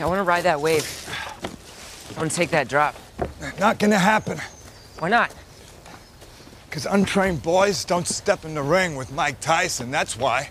I 0.00 0.06
want 0.06 0.18
to 0.18 0.24
ride 0.24 0.44
that 0.44 0.60
wave. 0.60 0.84
I 2.16 2.18
want 2.18 2.30
to 2.30 2.36
take 2.36 2.50
that 2.50 2.68
drop. 2.68 2.94
Not 3.58 3.78
gonna 3.78 3.98
happen. 3.98 4.38
Why 4.98 5.08
not? 5.08 5.34
Because 6.68 6.86
untrained 6.86 7.42
boys 7.42 7.84
don't 7.84 8.06
step 8.06 8.44
in 8.44 8.54
the 8.54 8.62
ring 8.62 8.96
with 8.96 9.12
Mike 9.12 9.40
Tyson, 9.40 9.90
that's 9.90 10.16
why. 10.16 10.48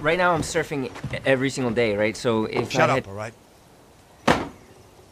Right 0.00 0.18
now, 0.18 0.32
I'm 0.32 0.42
surfing 0.42 0.90
every 1.24 1.50
single 1.50 1.72
day, 1.72 1.96
right? 1.96 2.16
So 2.16 2.44
if 2.44 2.70
Shut 2.70 2.90
I 2.90 2.98
up, 2.98 3.04
had... 3.04 3.06
all 3.08 3.14
right? 3.14 3.34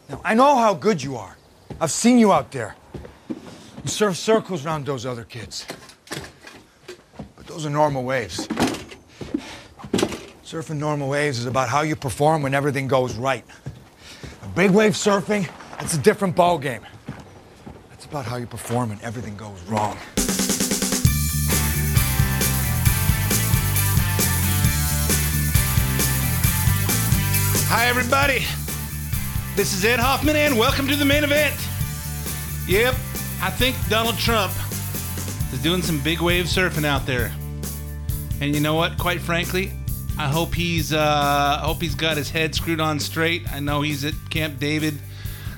Now, 0.09 0.21
I 0.25 0.34
know 0.34 0.57
how 0.57 0.75
good 0.75 1.03
you 1.03 1.16
are. 1.16 1.37
I've 1.80 1.91
seen 1.91 2.19
you 2.19 2.32
out 2.32 2.53
there. 2.53 2.77
You 3.29 3.89
surf 3.89 4.16
circles 4.16 4.64
around 4.64 4.87
those 4.87 5.07
other 5.07 5.25
kids. 5.25 5.66
But 7.37 7.46
those 7.46 7.66
are 7.66 7.71
normal 7.71 8.05
waves. 8.05 8.46
Surfing 10.53 10.77
normal 10.77 11.09
waves 11.09 11.39
is 11.39 11.46
about 11.46 11.71
how 11.71 11.80
you 11.80 11.96
perform 11.96 12.43
when 12.43 12.53
everything 12.53 12.87
goes 12.87 13.14
right. 13.14 13.43
Big 14.54 14.71
wave 14.71 14.93
surfing, 14.93 15.49
that's 15.79 15.94
a 15.94 15.99
different 15.99 16.36
ball 16.36 16.58
game. 16.58 16.82
That's 17.89 18.04
about 18.04 18.27
how 18.27 18.36
you 18.36 18.46
perform 18.46 18.91
when 18.91 19.00
everything 19.00 19.35
goes 19.35 19.63
wrong. 19.63 19.96
Hi, 27.71 27.86
everybody. 27.86 28.44
This 29.57 29.72
is 29.72 29.82
Ed 29.86 30.00
Hoffman, 30.00 30.36
and 30.36 30.58
welcome 30.58 30.86
to 30.86 30.96
the 30.96 31.07
main 31.07 31.25
event. 31.25 31.55
Yep, 32.69 32.94
I 33.41 33.48
think 33.48 33.75
Donald 33.89 34.19
Trump 34.19 34.53
is 35.50 35.62
doing 35.62 35.80
some 35.80 35.98
big 36.00 36.20
wave 36.20 36.44
surfing 36.44 36.84
out 36.84 37.06
there. 37.06 37.33
And 38.42 38.55
you 38.55 38.61
know 38.61 38.75
what? 38.75 38.98
Quite 38.98 39.22
frankly, 39.22 39.72
I 40.19 40.28
hope 40.28 40.55
he's 40.55 40.92
uh, 40.92 41.58
I 41.61 41.64
hope 41.64 41.80
he's 41.80 41.94
got 41.94 42.16
his 42.16 42.30
head 42.30 42.55
screwed 42.55 42.80
on 42.80 43.00
straight. 43.00 43.50
I 43.52 43.61
know 43.61 43.83
he's 43.83 44.05
at 44.05 44.14
Camp 44.30 44.58
David 44.58 44.94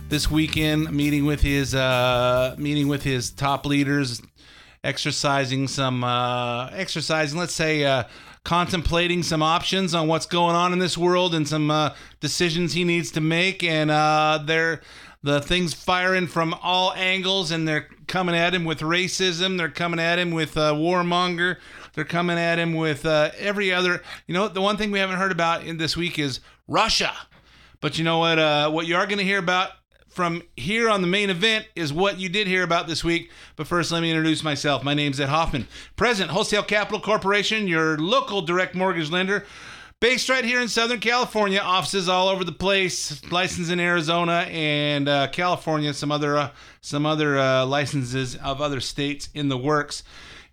this 0.09 0.31
weekend, 0.31 0.93
meeting 0.93 1.25
with 1.25 1.41
his 1.41 1.75
uh, 1.75 2.55
meeting 2.57 2.89
with 2.89 3.03
his 3.03 3.31
top 3.31 3.67
leaders, 3.67 4.23
exercising 4.83 5.69
some 5.69 6.05
uh, 6.05 6.71
exercising. 6.71 7.39
Let's 7.39 7.55
say. 7.55 7.85
Uh, 7.85 8.05
contemplating 8.45 9.23
some 9.23 9.43
options 9.43 9.95
on 9.95 10.07
what's 10.07 10.27
going 10.27 10.55
on 10.55 10.75
in 10.75 10.79
this 10.79 10.99
world 10.99 11.35
and 11.35 11.49
some 11.49 11.71
uh, 11.71 11.95
decisions 12.21 12.75
he 12.75 12.85
needs 12.85 13.11
to 13.11 13.21
make 13.21 13.65
and 13.65 13.91
uh, 13.91 14.39
they're 14.45 14.83
the 15.23 15.41
things 15.41 15.73
firing 15.73 16.27
from 16.27 16.53
all 16.63 16.93
angles 16.93 17.51
and 17.51 17.67
they're 17.67 17.89
coming 18.07 18.35
at 18.35 18.55
him 18.55 18.67
with 18.67 18.81
racism 18.81 19.57
they're 19.57 19.71
coming 19.71 19.99
at 19.99 20.19
him 20.19 20.31
with 20.31 20.59
uh, 20.59 20.75
warmonger 20.75 21.57
they're 21.95 22.05
coming 22.05 22.39
at 22.39 22.59
him 22.59 22.75
with 22.75 23.07
uh, 23.07 23.31
every 23.39 23.73
other 23.73 24.03
you 24.27 24.35
know 24.35 24.43
what 24.43 24.55
the 24.55 24.61
one 24.61 24.77
thing 24.77 24.91
we 24.91 24.99
haven't 24.99 25.17
heard 25.17 25.33
about 25.33 25.65
in 25.65 25.77
this 25.77 25.97
week 25.97 26.19
is 26.19 26.41
russia 26.69 27.13
but 27.81 27.99
you 27.99 28.05
know 28.05 28.19
what 28.19 28.39
uh, 28.39 28.71
what 28.71 28.87
you 28.87 28.97
are 28.97 29.07
going 29.07 29.19
to 29.19 29.25
hear 29.25 29.39
about 29.39 29.71
from 30.15 30.43
here 30.57 30.89
on 30.89 31.01
the 31.01 31.09
main 31.09 31.29
event 31.29 31.67
is 31.75 31.93
what 31.93 32.21
you 32.21 32.29
did 32.29 32.47
hear 32.47 32.63
about 32.63 32.87
this 32.87 33.03
week. 33.03 33.31
But 33.57 33.67
first, 33.67 33.91
let 33.91 34.01
me 34.01 34.11
introduce 34.11 34.45
myself. 34.45 34.85
My 34.85 34.95
name's 34.95 35.19
Ed 35.19 35.29
Hoffman, 35.29 35.67
President, 35.97 36.31
Wholesale 36.31 36.63
Capital 36.63 37.01
Corporation, 37.01 37.67
your 37.67 37.99
local 37.99 38.41
direct 38.41 38.77
mortgage 38.77 39.11
lender. 39.11 39.45
Based 39.99 40.29
right 40.29 40.45
here 40.45 40.61
in 40.61 40.69
Southern 40.69 41.01
California, 41.01 41.59
offices 41.59 42.09
all 42.09 42.29
over 42.29 42.45
the 42.45 42.53
place, 42.53 43.25
licensed 43.33 43.71
in 43.73 43.81
Arizona 43.81 44.47
and 44.51 45.09
uh, 45.09 45.29
California, 45.29 45.93
some 45.95 46.13
other 46.13 46.37
uh, 46.37 46.51
some 46.81 47.07
other 47.07 47.39
uh, 47.39 47.67
licenses 47.67 48.37
of 48.37 48.61
other 48.61 48.81
states 48.81 49.31
in 49.35 49.49
the 49.49 49.59
works. 49.59 50.05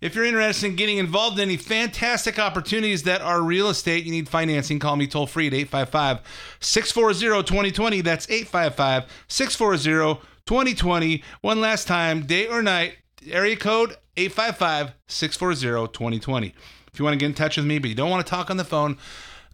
If 0.02 0.16
you're 0.16 0.24
interested 0.24 0.66
in 0.66 0.74
getting 0.74 0.98
involved 0.98 1.38
in 1.38 1.48
any 1.48 1.56
fantastic 1.56 2.36
opportunities 2.36 3.04
that 3.04 3.22
are 3.22 3.40
real 3.40 3.68
estate, 3.68 4.04
you 4.04 4.10
need 4.10 4.28
financing, 4.28 4.80
call 4.80 4.96
me 4.96 5.06
toll 5.06 5.28
free 5.28 5.46
at 5.46 5.54
855 5.54 6.18
640 6.58 7.46
2020. 7.46 8.00
That's 8.00 8.28
855 8.28 9.08
640 9.28 10.20
2020. 10.44 11.22
One 11.40 11.60
last 11.60 11.86
time, 11.86 12.26
day 12.26 12.48
or 12.48 12.62
night, 12.62 12.96
area 13.30 13.54
code 13.54 13.96
855 14.16 14.92
640 15.06 15.92
2020. 15.92 16.52
If 16.92 16.98
you 16.98 17.04
want 17.04 17.14
to 17.14 17.18
get 17.18 17.26
in 17.26 17.34
touch 17.34 17.56
with 17.56 17.66
me, 17.66 17.78
but 17.78 17.88
you 17.88 17.94
don't 17.94 18.10
want 18.10 18.26
to 18.26 18.30
talk 18.30 18.50
on 18.50 18.56
the 18.56 18.64
phone 18.64 18.98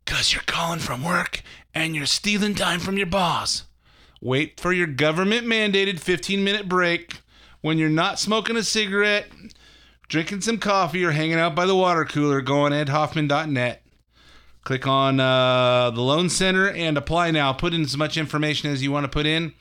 because 0.03 0.33
you're 0.33 0.43
calling 0.47 0.81
from 0.81 1.05
work 1.05 1.43
and 1.75 1.95
you're 1.95 2.07
stealing 2.07 2.55
time 2.55 2.81
from 2.81 2.97
your 2.97 3.07
boss, 3.07 3.65
wait 4.23 4.59
for 4.59 4.73
your 4.73 4.87
government 4.87 5.47
mandated 5.47 6.01
15 6.01 6.43
minute 6.43 6.71
break 6.71 7.21
when 7.61 7.77
you're 7.77 7.91
not 7.91 8.19
smoking 8.19 8.57
a 8.57 8.63
cigarette 8.63 9.27
drinking 10.09 10.41
some 10.41 10.59
coffee 10.59 11.05
or 11.05 11.13
hanging 11.13 11.39
out 11.39 11.55
by 11.55 11.67
the 11.67 11.77
water 11.77 12.05
cooler, 12.05 12.41
go 12.41 12.61
on 12.61 12.73
edhoffman.net. 12.73 13.83
Click 14.65 14.87
on 14.87 15.21
uh, 15.21 15.91
the 15.91 16.01
Loan 16.01 16.29
Center 16.29 16.69
and 16.69 16.99
apply 16.99 17.31
now. 17.31 17.53
Put 17.53 17.73
in 17.73 17.83
as 17.83 17.97
much 17.97 18.17
information 18.17 18.71
as 18.71 18.83
you 18.83 18.91
want 18.93 19.05
to 19.05 19.09
put 19.09 19.25
in, 19.25 19.55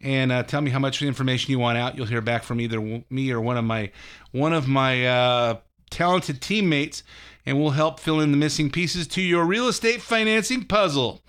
and 0.00 0.30
uh, 0.30 0.42
tell 0.42 0.60
me 0.60 0.70
how 0.70 0.78
much 0.78 1.00
information 1.00 1.52
you 1.52 1.58
want 1.58 1.78
out. 1.78 1.96
You'll 1.96 2.06
hear 2.06 2.20
back 2.20 2.42
from 2.42 2.60
either 2.60 3.02
me 3.08 3.30
or 3.30 3.40
one 3.40 3.56
of 3.56 3.64
my 3.64 3.90
one 4.32 4.52
of 4.52 4.68
my 4.68 5.06
uh, 5.06 5.58
talented 5.88 6.42
teammates, 6.42 7.02
and 7.46 7.58
we'll 7.58 7.70
help 7.70 7.98
fill 7.98 8.20
in 8.20 8.30
the 8.30 8.36
missing 8.36 8.70
pieces 8.70 9.06
to 9.08 9.22
your 9.22 9.44
real 9.44 9.68
estate 9.68 10.02
financing 10.02 10.64
puzzle. 10.64 11.22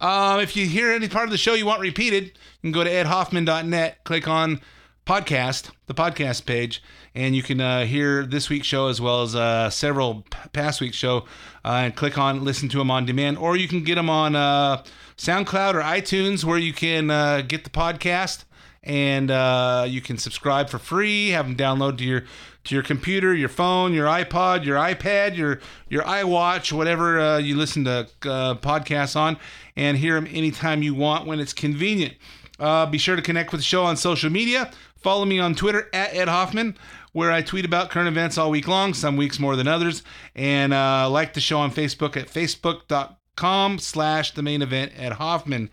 Um, 0.00 0.40
if 0.40 0.56
you 0.56 0.64
hear 0.64 0.90
any 0.90 1.08
part 1.08 1.24
of 1.24 1.30
the 1.30 1.38
show 1.38 1.52
you 1.52 1.66
want 1.66 1.82
repeated, 1.82 2.24
you 2.24 2.32
can 2.62 2.72
go 2.72 2.82
to 2.82 2.90
edhoffman.net, 2.90 4.04
click 4.04 4.26
on 4.26 4.62
podcast, 5.10 5.72
the 5.86 5.94
podcast 5.94 6.46
page, 6.46 6.80
and 7.16 7.34
you 7.34 7.42
can 7.42 7.60
uh, 7.60 7.84
hear 7.84 8.24
this 8.24 8.48
week's 8.48 8.68
show 8.68 8.86
as 8.86 9.00
well 9.00 9.22
as 9.22 9.34
uh, 9.34 9.68
several 9.68 10.24
past 10.52 10.80
week's 10.80 10.96
show, 10.96 11.24
uh, 11.64 11.82
and 11.82 11.96
click 11.96 12.16
on 12.16 12.44
listen 12.44 12.68
to 12.68 12.78
them 12.78 12.92
on 12.92 13.04
demand, 13.04 13.36
or 13.36 13.56
you 13.56 13.66
can 13.66 13.82
get 13.82 13.96
them 13.96 14.08
on 14.08 14.36
uh, 14.36 14.84
SoundCloud 15.16 15.74
or 15.74 15.80
iTunes, 15.80 16.44
where 16.44 16.58
you 16.58 16.72
can 16.72 17.10
uh, 17.10 17.40
get 17.40 17.64
the 17.64 17.70
podcast 17.70 18.44
and 18.84 19.32
uh, 19.32 19.84
you 19.88 20.00
can 20.00 20.16
subscribe 20.16 20.70
for 20.70 20.78
free. 20.78 21.30
Have 21.30 21.46
them 21.46 21.56
download 21.56 21.98
to 21.98 22.04
your 22.04 22.22
to 22.62 22.74
your 22.76 22.84
computer, 22.84 23.34
your 23.34 23.48
phone, 23.48 23.92
your 23.92 24.06
iPod, 24.06 24.64
your 24.64 24.76
iPad, 24.76 25.36
your 25.36 25.58
your 25.88 26.04
iWatch, 26.04 26.70
whatever 26.70 27.40
you 27.40 27.56
listen 27.56 27.84
to 27.84 28.06
podcasts 28.20 29.16
on, 29.16 29.38
and 29.74 29.98
hear 29.98 30.14
them 30.14 30.28
anytime 30.30 30.84
you 30.84 30.94
want 30.94 31.26
when 31.26 31.40
it's 31.40 31.52
convenient. 31.52 32.14
Uh, 32.60 32.86
be 32.86 32.98
sure 32.98 33.16
to 33.16 33.22
connect 33.22 33.50
with 33.52 33.60
the 33.60 33.64
show 33.64 33.84
on 33.84 33.96
social 33.96 34.30
media. 34.30 34.70
Follow 34.96 35.24
me 35.24 35.38
on 35.40 35.54
Twitter 35.54 35.88
at 35.94 36.14
Ed 36.14 36.28
Hoffman, 36.28 36.76
where 37.12 37.32
I 37.32 37.40
tweet 37.40 37.64
about 37.64 37.90
current 37.90 38.08
events 38.08 38.36
all 38.36 38.50
week 38.50 38.68
long, 38.68 38.92
some 38.92 39.16
weeks 39.16 39.38
more 39.38 39.56
than 39.56 39.66
others. 39.66 40.02
And 40.34 40.74
uh, 40.74 41.08
like 41.10 41.32
the 41.32 41.40
show 41.40 41.58
on 41.58 41.70
Facebook 41.70 42.16
at 42.16 42.28
facebook.com 42.28 43.78
slash 43.78 44.32
the 44.32 44.42
main 44.42 44.60
event 44.60 44.92
at 44.98 45.12
Hoffman. 45.12 45.70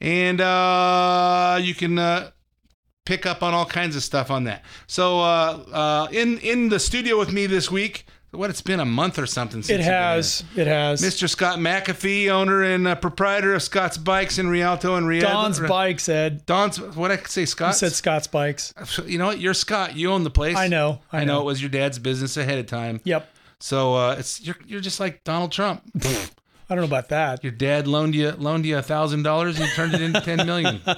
And 0.00 0.40
uh, 0.40 1.58
you 1.62 1.74
can 1.74 1.98
uh, 1.98 2.32
pick 3.06 3.26
up 3.26 3.42
on 3.42 3.54
all 3.54 3.66
kinds 3.66 3.94
of 3.94 4.02
stuff 4.02 4.30
on 4.30 4.44
that. 4.44 4.64
So 4.88 5.20
uh, 5.20 5.64
uh, 5.72 6.08
in, 6.10 6.38
in 6.38 6.68
the 6.68 6.80
studio 6.80 7.16
with 7.16 7.32
me 7.32 7.46
this 7.46 7.70
week, 7.70 8.06
what 8.34 8.50
it's 8.50 8.60
been 8.62 8.80
a 8.80 8.84
month 8.84 9.18
or 9.18 9.26
something 9.26 9.62
since 9.62 9.80
It 9.80 9.84
has. 9.84 10.44
It 10.56 10.66
has. 10.66 11.00
Mr. 11.02 11.28
Scott 11.28 11.58
McAfee, 11.58 12.28
owner 12.28 12.62
and 12.62 12.86
uh, 12.86 12.94
proprietor 12.94 13.54
of 13.54 13.62
Scott's 13.62 13.96
Bikes 13.96 14.38
in 14.38 14.48
Rialto 14.48 14.96
and 14.96 15.06
Rialto. 15.06 15.28
Don's 15.28 15.60
Bikes, 15.60 16.08
Ed. 16.08 16.44
Don's 16.46 16.80
what 16.80 17.10
I 17.10 17.16
say, 17.18 17.42
You 17.42 17.46
Scott. 17.46 17.76
said 17.76 17.92
Scott's 17.92 18.26
Bikes. 18.26 18.74
You 19.06 19.18
know 19.18 19.26
what? 19.26 19.38
You're 19.40 19.54
Scott. 19.54 19.96
You 19.96 20.10
own 20.12 20.24
the 20.24 20.30
place. 20.30 20.56
I 20.56 20.68
know. 20.68 21.00
I, 21.12 21.20
I 21.20 21.24
know 21.24 21.40
it 21.40 21.44
was 21.44 21.60
your 21.62 21.70
dad's 21.70 21.98
business 21.98 22.36
ahead 22.36 22.58
of 22.58 22.66
time. 22.66 23.00
Yep. 23.04 23.28
So 23.60 23.94
uh, 23.94 24.16
it's 24.18 24.40
you're 24.40 24.56
you're 24.66 24.80
just 24.80 25.00
like 25.00 25.24
Donald 25.24 25.52
Trump. 25.52 25.82
I 26.04 26.74
don't 26.74 26.78
know 26.78 26.84
about 26.84 27.08
that. 27.10 27.42
Your 27.44 27.52
dad 27.52 27.86
loaned 27.86 28.14
you 28.14 28.32
loaned 28.32 28.66
you 28.66 28.76
a 28.78 28.82
thousand 28.82 29.22
dollars 29.22 29.58
and 29.58 29.68
you 29.68 29.74
turned 29.74 29.94
it 29.94 30.02
into 30.02 30.20
ten 30.20 30.46
million. 30.46 30.80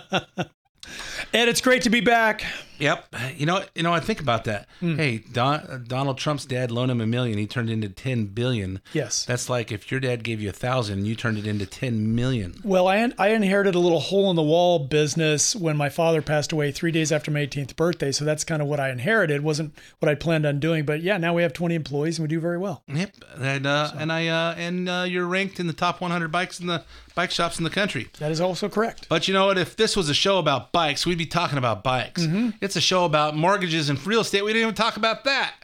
Ed, 1.34 1.48
it's 1.48 1.60
great 1.60 1.82
to 1.82 1.90
be 1.90 2.00
back. 2.00 2.44
Yep. 2.78 3.14
You 3.36 3.46
know, 3.46 3.62
you 3.74 3.82
know, 3.82 3.92
I 3.92 4.00
think 4.00 4.20
about 4.20 4.44
that. 4.44 4.68
Hmm. 4.80 4.96
Hey, 4.96 5.18
Don, 5.18 5.84
Donald 5.86 6.18
Trump's 6.18 6.44
dad 6.44 6.70
loaned 6.70 6.90
him 6.90 7.00
a 7.00 7.06
million. 7.06 7.38
He 7.38 7.46
turned 7.46 7.70
into 7.70 7.88
ten 7.88 8.26
billion. 8.26 8.80
Yes. 8.92 9.24
That's 9.24 9.48
like 9.48 9.72
if 9.72 9.90
your 9.90 10.00
dad 10.00 10.24
gave 10.24 10.40
you 10.40 10.48
a 10.50 10.52
thousand, 10.52 10.98
and 10.98 11.06
you 11.06 11.14
turned 11.14 11.38
it 11.38 11.46
into 11.46 11.66
ten 11.66 12.14
million. 12.14 12.60
Well, 12.64 12.88
I, 12.88 13.10
I 13.18 13.28
inherited 13.28 13.74
a 13.74 13.78
little 13.78 14.00
hole 14.00 14.30
in 14.30 14.36
the 14.36 14.42
wall 14.42 14.78
business 14.80 15.54
when 15.54 15.76
my 15.76 15.88
father 15.88 16.22
passed 16.22 16.52
away 16.52 16.72
three 16.72 16.90
days 16.92 17.12
after 17.12 17.30
my 17.30 17.40
18th 17.46 17.76
birthday. 17.76 18.12
So 18.12 18.24
that's 18.24 18.44
kind 18.44 18.62
of 18.62 18.68
what 18.68 18.80
I 18.80 18.90
inherited. 18.90 19.42
wasn't 19.42 19.74
what 19.98 20.08
I 20.08 20.14
planned 20.14 20.46
on 20.46 20.60
doing. 20.60 20.84
But 20.84 21.02
yeah, 21.02 21.18
now 21.18 21.34
we 21.34 21.42
have 21.42 21.52
20 21.52 21.74
employees 21.74 22.18
and 22.18 22.24
we 22.24 22.28
do 22.28 22.40
very 22.40 22.58
well. 22.58 22.82
Yep. 22.88 23.14
And 23.40 23.66
uh, 23.66 23.92
and 23.98 24.12
I 24.12 24.28
uh, 24.28 24.54
and 24.56 24.88
uh, 24.88 25.04
you're 25.08 25.26
ranked 25.26 25.60
in 25.60 25.66
the 25.66 25.72
top 25.72 26.00
100 26.00 26.28
bikes 26.32 26.60
in 26.60 26.66
the 26.66 26.84
bike 27.14 27.30
shops 27.30 27.58
in 27.58 27.64
the 27.64 27.70
country. 27.70 28.08
That 28.18 28.30
is 28.30 28.40
also 28.40 28.68
correct. 28.68 29.08
But 29.08 29.26
you 29.26 29.34
know 29.34 29.46
what? 29.46 29.58
If 29.58 29.76
this 29.76 29.96
was 29.96 30.08
a 30.08 30.14
show 30.14 30.38
about 30.38 30.70
bikes, 30.72 31.06
we'd 31.06 31.18
be 31.18 31.26
talking 31.26 31.58
about 31.58 31.82
bikes. 31.82 32.24
It's 32.66 32.74
a 32.74 32.80
show 32.80 33.04
about 33.04 33.36
mortgages 33.36 33.88
and 33.90 34.04
real 34.04 34.22
estate. 34.22 34.44
We 34.44 34.52
didn't 34.52 34.62
even 34.64 34.74
talk 34.74 34.96
about 34.96 35.22
that. 35.22 35.54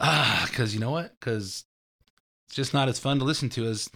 Ah, 0.00 0.48
because 0.50 0.74
you 0.74 0.80
know 0.80 0.90
what? 0.90 1.12
Because 1.20 1.64
it's 2.48 2.56
just 2.56 2.74
not 2.74 2.88
as 2.88 2.98
fun 2.98 3.20
to 3.20 3.24
listen 3.24 3.48
to 3.50 3.66
as 3.66 3.88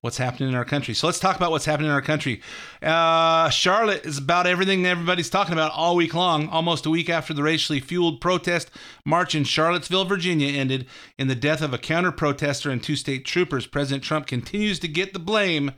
what's 0.00 0.16
happening 0.16 0.48
in 0.48 0.54
our 0.54 0.64
country. 0.64 0.94
So 0.94 1.06
let's 1.06 1.20
talk 1.20 1.36
about 1.36 1.50
what's 1.50 1.66
happening 1.66 1.90
in 1.90 1.94
our 1.94 2.00
country. 2.00 2.40
Uh, 2.80 3.50
Charlotte 3.50 4.06
is 4.06 4.16
about 4.16 4.46
everything 4.46 4.86
everybody's 4.86 5.28
talking 5.28 5.52
about 5.52 5.72
all 5.72 5.94
week 5.94 6.14
long. 6.14 6.48
Almost 6.48 6.86
a 6.86 6.90
week 6.90 7.10
after 7.10 7.34
the 7.34 7.42
racially 7.42 7.80
fueled 7.80 8.18
protest 8.18 8.70
march 9.04 9.34
in 9.34 9.44
Charlottesville, 9.44 10.06
Virginia 10.06 10.48
ended 10.48 10.86
in 11.18 11.28
the 11.28 11.34
death 11.34 11.60
of 11.60 11.74
a 11.74 11.78
counter 11.78 12.12
protester 12.12 12.70
and 12.70 12.82
two 12.82 12.96
state 12.96 13.26
troopers, 13.26 13.66
President 13.66 14.02
Trump 14.02 14.26
continues 14.26 14.78
to 14.78 14.88
get 14.88 15.12
the 15.12 15.18
blame. 15.18 15.72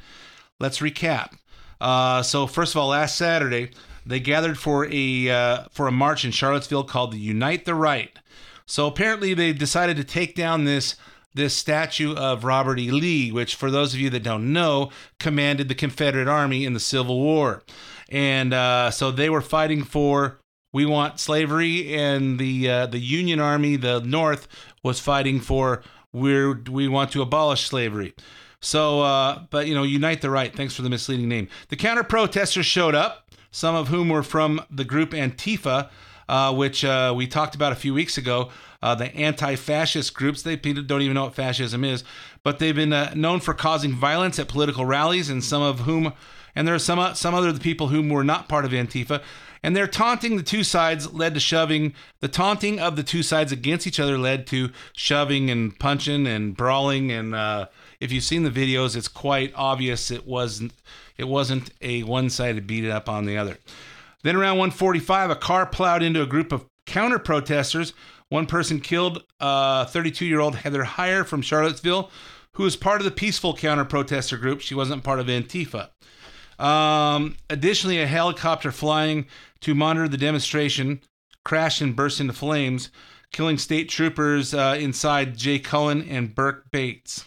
Let's 0.60 0.78
recap. 0.78 1.32
Uh, 1.80 2.22
so 2.22 2.46
first 2.46 2.76
of 2.76 2.80
all, 2.80 2.90
last 2.90 3.16
Saturday 3.16 3.72
they 4.04 4.20
gathered 4.20 4.58
for 4.58 4.88
a 4.90 5.30
uh, 5.30 5.64
for 5.70 5.86
a 5.86 5.92
march 5.92 6.24
in 6.24 6.30
Charlottesville 6.30 6.84
called 6.84 7.12
the 7.12 7.18
Unite 7.18 7.64
the 7.64 7.74
Right. 7.74 8.18
So 8.66 8.86
apparently 8.86 9.34
they 9.34 9.52
decided 9.52 9.96
to 9.96 10.04
take 10.04 10.34
down 10.34 10.64
this 10.64 10.96
this 11.34 11.54
statue 11.54 12.14
of 12.14 12.44
Robert 12.44 12.78
E. 12.78 12.90
Lee, 12.90 13.32
which 13.32 13.54
for 13.54 13.70
those 13.70 13.94
of 13.94 14.00
you 14.00 14.10
that 14.10 14.22
don't 14.22 14.52
know, 14.52 14.90
commanded 15.18 15.68
the 15.68 15.74
Confederate 15.74 16.28
Army 16.28 16.64
in 16.64 16.74
the 16.74 16.80
Civil 16.80 17.20
War, 17.20 17.62
and 18.08 18.52
uh, 18.52 18.90
so 18.90 19.10
they 19.10 19.30
were 19.30 19.40
fighting 19.40 19.82
for 19.82 20.38
we 20.72 20.86
want 20.86 21.20
slavery, 21.20 21.94
and 21.94 22.38
the 22.38 22.68
uh, 22.68 22.86
the 22.86 22.98
Union 22.98 23.40
Army, 23.40 23.76
the 23.76 24.00
North, 24.00 24.48
was 24.82 25.00
fighting 25.00 25.40
for 25.40 25.82
we're 26.12 26.60
we 26.70 26.88
want 26.88 27.12
to 27.12 27.22
abolish 27.22 27.66
slavery. 27.66 28.14
So, 28.60 29.00
uh, 29.00 29.42
but 29.50 29.66
you 29.66 29.74
know, 29.74 29.82
unite 29.82 30.20
the 30.20 30.30
right. 30.30 30.54
Thanks 30.54 30.74
for 30.74 30.82
the 30.82 30.90
misleading 30.90 31.28
name. 31.28 31.48
The 31.68 31.76
counter 31.76 32.04
protesters 32.04 32.66
showed 32.66 32.94
up, 32.94 33.21
some 33.52 33.76
of 33.76 33.88
whom 33.88 34.08
were 34.08 34.24
from 34.24 34.60
the 34.68 34.84
group 34.84 35.10
Antifa, 35.10 35.90
uh, 36.28 36.52
which 36.52 36.84
uh, 36.84 37.12
we 37.14 37.28
talked 37.28 37.54
about 37.54 37.70
a 37.70 37.76
few 37.76 37.94
weeks 37.94 38.18
ago. 38.18 38.50
Uh, 38.82 38.96
the 38.96 39.14
anti-fascist 39.14 40.12
groups. 40.12 40.42
They 40.42 40.56
don't 40.56 41.02
even 41.02 41.14
know 41.14 41.24
what 41.24 41.36
fascism 41.36 41.84
is, 41.84 42.02
but 42.42 42.58
they've 42.58 42.74
been 42.74 42.92
uh, 42.92 43.12
known 43.14 43.38
for 43.38 43.54
causing 43.54 43.92
violence 43.92 44.40
at 44.40 44.48
political 44.48 44.84
rallies, 44.84 45.30
and 45.30 45.44
some 45.44 45.62
of 45.62 45.80
whom, 45.80 46.12
and 46.56 46.66
there 46.66 46.74
are 46.74 46.80
some 46.80 46.98
uh, 46.98 47.14
some 47.14 47.32
other 47.32 47.56
people 47.56 47.88
whom 47.88 48.08
were 48.08 48.24
not 48.24 48.48
part 48.48 48.64
of 48.64 48.72
Antifa, 48.72 49.22
and 49.62 49.76
their 49.76 49.86
taunting 49.86 50.36
the 50.36 50.42
two 50.42 50.64
sides 50.64 51.12
led 51.12 51.34
to 51.34 51.40
shoving. 51.40 51.94
The 52.18 52.26
taunting 52.26 52.80
of 52.80 52.96
the 52.96 53.04
two 53.04 53.22
sides 53.22 53.52
against 53.52 53.86
each 53.86 54.00
other 54.00 54.18
led 54.18 54.48
to 54.48 54.70
shoving 54.94 55.48
and 55.48 55.78
punching 55.78 56.26
and 56.26 56.56
brawling. 56.56 57.12
And 57.12 57.36
uh, 57.36 57.66
if 58.00 58.10
you've 58.10 58.24
seen 58.24 58.42
the 58.42 58.50
videos, 58.50 58.96
it's 58.96 59.06
quite 59.06 59.52
obvious 59.54 60.10
it 60.10 60.26
wasn't 60.26 60.72
it 61.16 61.24
wasn't 61.24 61.70
a 61.80 62.02
one-sided 62.02 62.66
beat 62.66 62.88
up 62.88 63.08
on 63.08 63.26
the 63.26 63.36
other. 63.36 63.58
Then 64.22 64.36
around 64.36 64.58
1:45, 64.58 65.30
a 65.30 65.36
car 65.36 65.66
plowed 65.66 66.02
into 66.02 66.22
a 66.22 66.26
group 66.26 66.52
of 66.52 66.66
counter 66.86 67.18
protesters. 67.18 67.92
One 68.28 68.46
person 68.46 68.80
killed 68.80 69.24
32-year-old 69.40 70.56
Heather 70.56 70.84
Heyer 70.84 71.26
from 71.26 71.42
Charlottesville, 71.42 72.10
who 72.54 72.62
was 72.62 72.76
part 72.76 73.00
of 73.00 73.04
the 73.04 73.10
peaceful 73.10 73.54
counter 73.54 73.84
protester 73.84 74.36
group. 74.36 74.60
She 74.60 74.74
wasn't 74.74 75.04
part 75.04 75.20
of 75.20 75.26
Antifa. 75.26 75.90
Um, 76.58 77.36
additionally, 77.50 78.00
a 78.00 78.06
helicopter 78.06 78.70
flying 78.70 79.26
to 79.60 79.74
monitor 79.74 80.08
the 80.08 80.16
demonstration 80.16 81.00
crashed 81.44 81.80
and 81.80 81.96
burst 81.96 82.20
into 82.20 82.32
flames, 82.32 82.90
killing 83.32 83.58
state 83.58 83.88
troopers 83.88 84.54
uh, 84.54 84.76
inside 84.78 85.36
Jay 85.36 85.58
Cullen 85.58 86.02
and 86.08 86.34
Berke 86.34 86.70
Bates. 86.70 87.24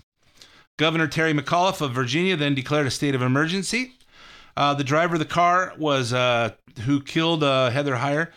Governor 0.77 1.07
Terry 1.07 1.33
McAuliffe 1.33 1.81
of 1.81 1.93
Virginia 1.93 2.35
then 2.35 2.53
declared 2.53 2.87
a 2.87 2.91
state 2.91 3.15
of 3.15 3.21
emergency. 3.21 3.93
Uh, 4.57 4.73
the 4.73 4.83
driver 4.83 5.15
of 5.15 5.19
the 5.19 5.25
car 5.25 5.73
was 5.77 6.13
uh, 6.13 6.51
who 6.85 7.01
killed 7.01 7.43
uh, 7.43 7.69
Heather 7.69 7.95
Heyer 7.95 8.31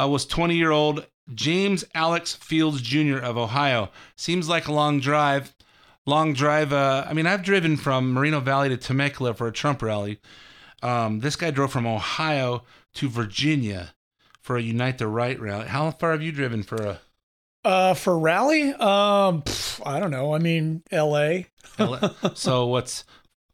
uh, 0.00 0.08
was 0.08 0.26
20 0.26 0.56
year 0.56 0.70
old 0.70 1.06
James 1.32 1.84
Alex 1.94 2.34
Fields 2.34 2.82
Jr. 2.82 3.18
of 3.18 3.36
Ohio. 3.36 3.90
Seems 4.16 4.48
like 4.48 4.66
a 4.68 4.72
long 4.72 5.00
drive. 5.00 5.54
Long 6.06 6.34
drive. 6.34 6.72
Uh, 6.72 7.06
I 7.08 7.14
mean, 7.14 7.26
I've 7.26 7.42
driven 7.42 7.76
from 7.76 8.12
Moreno 8.12 8.40
Valley 8.40 8.68
to 8.68 8.76
Temecula 8.76 9.32
for 9.34 9.46
a 9.46 9.52
Trump 9.52 9.80
rally. 9.80 10.20
Um, 10.82 11.20
this 11.20 11.36
guy 11.36 11.50
drove 11.50 11.72
from 11.72 11.86
Ohio 11.86 12.64
to 12.94 13.08
Virginia 13.08 13.94
for 14.42 14.56
a 14.56 14.62
Unite 14.62 14.98
the 14.98 15.06
Right 15.08 15.40
rally. 15.40 15.66
How 15.68 15.90
far 15.92 16.12
have 16.12 16.22
you 16.22 16.30
driven 16.30 16.62
for 16.62 16.76
a? 16.76 17.00
Uh, 17.64 17.94
for 17.94 18.18
rally, 18.18 18.72
um, 18.74 19.42
pff, 19.42 19.80
I 19.86 19.98
don't 20.00 20.10
know. 20.10 20.34
I 20.34 20.38
mean, 20.38 20.82
L.A. 20.90 21.46
so 22.34 22.66
what's 22.66 23.04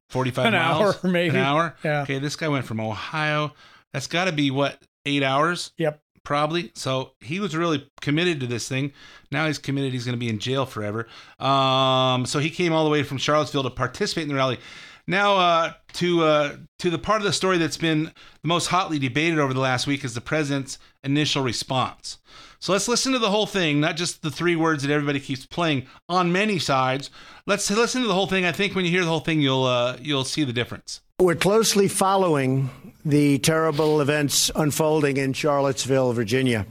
forty-five 0.09 0.47
An 0.47 0.53
miles? 0.53 0.97
hour, 0.97 1.11
maybe. 1.11 1.31
An 1.37 1.43
hour. 1.43 1.77
Yeah. 1.85 2.03
Okay, 2.03 2.19
this 2.19 2.37
guy 2.37 2.49
went 2.49 2.65
from 2.67 2.81
Ohio. 2.81 3.53
That's 3.93 4.07
got 4.07 4.25
to 4.27 4.33
be 4.33 4.51
what 4.51 4.79
eight 5.07 5.23
hours. 5.23 5.73
Yep. 5.79 6.01
Probably. 6.23 6.71
So 6.75 7.13
he 7.21 7.41
was 7.41 7.57
really 7.57 7.89
committed 8.03 8.41
to 8.41 8.47
this 8.47 8.69
thing. 8.69 8.93
Now 9.33 9.47
he's 9.47 9.59
committed. 9.59 9.93
He's 9.93 10.05
going 10.05 10.15
to 10.15 10.19
be 10.21 10.29
in 10.29 10.39
jail 10.39 10.67
forever. 10.67 11.07
Um, 11.39 12.27
so 12.27 12.39
he 12.41 12.51
came 12.51 12.73
all 12.73 12.85
the 12.85 12.91
way 12.91 13.03
from 13.03 13.17
Charlottesville 13.17 13.63
to 13.63 13.71
participate 13.71 14.23
in 14.25 14.29
the 14.29 14.35
rally. 14.35 14.59
Now, 15.07 15.37
uh, 15.37 15.73
to 15.95 16.23
uh, 16.25 16.57
to 16.81 16.91
the 16.91 16.99
part 16.99 17.21
of 17.21 17.25
the 17.25 17.33
story 17.33 17.59
that's 17.59 17.79
been 17.79 18.05
the 18.05 18.49
most 18.49 18.67
hotly 18.67 18.99
debated 18.99 19.39
over 19.39 19.55
the 19.55 19.61
last 19.61 19.87
week 19.87 20.05
is 20.05 20.15
the 20.15 20.21
president's 20.21 20.79
initial 21.03 21.43
response. 21.43 22.19
So 22.61 22.75
let's 22.75 22.89
listen 22.89 23.13
to 23.15 23.19
the 23.19 23.31
whole 23.31 23.47
thing, 23.47 23.81
not 23.81 23.97
just 23.97 24.21
the 24.21 24.31
three 24.31 24.55
words 24.55 24.83
that 24.83 24.93
everybody 24.93 25.19
keeps 25.19 25.47
playing 25.47 25.87
on 26.11 26.31
many 26.31 26.59
sides. 26.59 27.11
Let's 27.47 27.71
listen 27.71 28.03
to 28.03 28.07
the 28.07 28.13
whole 28.13 28.27
thing. 28.27 28.45
I 28.45 28.53
think 28.53 28.75
when 28.75 28.85
you 28.85 28.91
hear 28.91 29.03
the 29.03 29.09
whole 29.09 29.21
thing, 29.21 29.41
you'll 29.41 29.65
uh, 29.65 29.97
you'll 29.99 30.25
see 30.25 30.45
the 30.45 30.53
difference. 30.53 31.01
We're 31.19 31.37
closely 31.37 31.89
following 31.89 32.69
the 33.03 33.39
terrible 33.39 34.03
events 34.03 34.51
unfolding 34.55 35.17
in 35.17 35.33
Charlottesville, 35.33 36.13
Virginia. 36.13 36.67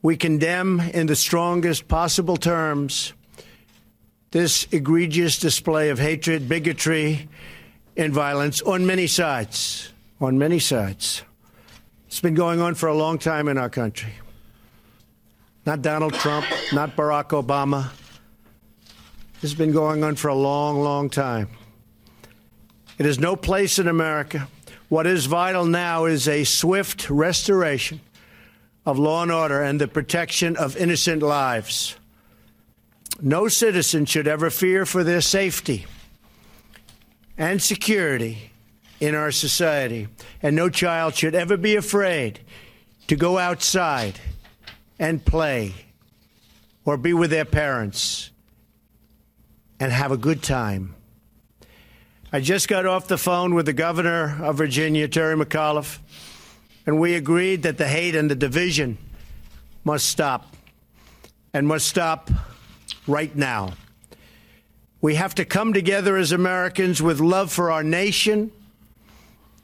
We 0.00 0.16
condemn 0.16 0.80
in 0.80 1.08
the 1.08 1.16
strongest 1.16 1.86
possible 1.86 2.38
terms 2.38 3.12
this 4.30 4.66
egregious 4.70 5.38
display 5.38 5.90
of 5.90 5.98
hatred, 5.98 6.48
bigotry, 6.48 7.28
and 7.98 8.14
violence 8.14 8.62
on 8.62 8.86
many 8.86 9.06
sides. 9.06 9.92
On 10.22 10.38
many 10.38 10.58
sides. 10.58 11.22
It's 12.06 12.20
been 12.20 12.34
going 12.34 12.60
on 12.60 12.74
for 12.76 12.88
a 12.88 12.94
long 12.94 13.18
time 13.18 13.46
in 13.46 13.58
our 13.58 13.68
country. 13.68 14.14
Not 15.66 15.82
Donald 15.82 16.14
Trump, 16.14 16.46
not 16.72 16.96
Barack 16.96 17.28
Obama. 17.28 17.90
This 19.40 19.50
has 19.50 19.54
been 19.54 19.72
going 19.72 20.02
on 20.02 20.16
for 20.16 20.28
a 20.28 20.34
long, 20.34 20.80
long 20.80 21.10
time. 21.10 21.48
It 22.98 23.06
has 23.06 23.18
no 23.18 23.36
place 23.36 23.78
in 23.78 23.86
America. 23.86 24.48
What 24.88 25.06
is 25.06 25.26
vital 25.26 25.64
now 25.66 26.06
is 26.06 26.26
a 26.28 26.44
swift 26.44 27.10
restoration 27.10 28.00
of 28.86 28.98
law 28.98 29.22
and 29.22 29.30
order 29.30 29.62
and 29.62 29.80
the 29.80 29.86
protection 29.86 30.56
of 30.56 30.76
innocent 30.76 31.22
lives. 31.22 31.96
No 33.20 33.48
citizen 33.48 34.06
should 34.06 34.26
ever 34.26 34.48
fear 34.50 34.86
for 34.86 35.04
their 35.04 35.20
safety 35.20 35.86
and 37.36 37.62
security 37.62 38.50
in 38.98 39.14
our 39.14 39.30
society, 39.30 40.08
and 40.42 40.56
no 40.56 40.68
child 40.68 41.14
should 41.14 41.34
ever 41.34 41.56
be 41.56 41.76
afraid 41.76 42.40
to 43.06 43.16
go 43.16 43.38
outside 43.38 44.20
and 45.00 45.24
play 45.24 45.74
or 46.84 46.96
be 46.98 47.14
with 47.14 47.30
their 47.30 47.46
parents 47.46 48.30
and 49.80 49.90
have 49.90 50.12
a 50.12 50.16
good 50.16 50.42
time. 50.42 50.94
I 52.32 52.40
just 52.40 52.68
got 52.68 52.86
off 52.86 53.08
the 53.08 53.18
phone 53.18 53.54
with 53.54 53.66
the 53.66 53.72
governor 53.72 54.38
of 54.44 54.56
Virginia, 54.56 55.08
Terry 55.08 55.34
McAuliffe, 55.34 55.98
and 56.86 57.00
we 57.00 57.14
agreed 57.14 57.62
that 57.62 57.78
the 57.78 57.88
hate 57.88 58.14
and 58.14 58.30
the 58.30 58.34
division 58.34 58.98
must 59.82 60.06
stop 60.06 60.54
and 61.54 61.66
must 61.66 61.88
stop 61.88 62.30
right 63.06 63.34
now. 63.34 63.72
We 65.00 65.14
have 65.14 65.34
to 65.36 65.46
come 65.46 65.72
together 65.72 66.18
as 66.18 66.30
Americans 66.30 67.02
with 67.02 67.20
love 67.20 67.50
for 67.50 67.72
our 67.72 67.82
nation 67.82 68.52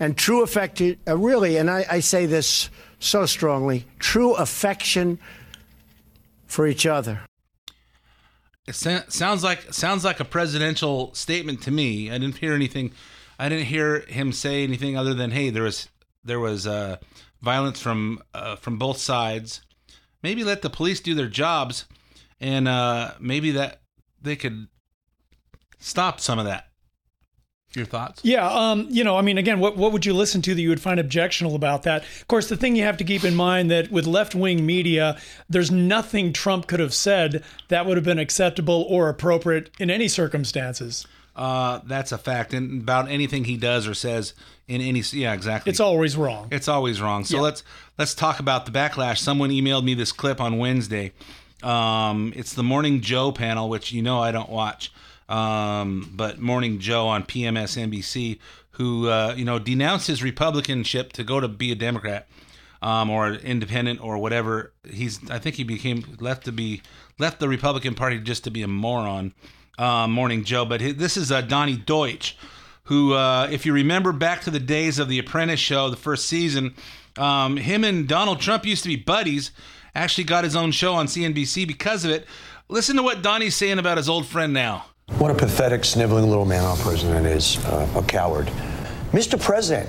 and 0.00 0.16
true 0.16 0.42
affection, 0.42 0.96
uh, 1.06 1.16
really, 1.16 1.58
and 1.58 1.70
I, 1.70 1.84
I 1.90 2.00
say 2.00 2.24
this 2.24 2.70
so 2.98 3.26
strongly 3.26 3.86
true 3.98 4.34
affection 4.34 5.18
for 6.46 6.66
each 6.66 6.86
other. 6.86 7.20
It 8.66 8.74
sounds 8.74 9.44
like 9.44 9.72
sounds 9.72 10.04
like 10.04 10.18
a 10.18 10.24
presidential 10.24 11.14
statement 11.14 11.62
to 11.62 11.70
me. 11.70 12.10
I 12.10 12.18
didn't 12.18 12.38
hear 12.38 12.52
anything. 12.52 12.92
I 13.38 13.48
didn't 13.48 13.66
hear 13.66 14.00
him 14.00 14.32
say 14.32 14.64
anything 14.64 14.96
other 14.96 15.14
than, 15.14 15.30
"Hey, 15.30 15.50
there 15.50 15.62
was 15.62 15.88
there 16.24 16.40
was 16.40 16.66
uh, 16.66 16.96
violence 17.40 17.80
from 17.80 18.20
uh, 18.34 18.56
from 18.56 18.76
both 18.76 18.98
sides. 18.98 19.62
Maybe 20.22 20.42
let 20.42 20.62
the 20.62 20.70
police 20.70 21.00
do 21.00 21.14
their 21.14 21.28
jobs, 21.28 21.84
and 22.40 22.66
uh, 22.66 23.12
maybe 23.20 23.52
that 23.52 23.82
they 24.20 24.34
could 24.34 24.66
stop 25.78 26.20
some 26.20 26.40
of 26.40 26.44
that." 26.46 26.65
Your 27.76 27.86
thoughts? 27.86 28.20
Yeah, 28.24 28.48
um, 28.48 28.86
you 28.90 29.04
know, 29.04 29.16
I 29.16 29.22
mean, 29.22 29.38
again, 29.38 29.60
what 29.60 29.76
what 29.76 29.92
would 29.92 30.06
you 30.06 30.14
listen 30.14 30.40
to 30.42 30.54
that 30.54 30.60
you 30.60 30.70
would 30.70 30.80
find 30.80 30.98
objectionable 30.98 31.54
about 31.54 31.82
that? 31.82 32.02
Of 32.02 32.26
course, 32.28 32.48
the 32.48 32.56
thing 32.56 32.74
you 32.74 32.84
have 32.84 32.96
to 32.96 33.04
keep 33.04 33.22
in 33.24 33.34
mind 33.34 33.70
that 33.70 33.90
with 33.90 34.06
left 34.06 34.34
wing 34.34 34.64
media, 34.64 35.18
there's 35.48 35.70
nothing 35.70 36.32
Trump 36.32 36.66
could 36.66 36.80
have 36.80 36.94
said 36.94 37.44
that 37.68 37.84
would 37.86 37.96
have 37.96 38.04
been 38.04 38.18
acceptable 38.18 38.86
or 38.88 39.08
appropriate 39.08 39.70
in 39.78 39.90
any 39.90 40.08
circumstances. 40.08 41.06
Uh, 41.36 41.80
that's 41.84 42.12
a 42.12 42.18
fact, 42.18 42.54
and 42.54 42.80
about 42.80 43.10
anything 43.10 43.44
he 43.44 43.58
does 43.58 43.86
or 43.86 43.92
says 43.92 44.32
in 44.68 44.80
any 44.80 45.00
yeah, 45.12 45.34
exactly. 45.34 45.68
It's 45.70 45.80
always 45.80 46.16
wrong. 46.16 46.48
It's 46.50 46.68
always 46.68 47.00
wrong. 47.00 47.24
So 47.26 47.36
Yeah. 47.36 47.42
let's 47.42 47.62
let's 47.98 48.14
talk 48.14 48.40
about 48.40 48.64
the 48.64 48.72
backlash. 48.72 49.18
Someone 49.18 49.50
emailed 49.50 49.84
me 49.84 49.92
this 49.92 50.12
clip 50.12 50.40
on 50.40 50.56
Wednesday. 50.56 51.12
Um, 51.62 52.32
it's 52.36 52.54
the 52.54 52.62
Morning 52.62 53.00
Joe 53.02 53.32
panel, 53.32 53.68
which 53.68 53.92
you 53.92 54.00
know 54.02 54.18
I 54.20 54.30
don't 54.32 54.48
watch, 54.50 54.92
um, 55.28 56.10
but 56.14 56.38
Morning 56.38 56.78
Joe 56.78 57.08
on 57.08 57.24
PMSNBC, 57.24 58.38
who 58.72 59.08
uh, 59.08 59.34
you 59.36 59.44
know 59.44 59.58
denounced 59.58 60.06
his 60.06 60.22
Republicanship 60.22 61.12
to 61.12 61.24
go 61.24 61.40
to 61.40 61.48
be 61.48 61.72
a 61.72 61.74
Democrat 61.74 62.28
um, 62.82 63.10
or 63.10 63.32
independent 63.32 64.00
or 64.00 64.18
whatever. 64.18 64.72
He's 64.88 65.28
I 65.30 65.38
think 65.38 65.56
he 65.56 65.64
became 65.64 66.16
left 66.20 66.44
to 66.44 66.52
be 66.52 66.82
left 67.18 67.40
the 67.40 67.48
Republican 67.48 67.94
Party 67.94 68.18
just 68.18 68.44
to 68.44 68.50
be 68.50 68.62
a 68.62 68.68
moron. 68.68 69.34
Uh, 69.78 70.06
Morning 70.08 70.42
Joe, 70.42 70.64
but 70.64 70.80
hi- 70.80 70.92
this 70.92 71.18
is 71.18 71.30
uh, 71.30 71.42
Donny 71.42 71.76
Deutsch 71.76 72.34
who, 72.86 73.14
uh, 73.14 73.48
if 73.50 73.66
you 73.66 73.72
remember 73.72 74.12
back 74.12 74.42
to 74.42 74.50
the 74.50 74.60
days 74.60 74.98
of 74.98 75.08
The 75.08 75.18
Apprentice 75.18 75.60
show, 75.60 75.90
the 75.90 75.96
first 75.96 76.26
season, 76.26 76.74
um, 77.18 77.56
him 77.56 77.84
and 77.84 78.06
Donald 78.06 78.40
Trump 78.40 78.64
used 78.64 78.82
to 78.84 78.88
be 78.88 78.96
buddies. 78.96 79.50
Actually, 79.94 80.24
got 80.24 80.44
his 80.44 80.54
own 80.54 80.70
show 80.70 80.94
on 80.94 81.06
CNBC 81.06 81.66
because 81.66 82.04
of 82.04 82.10
it. 82.10 82.26
Listen 82.68 82.96
to 82.96 83.02
what 83.02 83.22
Donny's 83.22 83.56
saying 83.56 83.78
about 83.78 83.96
his 83.96 84.08
old 84.08 84.26
friend 84.26 84.52
now. 84.52 84.86
What 85.18 85.30
a 85.30 85.34
pathetic, 85.34 85.84
sniveling 85.84 86.28
little 86.28 86.44
man 86.44 86.64
our 86.64 86.76
president 86.76 87.26
is, 87.26 87.64
uh, 87.64 87.88
a 87.96 88.02
coward. 88.02 88.48
Mr. 89.12 89.40
President, 89.40 89.88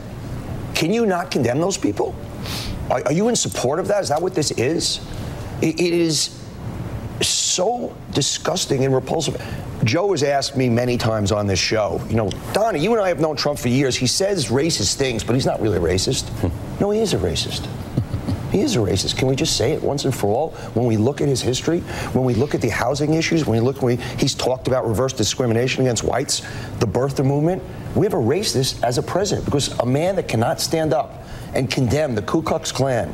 can 0.74 0.94
you 0.94 1.06
not 1.06 1.32
condemn 1.32 1.60
those 1.60 1.78
people? 1.78 2.16
Are, 2.90 3.04
are 3.04 3.12
you 3.12 3.28
in 3.28 3.36
support 3.36 3.80
of 3.80 3.88
that? 3.90 4.04
Is 4.04 4.10
that 4.10 4.22
what 4.22 4.34
this 4.34 4.52
is? 4.52 5.02
it, 5.62 5.80
it 5.80 5.94
is 5.94 6.40
so 7.22 7.96
disgusting 8.14 8.86
and 8.86 8.94
repulsive. 8.94 9.42
Joe 9.84 10.12
has 10.12 10.24
asked 10.24 10.56
me 10.56 10.70
many 10.70 10.98
times 10.98 11.32
on 11.32 11.48
this 11.48 11.60
show, 11.60 12.02
you 12.10 12.16
know, 12.16 12.30
Donny, 12.54 12.80
you 12.80 12.94
and 12.94 13.02
I 13.02 13.08
have 13.08 13.20
known 13.20 13.36
Trump 13.36 13.60
for 13.60 13.70
years. 13.70 13.96
He 13.96 14.08
says 14.08 14.48
racist 14.48 14.96
things, 14.96 15.24
but 15.24 15.34
he's 15.34 15.46
not 15.46 15.62
really 15.62 15.78
a 15.78 15.82
racist. 15.82 16.30
no, 16.80 16.92
he 16.92 17.00
is 17.00 17.14
a 17.14 17.18
racist. 17.18 17.68
He 18.58 18.64
is 18.64 18.76
a 18.76 18.80
racist. 18.80 19.18
Can 19.18 19.28
we 19.28 19.36
just 19.36 19.56
say 19.56 19.74
it 19.74 19.84
once 19.84 20.04
and 20.06 20.16
for 20.16 20.34
all? 20.34 20.50
When 20.74 20.88
we 20.88 20.98
look 20.98 21.22
at 21.22 21.28
his 21.28 21.44
history, 21.44 21.82
when 22.14 22.26
we 22.26 22.34
look 22.34 22.56
at 22.56 22.62
the 22.62 22.70
housing 22.70 23.14
issues, 23.14 23.46
when 23.46 23.62
we 23.62 23.64
look, 23.64 23.84
when 23.84 23.98
we, 23.98 24.04
he's 24.18 24.34
talked 24.34 24.68
about 24.68 24.88
reverse 24.88 25.14
discrimination 25.14 25.84
against 25.84 26.04
whites, 26.04 26.40
the 26.80 26.88
birther 26.88 27.24
movement. 27.24 27.62
We 27.94 28.08
have 28.08 28.16
a 28.16 28.18
racist 28.18 28.82
as 28.82 28.98
a 28.98 29.04
president 29.04 29.46
because 29.46 29.78
a 29.78 29.86
man 29.86 30.16
that 30.16 30.28
cannot 30.28 30.60
stand 30.60 30.92
up 30.92 31.24
and 31.54 31.70
condemn 31.70 32.16
the 32.16 32.24
Ku 32.24 32.42
Klux 32.42 32.72
Klan 32.72 33.14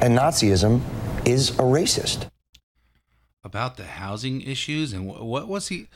and 0.00 0.16
Nazism 0.16 0.80
is 1.26 1.50
a 1.50 1.64
racist. 1.64 2.26
About 3.44 3.76
the 3.76 3.84
housing 3.84 4.40
issues 4.40 4.94
and 4.94 5.10
wh- 5.10 5.20
what 5.22 5.48
was 5.48 5.68
he? 5.68 5.88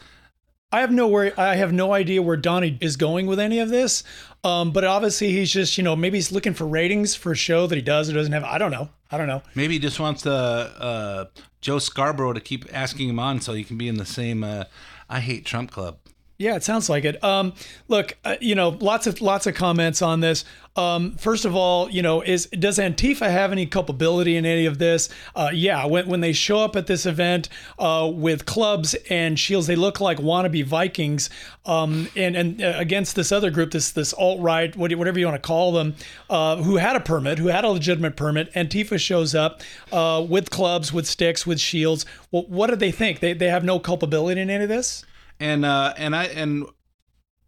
I 0.72 0.80
have 0.80 0.90
no 0.90 1.06
worry. 1.06 1.32
I 1.36 1.56
have 1.56 1.72
no 1.72 1.92
idea 1.92 2.22
where 2.22 2.36
Donny 2.36 2.78
is 2.80 2.96
going 2.96 3.26
with 3.26 3.38
any 3.38 3.58
of 3.58 3.68
this. 3.68 4.02
Um, 4.42 4.72
but 4.72 4.84
obviously, 4.84 5.30
he's 5.30 5.52
just 5.52 5.76
you 5.76 5.84
know 5.84 5.94
maybe 5.94 6.16
he's 6.16 6.32
looking 6.32 6.54
for 6.54 6.66
ratings 6.66 7.14
for 7.14 7.32
a 7.32 7.36
show 7.36 7.66
that 7.66 7.76
he 7.76 7.82
does 7.82 8.10
or 8.10 8.14
doesn't 8.14 8.32
have. 8.32 8.44
I 8.44 8.58
don't 8.58 8.72
know. 8.72 8.88
I 9.10 9.18
don't 9.18 9.26
know. 9.28 9.42
Maybe 9.54 9.74
he 9.74 9.78
just 9.78 10.00
wants 10.00 10.22
the 10.22 10.32
uh, 10.32 11.24
Joe 11.60 11.78
Scarborough 11.78 12.32
to 12.32 12.40
keep 12.40 12.64
asking 12.72 13.10
him 13.10 13.18
on 13.18 13.40
so 13.40 13.52
he 13.52 13.64
can 13.64 13.76
be 13.76 13.86
in 13.86 13.98
the 13.98 14.06
same 14.06 14.42
uh, 14.42 14.64
I 15.08 15.20
hate 15.20 15.44
Trump 15.44 15.70
club. 15.70 15.98
Yeah, 16.42 16.56
it 16.56 16.64
sounds 16.64 16.90
like 16.90 17.04
it. 17.04 17.22
Um, 17.22 17.52
look, 17.86 18.16
uh, 18.24 18.34
you 18.40 18.56
know, 18.56 18.70
lots 18.70 19.06
of 19.06 19.20
lots 19.20 19.46
of 19.46 19.54
comments 19.54 20.02
on 20.02 20.18
this. 20.18 20.44
Um, 20.74 21.12
first 21.12 21.44
of 21.44 21.54
all, 21.54 21.88
you 21.88 22.02
know, 22.02 22.20
is 22.20 22.46
does 22.46 22.78
Antifa 22.78 23.30
have 23.30 23.52
any 23.52 23.64
culpability 23.64 24.36
in 24.36 24.44
any 24.44 24.66
of 24.66 24.78
this? 24.78 25.08
Uh, 25.36 25.50
yeah, 25.54 25.86
when 25.86 26.08
when 26.08 26.20
they 26.20 26.32
show 26.32 26.58
up 26.58 26.74
at 26.74 26.88
this 26.88 27.06
event 27.06 27.48
uh, 27.78 28.10
with 28.12 28.44
clubs 28.44 28.96
and 29.08 29.38
shields, 29.38 29.68
they 29.68 29.76
look 29.76 30.00
like 30.00 30.18
wannabe 30.18 30.64
Vikings. 30.64 31.30
Um, 31.64 32.08
and 32.16 32.34
and 32.34 32.60
uh, 32.60 32.74
against 32.76 33.14
this 33.14 33.30
other 33.30 33.52
group, 33.52 33.70
this 33.70 33.92
this 33.92 34.12
alt 34.12 34.40
right, 34.40 34.74
whatever 34.74 35.20
you 35.20 35.26
want 35.26 35.40
to 35.40 35.46
call 35.46 35.70
them, 35.70 35.94
uh, 36.28 36.56
who 36.56 36.76
had 36.78 36.96
a 36.96 37.00
permit, 37.00 37.38
who 37.38 37.46
had 37.46 37.64
a 37.64 37.68
legitimate 37.68 38.16
permit, 38.16 38.52
Antifa 38.54 38.98
shows 38.98 39.32
up 39.32 39.62
uh, 39.92 40.26
with 40.28 40.50
clubs, 40.50 40.92
with 40.92 41.06
sticks, 41.06 41.46
with 41.46 41.60
shields. 41.60 42.04
Well, 42.32 42.46
what 42.48 42.68
do 42.68 42.74
they 42.74 42.90
think? 42.90 43.20
They 43.20 43.32
they 43.32 43.48
have 43.48 43.62
no 43.62 43.78
culpability 43.78 44.40
in 44.40 44.50
any 44.50 44.64
of 44.64 44.68
this 44.68 45.04
and 45.40 45.64
uh, 45.64 45.94
and 45.96 46.14
I 46.14 46.24
and 46.24 46.66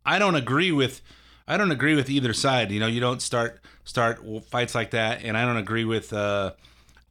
I 0.04 0.18
don't 0.18 0.34
agree 0.34 0.72
with 0.72 1.00
I 1.46 1.56
don't 1.56 1.70
agree 1.70 1.94
with 1.94 2.08
either 2.08 2.32
side. 2.32 2.70
You 2.70 2.80
know, 2.80 2.86
you 2.86 3.00
don't 3.00 3.20
start 3.20 3.60
start 3.84 4.20
fights 4.46 4.74
like 4.74 4.90
that, 4.90 5.22
and 5.22 5.36
I 5.36 5.44
don't 5.44 5.56
agree 5.56 5.84
with. 5.84 6.12
Uh, 6.12 6.52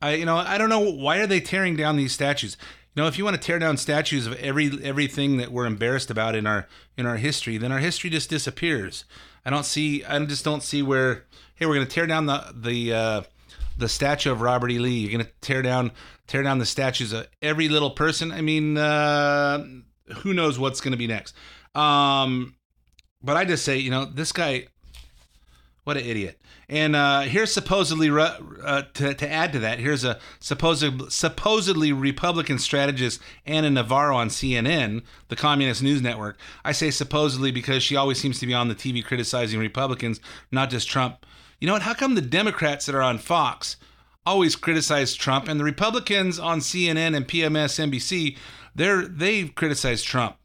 I 0.01 0.15
you 0.15 0.25
know 0.25 0.37
I 0.37 0.57
don't 0.57 0.69
know 0.69 0.79
why 0.79 1.19
are 1.19 1.27
they 1.27 1.39
tearing 1.39 1.75
down 1.75 1.97
these 1.97 2.13
statues. 2.13 2.57
You 2.95 3.01
know, 3.01 3.07
if 3.07 3.17
you 3.17 3.23
want 3.23 3.35
to 3.35 3.41
tear 3.41 3.57
down 3.57 3.77
statues 3.77 4.27
of 4.27 4.33
every 4.35 4.71
everything 4.83 5.37
that 5.37 5.51
we're 5.51 5.65
embarrassed 5.65 6.11
about 6.11 6.35
in 6.35 6.45
our 6.47 6.67
in 6.97 7.05
our 7.05 7.17
history, 7.17 7.57
then 7.57 7.71
our 7.71 7.79
history 7.79 8.09
just 8.09 8.29
disappears. 8.29 9.05
I 9.45 9.49
don't 9.49 9.65
see. 9.65 10.03
I 10.03 10.23
just 10.25 10.45
don't 10.45 10.63
see 10.63 10.81
where. 10.81 11.25
Hey, 11.55 11.65
we're 11.65 11.75
going 11.75 11.87
to 11.87 11.93
tear 11.93 12.07
down 12.07 12.25
the 12.25 12.53
the 12.55 12.93
uh, 12.93 13.21
the 13.77 13.89
statue 13.89 14.31
of 14.31 14.41
Robert 14.41 14.71
E. 14.71 14.79
Lee. 14.79 14.99
You're 14.99 15.11
going 15.11 15.25
to 15.25 15.31
tear 15.41 15.61
down 15.61 15.91
tear 16.27 16.43
down 16.43 16.59
the 16.59 16.65
statues 16.65 17.13
of 17.13 17.27
every 17.41 17.67
little 17.67 17.91
person. 17.91 18.31
I 18.31 18.41
mean, 18.41 18.77
uh, 18.77 19.65
who 20.17 20.33
knows 20.33 20.59
what's 20.59 20.81
going 20.81 20.91
to 20.91 20.97
be 20.97 21.07
next. 21.07 21.35
Um, 21.75 22.55
but 23.21 23.37
I 23.37 23.45
just 23.45 23.63
say, 23.63 23.77
you 23.77 23.89
know, 23.89 24.05
this 24.05 24.31
guy, 24.31 24.67
what 25.83 25.97
an 25.97 26.05
idiot. 26.05 26.39
And 26.69 26.95
uh, 26.95 27.21
here's 27.21 27.53
supposedly 27.53 28.09
uh, 28.09 28.83
to, 28.93 29.13
to 29.13 29.31
add 29.31 29.53
to 29.53 29.59
that. 29.59 29.79
Here's 29.79 30.03
a 30.03 30.19
supposed 30.39 31.11
supposedly 31.11 31.91
Republican 31.91 32.57
strategist 32.57 33.21
Ana 33.45 33.69
Navarro 33.69 34.15
on 34.15 34.29
CNN, 34.29 35.03
the 35.27 35.35
communist 35.35 35.83
news 35.83 36.01
network. 36.01 36.37
I 36.63 36.71
say 36.71 36.89
supposedly 36.89 37.51
because 37.51 37.83
she 37.83 37.95
always 37.95 38.19
seems 38.19 38.39
to 38.39 38.47
be 38.47 38.53
on 38.53 38.69
the 38.69 38.75
TV 38.75 39.03
criticizing 39.03 39.59
Republicans, 39.59 40.19
not 40.51 40.69
just 40.69 40.89
Trump. 40.89 41.25
You 41.59 41.67
know 41.67 41.73
what? 41.73 41.83
How 41.83 41.93
come 41.93 42.15
the 42.15 42.21
Democrats 42.21 42.85
that 42.85 42.95
are 42.95 43.01
on 43.01 43.17
Fox 43.17 43.77
always 44.25 44.55
criticize 44.55 45.15
Trump 45.15 45.47
and 45.47 45.59
the 45.59 45.63
Republicans 45.63 46.39
on 46.39 46.59
CNN 46.59 47.15
and 47.15 47.27
PMS 47.27 47.79
NBC 47.79 48.37
they're 48.75 49.05
they've 49.05 49.53
criticized 49.53 50.05
Trump. 50.05 50.37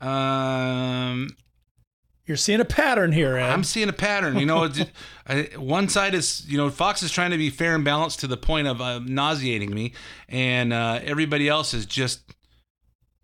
Um, 0.00 1.36
you're 2.26 2.36
seeing 2.36 2.60
a 2.60 2.64
pattern 2.64 3.12
here, 3.12 3.36
Ed. 3.36 3.50
I'm 3.50 3.64
seeing 3.64 3.88
a 3.88 3.92
pattern. 3.92 4.38
You 4.38 4.46
know, 4.46 4.68
one 5.56 5.88
side 5.88 6.14
is 6.14 6.44
you 6.48 6.56
know 6.56 6.70
Fox 6.70 7.02
is 7.02 7.10
trying 7.10 7.30
to 7.30 7.38
be 7.38 7.50
fair 7.50 7.74
and 7.74 7.84
balanced 7.84 8.20
to 8.20 8.26
the 8.26 8.36
point 8.36 8.66
of 8.66 8.80
uh, 8.80 9.00
nauseating 9.00 9.72
me, 9.72 9.92
and 10.28 10.72
uh, 10.72 11.00
everybody 11.02 11.48
else 11.48 11.74
is 11.74 11.86
just 11.86 12.22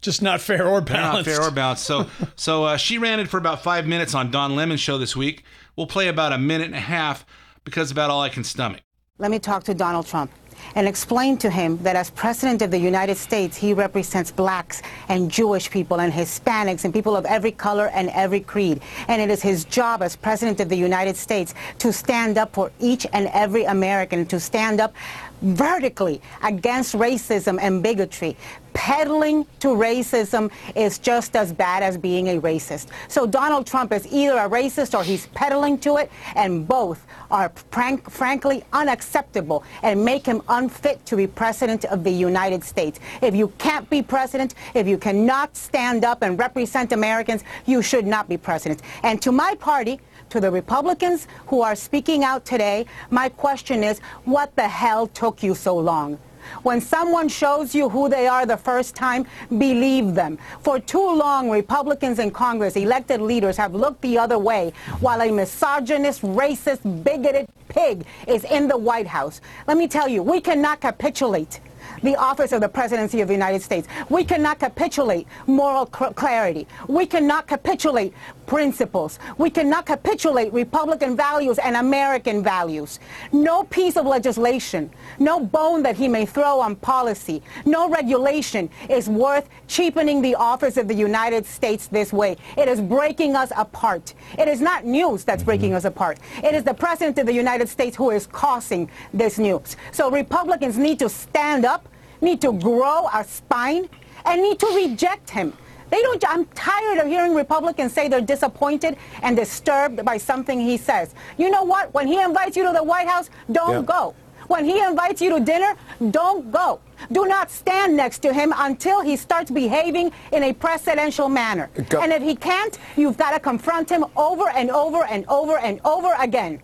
just 0.01 0.23
not 0.23 0.41
fair 0.41 0.67
or 0.67 0.81
balanced. 0.81 1.29
Not 1.29 1.37
fair 1.37 1.43
or 1.43 1.51
balanced. 1.51 1.85
So 1.85 2.07
so 2.37 2.65
uh, 2.65 2.77
she 2.77 2.99
ranted 2.99 3.29
for 3.29 3.39
about 3.39 3.63
five 3.63 3.87
minutes 3.87 4.15
on 4.15 4.31
Don 4.31 4.55
Lemon's 4.55 4.81
show 4.81 4.99
this 4.99 5.17
week. 5.17 5.45
We'll 5.77 5.87
play 5.87 6.09
about 6.09 6.33
a 6.33 6.39
minute 6.39 6.67
and 6.67 6.77
a 6.77 6.81
half 6.81 7.25
because 7.65 7.91
about 7.91 8.11
all 8.11 8.21
I 8.21 8.29
can 8.29 8.45
stomach. 8.45 8.81
Let 9.21 9.33
me 9.33 9.41
talk 9.41 9.65
to 9.65 9.75
Donald 9.75 10.07
Trump 10.07 10.31
and 10.77 10.87
explain 10.87 11.39
to 11.39 11.51
him 11.51 11.77
that 11.79 11.97
as 11.97 12.09
President 12.09 12.63
of 12.63 12.71
the 12.71 12.79
United 12.79 13.17
States, 13.17 13.57
he 13.57 13.75
represents 13.75 14.31
blacks 14.31 14.81
and 15.09 15.29
Jewish 15.29 15.69
people 15.69 16.01
and 16.01 16.13
Hispanics 16.13 16.85
and 16.85 16.95
people 16.95 17.17
of 17.17 17.27
every 17.27 17.51
color 17.51 17.89
and 17.89 18.11
every 18.11 18.39
creed. 18.39 18.81
And 19.09 19.21
it 19.21 19.29
is 19.29 19.43
his 19.43 19.65
job 19.65 20.03
as 20.03 20.15
President 20.15 20.61
of 20.61 20.69
the 20.69 20.77
United 20.77 21.17
States 21.17 21.53
to 21.81 21.93
stand 21.93 22.39
up 22.39 22.53
for 22.53 22.71
each 22.79 23.09
and 23.13 23.29
every 23.33 23.65
American, 23.65 24.25
to 24.27 24.39
stand 24.39 24.81
up 24.81 24.95
vertically 25.43 26.21
against 26.45 26.95
racism 26.95 27.59
and 27.61 27.83
bigotry. 27.83 28.37
Peddling 28.79 29.45
to 29.59 29.69
racism 29.69 30.53
is 30.77 31.01
just 31.01 31.35
as 31.35 31.53
bad 31.53 31.83
as 31.83 31.99
being 31.99 32.29
a 32.29 32.41
racist. 32.41 32.87
So 33.09 33.27
Donald 33.27 33.67
Trump 33.67 33.93
is 33.93 34.07
either 34.07 34.39
a 34.39 34.49
racist 34.49 34.97
or 34.97 35.03
he's 35.03 35.27
peddling 35.35 35.79
to 35.79 35.97
it, 35.97 36.13
and 36.37 36.67
both 36.67 37.05
are 37.29 37.51
frank, 37.73 38.09
frankly 38.09 38.63
unacceptable 38.73 39.65
and 39.83 40.05
make 40.05 40.25
him 40.25 40.43
unfit 40.49 41.05
to 41.07 41.17
be 41.17 41.27
president 41.27 41.87
of 41.87 42.05
the 42.05 42.11
United 42.13 42.63
States. 42.63 43.01
If 43.21 43.35
you 43.35 43.49
can't 43.59 43.91
be 43.91 44.01
president, 44.01 44.55
if 44.75 44.87
you 44.87 44.97
cannot 44.97 45.57
stand 45.57 46.05
up 46.05 46.23
and 46.23 46.39
represent 46.39 46.93
Americans, 46.93 47.43
you 47.67 47.83
should 47.83 48.07
not 48.07 48.29
be 48.29 48.37
president. 48.37 48.83
And 49.03 49.21
to 49.23 49.33
my 49.33 49.57
party, 49.57 50.01
to 50.31 50.39
the 50.39 50.53
Republicans 50.53 51.27
who 51.49 51.63
are 51.63 51.75
speaking 51.75 52.23
out 52.23 52.45
today, 52.45 52.87
my 53.11 53.29
question 53.29 53.83
is, 53.83 53.99
what 54.25 54.55
the 54.55 54.69
hell 54.69 55.09
took 55.09 55.43
you 55.43 55.57
so 55.57 55.77
long? 55.77 56.17
When 56.63 56.81
someone 56.81 57.29
shows 57.29 57.75
you 57.75 57.89
who 57.89 58.09
they 58.09 58.27
are 58.27 58.47
the 58.47 58.57
first 58.57 58.95
time, 58.95 59.27
believe 59.49 60.15
them. 60.15 60.39
For 60.61 60.79
too 60.79 61.15
long, 61.15 61.51
Republicans 61.51 62.19
in 62.19 62.31
Congress, 62.31 62.77
elected 62.77 63.21
leaders, 63.21 63.57
have 63.57 63.75
looked 63.75 64.03
the 64.03 64.19
other 64.19 64.39
way 64.39 64.73
while 65.01 65.21
a 65.23 65.31
misogynist, 65.31 66.23
racist, 66.23 67.05
bigoted 67.05 67.49
pig 67.69 68.05
is 68.27 68.45
in 68.45 68.69
the 68.69 68.77
White 68.77 69.07
House. 69.07 69.41
Let 69.67 69.77
me 69.77 69.89
tell 69.89 70.09
you, 70.09 70.23
we 70.23 70.41
cannot 70.41 70.81
capitulate 70.81 71.61
the 72.03 72.17
office 72.17 72.53
of 72.53 72.61
the 72.61 72.69
presidency 72.69 73.21
of 73.21 73.29
the 73.29 73.35
United 73.35 73.63
States. 73.63 73.89
We 74.09 74.25
cannot 74.25 74.59
capitulate 74.59 75.27
moral 75.47 75.87
clarity. 75.87 76.67
We 76.89 77.07
cannot 77.07 77.47
capitulate 77.47 78.15
principles. 78.47 79.19
We 79.37 79.51
cannot 79.51 79.87
capitulate 79.87 80.53
Republican 80.53 81.17
values 81.17 81.59
and 81.59 81.77
American 81.77 82.43
values. 82.43 82.99
No 83.33 83.65
piece 83.65 83.97
of 83.97 84.07
legislation, 84.07 84.91
no 85.19 85.39
bone 85.41 85.83
that 85.83 85.97
he 85.97 86.09
may 86.09 86.25
throw 86.27 86.61
on 86.61 86.77
policy, 86.77 87.43
no 87.65 87.89
regulation 87.89 88.71
is 88.89 89.09
worth 89.09 89.49
cheapening 89.67 90.23
the 90.23 90.35
office 90.35 90.77
of 90.77 90.89
the 90.89 90.95
United 90.95 91.45
States 91.45 91.89
this 91.89 92.13
way. 92.13 92.37
It 92.57 92.69
is 92.69 92.81
breaking 92.81 93.37
us 93.37 93.53
apart. 93.57 94.15
It 94.39 94.49
is 94.49 94.61
not 94.61 94.85
news 94.85 95.25
that's 95.25 95.41
mm-hmm. 95.41 95.47
breaking 95.47 95.75
us 95.75 95.85
apart. 95.85 96.19
It 96.43 96.55
is 96.55 96.65
the 96.65 96.75
President 96.75 97.19
of 97.19 97.27
the 97.27 97.35
United 97.35 97.69
States 97.69 97.97
who 97.97 98.11
is 98.11 98.27
causing 98.27 98.91
this 99.13 99.39
news. 99.39 99.77
So 99.93 100.11
Republicans 100.11 100.79
need 100.79 100.99
to 101.01 101.09
stand 101.09 101.65
up, 101.65 101.78
need 102.21 102.41
to 102.43 102.53
grow 102.53 103.09
a 103.13 103.25
spine, 103.25 103.89
and 104.25 104.43
need 104.43 104.59
to 104.61 104.67
reject 104.75 105.31
him. 105.31 105.53
They 105.91 106.03
don't. 106.03 106.23
I'm 106.29 106.45
tired 106.47 106.99
of 106.99 107.07
hearing 107.07 107.35
Republicans 107.35 107.93
say 107.95 108.09
they're 108.09 108.21
disappointed 108.21 108.97
and 109.23 109.37
disturbed 109.37 110.05
by 110.05 110.19
something 110.19 110.61
he 110.61 110.77
says. 110.77 111.15
You 111.39 111.51
know 111.51 111.65
what? 111.65 111.95
When 111.95 112.07
he 112.07 112.21
invites 112.21 112.57
you 112.57 112.65
to 112.67 112.73
the 112.73 112.83
White 112.83 113.09
House, 113.09 113.31
don't 113.51 113.73
yeah. 113.73 113.83
go. 113.83 114.15
When 114.49 114.65
he 114.65 114.83
invites 114.83 115.21
you 115.21 115.31
to 115.31 115.41
dinner, 115.41 115.77
don't 116.11 116.51
go. 116.51 116.81
Do 117.13 117.27
not 117.27 117.51
stand 117.51 117.97
next 117.97 118.21
to 118.21 118.33
him 118.33 118.53
until 118.57 119.03
he 119.03 119.17
starts 119.17 119.51
behaving 119.51 120.11
in 120.33 120.43
a 120.43 120.53
presidential 120.53 121.29
manner. 121.29 121.71
Go- 121.89 122.01
And 122.01 122.13
if 122.13 122.23
he 122.23 122.35
can't, 122.35 122.79
you've 122.97 123.17
got 123.17 123.33
to 123.33 123.41
confront 123.41 123.91
him 123.91 124.05
over 124.17 124.49
and 124.49 124.71
over 124.71 125.05
and 125.05 125.25
over 125.29 125.59
and 125.59 125.81
over 125.85 126.15
again. 126.19 126.61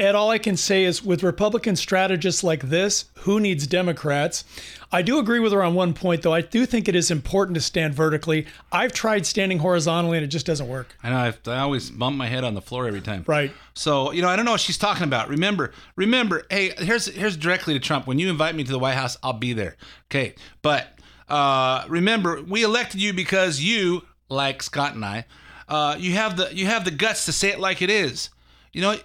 Ed, 0.00 0.14
all 0.14 0.30
I 0.30 0.38
can 0.38 0.56
say 0.56 0.84
is 0.84 1.04
with 1.04 1.22
Republican 1.22 1.76
strategists 1.76 2.42
like 2.42 2.62
this, 2.62 3.04
who 3.18 3.38
needs 3.38 3.66
Democrats? 3.66 4.44
I 4.90 5.02
do 5.02 5.18
agree 5.18 5.40
with 5.40 5.52
her 5.52 5.62
on 5.62 5.74
one 5.74 5.92
point, 5.92 6.22
though. 6.22 6.32
I 6.32 6.40
do 6.40 6.64
think 6.64 6.88
it 6.88 6.96
is 6.96 7.10
important 7.10 7.54
to 7.56 7.60
stand 7.60 7.92
vertically. 7.92 8.46
I've 8.72 8.94
tried 8.94 9.26
standing 9.26 9.58
horizontally 9.58 10.16
and 10.16 10.24
it 10.24 10.28
just 10.28 10.46
doesn't 10.46 10.66
work. 10.66 10.96
I 11.02 11.10
know. 11.10 11.16
I, 11.16 11.50
I 11.54 11.58
always 11.60 11.90
bump 11.90 12.16
my 12.16 12.28
head 12.28 12.44
on 12.44 12.54
the 12.54 12.62
floor 12.62 12.88
every 12.88 13.02
time. 13.02 13.24
Right. 13.26 13.52
So 13.74 14.10
you 14.12 14.22
know, 14.22 14.28
I 14.28 14.36
don't 14.36 14.46
know 14.46 14.52
what 14.52 14.62
she's 14.62 14.78
talking 14.78 15.04
about. 15.04 15.28
Remember, 15.28 15.70
remember. 15.96 16.44
Hey, 16.48 16.72
here's 16.78 17.04
here's 17.04 17.36
directly 17.36 17.74
to 17.74 17.80
Trump. 17.80 18.06
When 18.06 18.18
you 18.18 18.30
invite 18.30 18.54
me 18.54 18.64
to 18.64 18.72
the 18.72 18.78
White 18.78 18.96
House, 18.96 19.18
I'll 19.22 19.34
be 19.34 19.52
there. 19.52 19.76
Okay, 20.06 20.34
but 20.62 20.98
uh, 21.28 21.84
remember, 21.90 22.42
we 22.42 22.62
elected 22.62 23.02
you 23.02 23.12
because 23.12 23.60
you, 23.60 24.06
like 24.30 24.62
Scott 24.62 24.94
and 24.94 25.04
I, 25.04 25.26
uh, 25.68 25.96
you 25.98 26.14
have 26.14 26.38
the 26.38 26.54
you 26.54 26.64
have 26.64 26.86
the 26.86 26.90
guts 26.90 27.26
to 27.26 27.32
say 27.32 27.50
it 27.50 27.60
like 27.60 27.82
it 27.82 27.90
is. 27.90 28.30
You 28.72 28.80
know, 28.82 28.96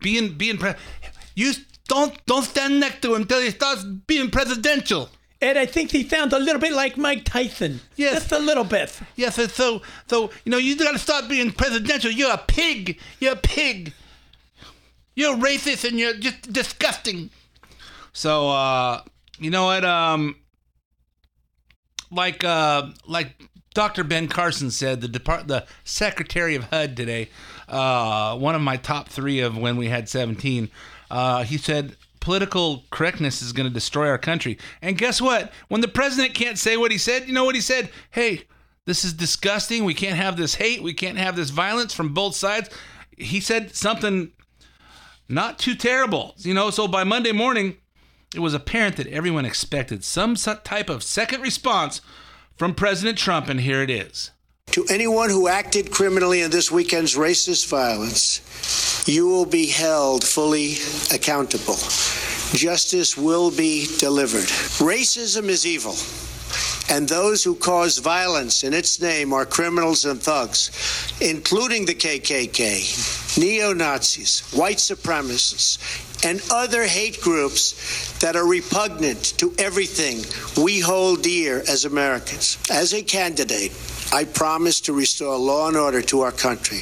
being 0.00 0.34
being 0.34 0.58
pre- 0.58 0.74
you 1.34 1.52
don't 1.88 2.24
don't 2.26 2.44
stand 2.44 2.80
next 2.80 3.02
to 3.02 3.14
him 3.14 3.22
until 3.22 3.40
he 3.40 3.50
starts 3.50 3.84
being 3.84 4.30
presidential. 4.30 5.08
Ed, 5.42 5.56
I 5.56 5.64
think 5.64 5.90
he 5.90 6.06
sounds 6.06 6.34
a 6.34 6.38
little 6.38 6.60
bit 6.60 6.72
like 6.72 6.98
Mike 6.98 7.24
Tyson. 7.24 7.80
Yes. 7.96 8.14
Just 8.14 8.32
a 8.32 8.38
little 8.38 8.64
bit. 8.64 9.00
Yes, 9.16 9.38
and 9.38 9.50
so 9.50 9.80
so 10.06 10.30
you 10.44 10.50
know 10.50 10.58
you 10.58 10.76
got 10.76 10.92
to 10.92 10.98
start 10.98 11.28
being 11.28 11.50
presidential. 11.50 12.10
You're 12.10 12.32
a 12.32 12.38
pig. 12.38 12.98
You're 13.20 13.32
a 13.32 13.36
pig. 13.36 13.92
You're 15.14 15.36
racist 15.36 15.88
and 15.88 15.98
you're 15.98 16.14
just 16.14 16.52
disgusting. 16.52 17.30
So 18.12 18.50
uh, 18.50 19.02
you 19.38 19.50
know 19.50 19.64
what? 19.64 19.84
Um, 19.84 20.36
like 22.10 22.44
uh, 22.44 22.90
like 23.06 23.34
Dr. 23.72 24.04
Ben 24.04 24.28
Carson 24.28 24.70
said, 24.70 25.00
the 25.00 25.08
depart 25.08 25.48
the 25.48 25.64
Secretary 25.84 26.54
of 26.54 26.64
HUD 26.64 26.96
today, 26.96 27.30
uh, 27.70 28.36
one 28.36 28.54
of 28.54 28.60
my 28.60 28.76
top 28.76 29.08
three 29.08 29.40
of 29.40 29.56
when 29.56 29.76
we 29.76 29.88
had 29.88 30.08
17. 30.08 30.70
Uh, 31.10 31.44
he 31.44 31.56
said 31.56 31.96
political 32.20 32.84
correctness 32.90 33.40
is 33.42 33.52
going 33.52 33.68
to 33.68 33.72
destroy 33.72 34.08
our 34.08 34.18
country. 34.18 34.58
And 34.82 34.98
guess 34.98 35.20
what? 35.20 35.52
When 35.68 35.80
the 35.80 35.88
president 35.88 36.34
can't 36.34 36.58
say 36.58 36.76
what 36.76 36.92
he 36.92 36.98
said, 36.98 37.26
you 37.26 37.32
know 37.32 37.44
what 37.44 37.54
he 37.54 37.60
said? 37.60 37.90
Hey, 38.10 38.42
this 38.86 39.04
is 39.04 39.12
disgusting. 39.12 39.84
We 39.84 39.94
can't 39.94 40.16
have 40.16 40.36
this 40.36 40.54
hate. 40.54 40.82
We 40.82 40.94
can't 40.94 41.18
have 41.18 41.36
this 41.36 41.50
violence 41.50 41.94
from 41.94 42.12
both 42.12 42.34
sides. 42.34 42.68
He 43.16 43.40
said 43.40 43.74
something 43.74 44.32
not 45.28 45.58
too 45.58 45.74
terrible, 45.74 46.34
you 46.38 46.54
know. 46.54 46.70
So 46.70 46.88
by 46.88 47.04
Monday 47.04 47.32
morning, 47.32 47.76
it 48.34 48.40
was 48.40 48.54
apparent 48.54 48.96
that 48.96 49.06
everyone 49.06 49.44
expected 49.44 50.04
some 50.04 50.34
type 50.34 50.88
of 50.88 51.02
second 51.02 51.40
response 51.40 52.00
from 52.56 52.74
President 52.74 53.16
Trump, 53.16 53.48
and 53.48 53.60
here 53.60 53.82
it 53.82 53.90
is. 53.90 54.30
To 54.72 54.84
anyone 54.88 55.30
who 55.30 55.48
acted 55.48 55.90
criminally 55.90 56.42
in 56.42 56.50
this 56.52 56.70
weekend's 56.70 57.16
racist 57.16 57.68
violence, 57.68 58.40
you 59.08 59.26
will 59.26 59.44
be 59.44 59.66
held 59.66 60.22
fully 60.22 60.76
accountable. 61.12 61.74
Justice 62.54 63.16
will 63.16 63.50
be 63.50 63.88
delivered. 63.98 64.46
Racism 64.78 65.48
is 65.48 65.66
evil, 65.66 65.96
and 66.90 67.08
those 67.08 67.44
who 67.44 67.54
cause 67.54 67.98
violence 67.98 68.64
in 68.64 68.74
its 68.74 69.00
name 69.00 69.32
are 69.32 69.46
criminals 69.46 70.04
and 70.04 70.20
thugs, 70.20 70.70
including 71.20 71.86
the 71.86 71.94
KKK, 71.94 73.38
neo 73.38 73.72
Nazis, 73.72 74.40
white 74.52 74.78
supremacists, 74.78 75.78
and 76.24 76.42
other 76.52 76.84
hate 76.84 77.20
groups 77.20 78.18
that 78.18 78.36
are 78.36 78.46
repugnant 78.46 79.38
to 79.38 79.54
everything 79.58 80.18
we 80.62 80.80
hold 80.80 81.22
dear 81.22 81.60
as 81.60 81.84
Americans. 81.84 82.58
As 82.70 82.92
a 82.92 83.02
candidate, 83.02 83.72
I 84.12 84.24
promise 84.24 84.80
to 84.82 84.92
restore 84.92 85.36
law 85.36 85.68
and 85.68 85.76
order 85.76 86.02
to 86.02 86.20
our 86.22 86.32
country, 86.32 86.80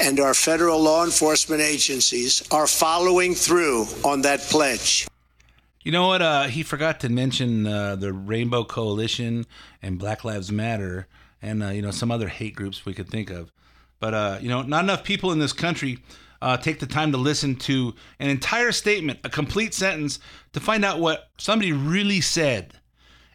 and 0.00 0.18
our 0.18 0.34
federal 0.34 0.82
law 0.82 1.04
enforcement 1.04 1.62
agencies 1.62 2.42
are 2.50 2.66
following 2.66 3.34
through 3.34 3.86
on 4.04 4.22
that 4.22 4.40
pledge. 4.40 5.06
You 5.84 5.92
know 5.92 6.06
what? 6.06 6.22
Uh, 6.22 6.44
he 6.44 6.62
forgot 6.62 6.98
to 7.00 7.10
mention 7.10 7.66
uh, 7.66 7.94
the 7.94 8.10
Rainbow 8.10 8.64
Coalition 8.64 9.44
and 9.82 9.98
Black 9.98 10.24
Lives 10.24 10.50
Matter, 10.50 11.06
and 11.42 11.62
uh, 11.62 11.68
you 11.68 11.82
know 11.82 11.90
some 11.90 12.10
other 12.10 12.28
hate 12.28 12.56
groups 12.56 12.86
we 12.86 12.94
could 12.94 13.10
think 13.10 13.28
of. 13.28 13.52
But 14.00 14.14
uh, 14.14 14.38
you 14.40 14.48
know, 14.48 14.62
not 14.62 14.84
enough 14.84 15.04
people 15.04 15.30
in 15.30 15.40
this 15.40 15.52
country 15.52 15.98
uh, 16.40 16.56
take 16.56 16.80
the 16.80 16.86
time 16.86 17.12
to 17.12 17.18
listen 17.18 17.56
to 17.56 17.94
an 18.18 18.30
entire 18.30 18.72
statement, 18.72 19.20
a 19.24 19.28
complete 19.28 19.74
sentence, 19.74 20.18
to 20.54 20.60
find 20.60 20.86
out 20.86 21.00
what 21.00 21.28
somebody 21.36 21.72
really 21.72 22.22
said. 22.22 22.80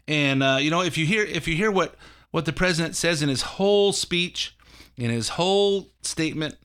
And 0.08 0.42
uh, 0.42 0.58
you 0.60 0.72
know, 0.72 0.82
if 0.82 0.98
you 0.98 1.06
hear 1.06 1.22
if 1.22 1.46
you 1.46 1.54
hear 1.54 1.70
what 1.70 1.94
what 2.32 2.46
the 2.46 2.52
president 2.52 2.96
says 2.96 3.22
in 3.22 3.28
his 3.28 3.42
whole 3.42 3.92
speech, 3.92 4.56
in 4.96 5.10
his 5.10 5.30
whole 5.30 5.92
statement, 6.02 6.56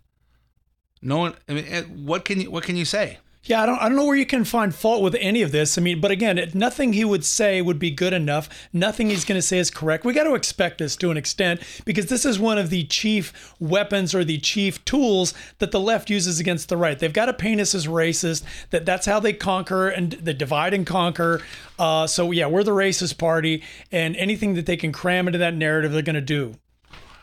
no 1.00 1.20
one. 1.20 1.36
I 1.48 1.54
mean, 1.54 1.66
eh, 1.68 1.84
what 1.84 2.26
can 2.26 2.42
you 2.42 2.50
what 2.50 2.64
can 2.64 2.76
you 2.76 2.86
say? 2.86 3.20
Yeah, 3.48 3.62
I 3.62 3.68
don't, 3.68 3.78
I 3.78 3.88
don't 3.88 3.96
know 3.96 4.06
where 4.06 4.16
you 4.16 4.26
can 4.26 4.44
find 4.44 4.74
fault 4.74 5.04
with 5.04 5.16
any 5.20 5.44
of 5.44 5.52
this. 5.52 5.78
I 5.78 5.82
mean, 5.82 6.02
but 6.02 6.10
again, 6.10 6.50
nothing 6.56 6.94
he 6.94 7.06
would 7.06 7.24
say 7.24 7.62
would 7.62 7.78
be 7.78 7.92
good 7.92 8.12
enough. 8.12 8.50
Nothing 8.74 9.12
he's 9.12 9.24
going 9.24 9.38
to 9.38 9.42
say 9.42 9.60
is 9.60 9.70
correct. 9.70 10.04
We 10.04 10.14
got 10.14 10.24
to 10.24 10.34
expect 10.34 10.80
this 10.80 10.96
to 10.96 11.12
an 11.12 11.18
extent 11.18 11.62
because 11.86 12.08
this 12.08 12.26
is 12.26 12.40
one 12.40 12.58
of 12.58 12.72
the 12.72 12.86
chief 12.86 13.54
weapons 13.60 14.16
or 14.16 14.24
the 14.24 14.40
chief 14.40 14.84
tools 14.84 15.36
that 15.60 15.70
the 15.70 15.80
left 15.80 16.10
uses 16.10 16.40
against 16.40 16.70
the 16.70 16.78
right. 16.78 16.98
They've 16.98 17.14
got 17.14 17.28
to 17.28 17.34
paint 17.34 17.62
us 17.62 17.76
as 17.76 17.86
racist. 17.86 18.44
That 18.72 18.84
that's 18.84 19.06
how 19.06 19.20
they 19.20 19.34
conquer 19.34 19.90
and 19.90 20.14
they 20.14 20.34
divide 20.34 20.74
and 20.74 20.88
conquer. 20.88 21.42
Uh, 21.78 22.08
so 22.08 22.32
yeah, 22.32 22.48
we're 22.48 22.64
the 22.64 22.72
racist 22.72 23.20
party, 23.20 23.62
and 23.92 24.16
anything 24.16 24.56
that 24.56 24.66
they 24.66 24.78
can 24.78 24.92
cram 24.92 25.28
into 25.28 25.38
that 25.38 25.54
narrative, 25.54 25.92
they're 25.92 26.02
going 26.02 26.16
to 26.16 26.22
do. 26.22 26.56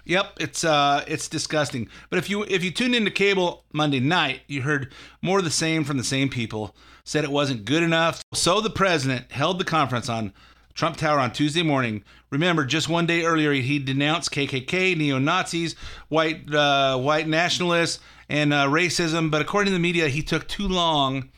Yep, 0.04 0.32
it's 0.40 0.64
uh 0.64 1.04
it's 1.06 1.28
disgusting. 1.28 1.88
But 2.10 2.18
if 2.18 2.28
you 2.28 2.42
if 2.44 2.64
you 2.64 2.70
tuned 2.70 2.94
into 2.94 3.10
cable 3.10 3.64
Monday 3.72 4.00
night, 4.00 4.40
you 4.46 4.62
heard 4.62 4.92
more 5.20 5.38
of 5.38 5.44
the 5.44 5.50
same 5.50 5.84
from 5.84 5.96
the 5.96 6.04
same 6.04 6.28
people. 6.28 6.74
Said 7.04 7.24
it 7.24 7.30
wasn't 7.30 7.64
good 7.64 7.82
enough. 7.82 8.22
So 8.32 8.60
the 8.60 8.70
president 8.70 9.32
held 9.32 9.58
the 9.58 9.64
conference 9.64 10.08
on 10.08 10.32
Trump 10.74 10.96
Tower 10.96 11.18
on 11.18 11.32
Tuesday 11.32 11.62
morning. 11.62 12.02
Remember, 12.30 12.64
just 12.64 12.88
one 12.88 13.06
day 13.06 13.24
earlier, 13.24 13.52
he 13.52 13.78
denounced 13.78 14.30
KKK, 14.30 14.96
neo 14.96 15.18
Nazis, 15.18 15.74
white 16.08 16.52
uh, 16.52 16.98
white 16.98 17.28
nationalists, 17.28 18.00
and 18.28 18.52
uh, 18.52 18.66
racism. 18.66 19.30
But 19.30 19.42
according 19.42 19.70
to 19.70 19.74
the 19.74 19.82
media, 19.82 20.08
he 20.08 20.22
took 20.22 20.48
too 20.48 20.66
long. 20.66 21.30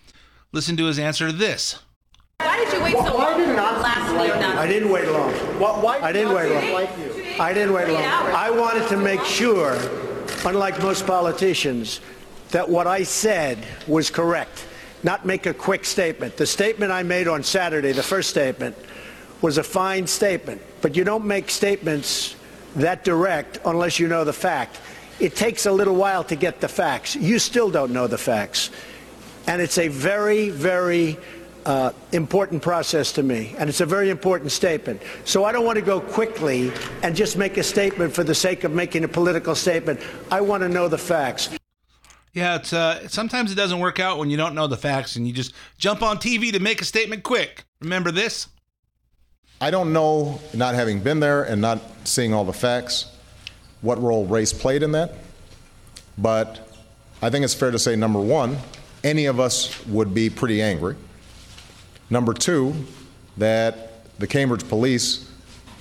Listen 0.52 0.76
to 0.76 0.84
his 0.84 0.98
answer 0.98 1.26
to 1.26 1.32
this. 1.32 1.80
Why 2.38 2.64
did 2.64 2.72
you 2.72 2.82
wait 2.82 2.92
so 2.92 3.16
long 3.16 3.56
last 3.56 4.12
neo-Nazi? 4.12 4.58
I 4.58 4.66
didn't 4.66 4.90
wait 4.90 5.08
long. 5.08 5.32
Why, 5.58 5.80
why 5.80 5.98
I 6.00 6.12
didn't 6.12 6.32
wait 6.32 6.50
long. 6.50 7.13
I 7.38 7.52
didn't 7.52 7.72
wait 7.72 7.88
long. 7.88 8.04
I 8.04 8.48
wanted 8.50 8.86
to 8.88 8.96
make 8.96 9.22
sure, 9.24 9.76
unlike 10.44 10.80
most 10.80 11.04
politicians, 11.04 12.00
that 12.50 12.68
what 12.68 12.86
I 12.86 13.02
said 13.02 13.58
was 13.88 14.08
correct, 14.08 14.66
not 15.02 15.26
make 15.26 15.46
a 15.46 15.54
quick 15.54 15.84
statement. 15.84 16.36
The 16.36 16.46
statement 16.46 16.92
I 16.92 17.02
made 17.02 17.26
on 17.26 17.42
Saturday, 17.42 17.90
the 17.90 18.04
first 18.04 18.30
statement, 18.30 18.76
was 19.42 19.58
a 19.58 19.64
fine 19.64 20.06
statement, 20.06 20.62
but 20.80 20.96
you 20.96 21.02
don't 21.02 21.24
make 21.24 21.50
statements 21.50 22.36
that 22.76 23.02
direct 23.02 23.58
unless 23.64 23.98
you 23.98 24.06
know 24.06 24.22
the 24.22 24.32
fact. 24.32 24.80
It 25.18 25.34
takes 25.34 25.66
a 25.66 25.72
little 25.72 25.96
while 25.96 26.22
to 26.24 26.36
get 26.36 26.60
the 26.60 26.68
facts. 26.68 27.16
You 27.16 27.40
still 27.40 27.70
don't 27.70 27.92
know 27.92 28.06
the 28.06 28.18
facts. 28.18 28.70
And 29.48 29.60
it's 29.60 29.78
a 29.78 29.88
very, 29.88 30.50
very 30.50 31.18
uh, 31.66 31.92
important 32.12 32.62
process 32.62 33.12
to 33.12 33.22
me, 33.22 33.54
and 33.58 33.68
it's 33.68 33.80
a 33.80 33.86
very 33.86 34.10
important 34.10 34.52
statement. 34.52 35.02
So 35.24 35.44
I 35.44 35.52
don't 35.52 35.64
want 35.64 35.76
to 35.76 35.84
go 35.84 36.00
quickly 36.00 36.72
and 37.02 37.16
just 37.16 37.36
make 37.36 37.56
a 37.56 37.62
statement 37.62 38.12
for 38.12 38.24
the 38.24 38.34
sake 38.34 38.64
of 38.64 38.72
making 38.72 39.04
a 39.04 39.08
political 39.08 39.54
statement. 39.54 40.00
I 40.30 40.40
want 40.40 40.62
to 40.62 40.68
know 40.68 40.88
the 40.88 40.98
facts. 40.98 41.50
Yeah, 42.32 42.56
it's 42.56 42.72
uh, 42.72 43.08
sometimes 43.08 43.52
it 43.52 43.54
doesn't 43.54 43.78
work 43.78 44.00
out 44.00 44.18
when 44.18 44.28
you 44.28 44.36
don't 44.36 44.54
know 44.54 44.66
the 44.66 44.76
facts 44.76 45.14
and 45.14 45.26
you 45.26 45.32
just 45.32 45.54
jump 45.78 46.02
on 46.02 46.18
TV 46.18 46.52
to 46.52 46.58
make 46.58 46.80
a 46.82 46.84
statement 46.84 47.22
quick. 47.22 47.64
Remember 47.80 48.10
this? 48.10 48.48
I 49.60 49.70
don't 49.70 49.92
know, 49.92 50.40
not 50.52 50.74
having 50.74 51.00
been 51.00 51.20
there 51.20 51.44
and 51.44 51.62
not 51.62 51.80
seeing 52.02 52.34
all 52.34 52.44
the 52.44 52.52
facts, 52.52 53.06
what 53.82 54.02
role 54.02 54.26
race 54.26 54.52
played 54.52 54.82
in 54.82 54.92
that. 54.92 55.14
But 56.18 56.68
I 57.22 57.30
think 57.30 57.44
it's 57.44 57.54
fair 57.54 57.70
to 57.70 57.78
say, 57.78 57.94
number 57.94 58.20
one, 58.20 58.58
any 59.04 59.26
of 59.26 59.38
us 59.38 59.86
would 59.86 60.12
be 60.12 60.28
pretty 60.28 60.60
angry. 60.60 60.96
Number 62.10 62.34
two, 62.34 62.74
that 63.36 64.18
the 64.18 64.26
Cambridge 64.26 64.68
police 64.68 65.30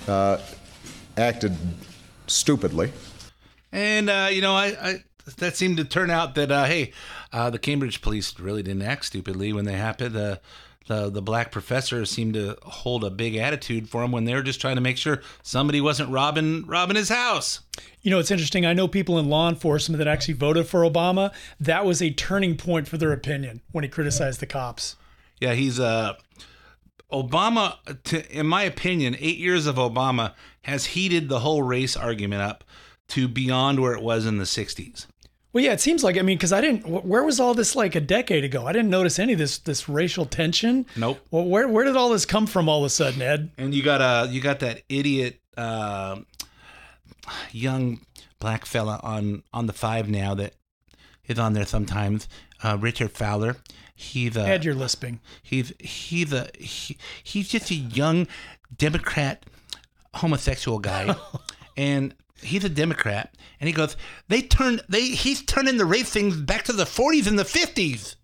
uh, 0.08 0.38
acted 1.16 1.56
stupidly. 2.26 2.92
And 3.72 4.08
uh, 4.08 4.28
you 4.30 4.40
know, 4.40 4.54
I, 4.54 4.66
I 4.66 5.04
that 5.38 5.56
seemed 5.56 5.78
to 5.78 5.84
turn 5.84 6.10
out 6.10 6.34
that 6.34 6.50
uh, 6.50 6.64
hey, 6.64 6.92
uh, 7.32 7.50
the 7.50 7.58
Cambridge 7.58 8.02
police 8.02 8.38
really 8.38 8.62
didn't 8.62 8.82
act 8.82 9.06
stupidly 9.06 9.52
when 9.52 9.64
they 9.64 9.74
happened. 9.74 10.14
The 10.14 10.40
the 10.86 11.10
the 11.10 11.22
black 11.22 11.50
professor 11.50 12.04
seemed 12.04 12.34
to 12.34 12.56
hold 12.62 13.04
a 13.04 13.10
big 13.10 13.36
attitude 13.36 13.88
for 13.88 14.02
him 14.02 14.12
when 14.12 14.24
they 14.24 14.34
were 14.34 14.42
just 14.42 14.60
trying 14.60 14.74
to 14.76 14.82
make 14.82 14.98
sure 14.98 15.22
somebody 15.42 15.80
wasn't 15.80 16.10
robbing 16.10 16.66
robbing 16.66 16.96
his 16.96 17.08
house. 17.08 17.60
You 18.02 18.10
know, 18.10 18.18
it's 18.18 18.30
interesting. 18.30 18.66
I 18.66 18.74
know 18.74 18.86
people 18.86 19.18
in 19.18 19.28
law 19.28 19.48
enforcement 19.48 19.98
that 19.98 20.08
actually 20.08 20.34
voted 20.34 20.66
for 20.66 20.80
Obama. 20.80 21.32
That 21.58 21.84
was 21.86 22.02
a 22.02 22.10
turning 22.10 22.56
point 22.56 22.86
for 22.86 22.98
their 22.98 23.12
opinion 23.12 23.62
when 23.72 23.82
he 23.82 23.88
criticized 23.88 24.40
the 24.40 24.46
cops. 24.46 24.96
Yeah, 25.44 25.52
he's 25.52 25.78
uh 25.78 26.14
Obama 27.12 27.76
to, 28.04 28.36
in 28.36 28.46
my 28.46 28.62
opinion, 28.62 29.14
8 29.18 29.36
years 29.36 29.66
of 29.66 29.76
Obama 29.76 30.32
has 30.62 30.86
heated 30.86 31.28
the 31.28 31.40
whole 31.40 31.62
race 31.62 31.96
argument 31.96 32.40
up 32.40 32.64
to 33.08 33.28
beyond 33.28 33.78
where 33.78 33.92
it 33.92 34.02
was 34.02 34.24
in 34.24 34.38
the 34.38 34.44
60s. 34.44 35.06
Well, 35.52 35.62
yeah, 35.62 35.72
it 35.72 35.82
seems 35.82 36.02
like 36.02 36.16
I 36.16 36.22
mean, 36.22 36.38
because 36.38 36.52
I 36.52 36.62
didn't. 36.62 36.88
Where 36.88 37.22
was 37.22 37.38
all 37.38 37.52
this 37.52 37.76
like 37.76 37.94
a 37.94 38.00
decade 38.00 38.42
ago? 38.42 38.66
I 38.66 38.72
didn't 38.72 38.88
notice 38.88 39.18
any 39.18 39.34
of 39.34 39.38
this 39.38 39.58
this 39.58 39.86
racial 39.86 40.24
tension. 40.24 40.86
Nope. 40.96 41.20
Well, 41.30 41.44
where 41.44 41.68
where 41.68 41.84
did 41.84 41.94
all 41.94 42.08
this 42.08 42.24
come 42.24 42.46
from 42.46 42.68
all 42.68 42.78
of 42.80 42.86
a 42.86 42.90
sudden, 42.90 43.20
Ed? 43.20 43.50
And 43.58 43.74
you 43.74 43.82
got 43.82 44.00
uh 44.00 44.26
you 44.30 44.40
got 44.40 44.60
that 44.60 44.82
idiot 44.88 45.40
uh, 45.56 46.20
young 47.52 48.00
black 48.40 48.64
fella 48.64 48.98
on 49.02 49.42
on 49.52 49.66
the 49.66 49.72
5 49.74 50.08
now 50.08 50.34
that 50.34 50.54
is 51.26 51.38
on 51.38 51.52
there 51.52 51.66
sometimes, 51.66 52.28
uh, 52.62 52.76
Richard 52.80 53.12
Fowler. 53.12 53.56
He's 53.94 54.36
uh, 54.36 54.42
Ed, 54.42 54.64
you're 54.64 54.74
lisping. 54.74 55.20
He's 55.42 55.72
he's 55.78 56.32
a 56.32 56.48
he, 56.58 56.96
he's 57.22 57.48
just 57.48 57.70
a 57.70 57.74
young 57.74 58.26
Democrat 58.76 59.44
homosexual 60.14 60.78
guy, 60.78 61.14
and 61.76 62.14
he's 62.42 62.64
a 62.64 62.68
Democrat. 62.68 63.34
And 63.60 63.68
he 63.68 63.72
goes, 63.72 63.96
they 64.28 64.42
turned 64.42 64.82
they 64.88 65.02
he's 65.02 65.42
turning 65.42 65.76
the 65.76 65.84
race 65.84 66.10
things 66.10 66.36
back 66.36 66.64
to 66.64 66.72
the 66.72 66.84
40s 66.84 67.26
and 67.26 67.38
the 67.38 67.44
50s. 67.44 68.16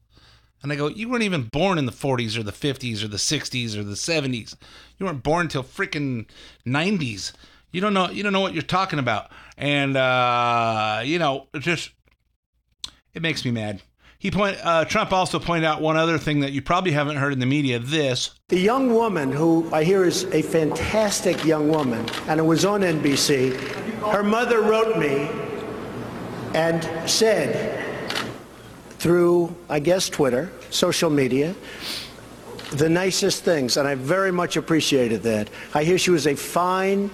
And 0.63 0.71
I 0.73 0.77
go, 0.77 0.89
you 0.89 1.09
weren't 1.09 1.23
even 1.23 1.45
born 1.45 1.79
in 1.79 1.87
the 1.87 1.93
40s 1.93 2.37
or 2.37 2.43
the 2.43 2.53
50s 2.53 3.03
or 3.03 3.09
the 3.09 3.17
60s 3.17 3.77
or 3.79 3.83
the 3.83 3.95
70s. 3.95 4.57
You 4.99 5.07
weren't 5.07 5.23
born 5.23 5.47
until 5.47 5.63
freaking 5.63 6.27
90s. 6.67 7.33
You 7.73 7.81
don't 7.81 7.95
know 7.95 8.11
you 8.11 8.23
don't 8.23 8.33
know 8.33 8.41
what 8.41 8.53
you're 8.53 8.63
talking 8.63 8.99
about. 8.99 9.31
And 9.57 9.97
uh, 9.97 11.03
you 11.05 11.19
know, 11.19 11.47
just 11.59 11.91
it 13.15 13.23
makes 13.23 13.45
me 13.45 13.51
mad. 13.51 13.83
He 14.19 14.31
point 14.31 14.59
uh, 14.63 14.85
Trump 14.85 15.13
also 15.13 15.39
pointed 15.39 15.67
out 15.67 15.81
one 15.81 15.97
other 15.97 16.19
thing 16.19 16.41
that 16.41 16.53
you 16.53 16.61
probably 16.61 16.93
haven't 16.93 17.17
heard 17.17 17.33
in 17.33 17.39
the 17.39 17.47
media. 17.47 17.79
This 17.79 18.31
The 18.49 18.59
young 18.61 18.93
woman, 18.93 19.33
who 19.33 19.69
I 19.73 19.83
hear 19.83 20.05
is 20.05 20.25
a 20.25 20.43
fantastic 20.43 21.43
young 21.45 21.69
woman, 21.71 22.07
and 22.29 22.39
it 22.39 22.43
was 22.43 22.67
on 22.67 22.83
NBC, 22.83 23.59
her 24.13 24.23
mother 24.23 24.61
wrote 24.61 24.99
me 24.99 25.31
and 26.55 27.09
said, 27.09 27.81
through, 28.99 29.57
I 29.71 29.81
guess, 29.81 30.11
Twitter, 30.11 30.53
social 30.69 31.09
media, 31.09 31.55
the 32.73 32.89
nicest 32.91 33.43
things, 33.43 33.79
and 33.79 33.89
I 33.89 33.95
very 33.95 34.31
much 34.31 34.59
appreciated 34.59 35.23
that. 35.23 35.49
I 35.73 35.83
hear 35.85 35.97
she 35.97 36.11
was 36.11 36.27
a 36.27 36.37
fine, 36.37 37.11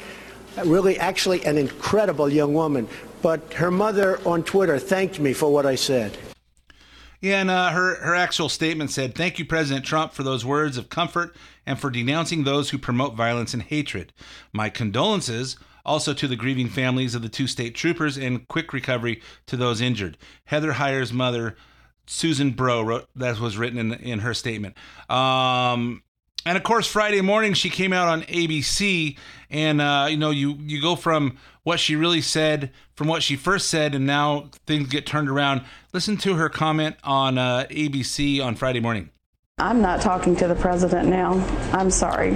really, 0.64 0.98
actually, 0.98 1.44
an 1.44 1.56
incredible 1.56 2.28
young 2.28 2.54
woman, 2.54 2.88
but 3.26 3.54
her 3.54 3.72
mother 3.72 4.20
on 4.24 4.40
Twitter 4.44 4.78
thanked 4.78 5.18
me 5.18 5.32
for 5.32 5.52
what 5.52 5.66
I 5.66 5.74
said. 5.74 6.16
Yeah, 7.20 7.40
and 7.40 7.50
uh, 7.50 7.70
her 7.70 7.96
her 7.96 8.14
actual 8.14 8.48
statement 8.48 8.92
said, 8.92 9.16
"Thank 9.16 9.40
you, 9.40 9.44
President 9.44 9.84
Trump, 9.84 10.12
for 10.12 10.22
those 10.22 10.44
words 10.44 10.78
of 10.78 10.90
comfort 10.90 11.34
and 11.66 11.76
for 11.76 11.90
denouncing 11.90 12.44
those 12.44 12.70
who 12.70 12.78
promote 12.78 13.16
violence 13.16 13.52
and 13.52 13.64
hatred. 13.64 14.12
My 14.52 14.70
condolences." 14.70 15.56
Also 15.84 16.12
to 16.14 16.28
the 16.28 16.36
grieving 16.36 16.68
families 16.68 17.14
of 17.14 17.22
the 17.22 17.28
two 17.28 17.46
state 17.46 17.74
troopers 17.74 18.16
and 18.16 18.46
quick 18.48 18.72
recovery 18.72 19.22
to 19.46 19.56
those 19.56 19.80
injured. 19.80 20.18
Heather 20.46 20.72
Heyer's 20.72 21.12
mother, 21.12 21.56
Susan 22.06 22.50
Bro, 22.50 22.82
wrote 22.82 23.08
that 23.16 23.40
was 23.40 23.58
written 23.58 23.78
in 23.78 23.92
in 23.94 24.20
her 24.20 24.34
statement. 24.34 24.76
Um, 25.10 26.02
and 26.46 26.56
of 26.56 26.62
course, 26.62 26.86
Friday 26.86 27.20
morning 27.20 27.54
she 27.54 27.68
came 27.68 27.92
out 27.92 28.06
on 28.06 28.22
ABC, 28.22 29.18
and 29.50 29.80
uh, 29.80 30.06
you 30.08 30.16
know, 30.16 30.30
you 30.30 30.56
you 30.60 30.80
go 30.80 30.94
from 30.94 31.36
what 31.64 31.80
she 31.80 31.96
really 31.96 32.20
said, 32.20 32.70
from 32.94 33.08
what 33.08 33.22
she 33.24 33.34
first 33.34 33.68
said, 33.68 33.96
and 33.96 34.06
now 34.06 34.48
things 34.64 34.88
get 34.88 35.04
turned 35.04 35.28
around. 35.28 35.62
Listen 35.92 36.16
to 36.18 36.36
her 36.36 36.48
comment 36.48 36.94
on 37.02 37.36
uh, 37.36 37.66
ABC 37.68 38.42
on 38.42 38.54
Friday 38.54 38.78
morning. 38.78 39.10
I'm 39.58 39.82
not 39.82 40.00
talking 40.00 40.36
to 40.36 40.46
the 40.46 40.54
president 40.54 41.08
now. 41.08 41.32
I'm 41.72 41.90
sorry. 41.90 42.30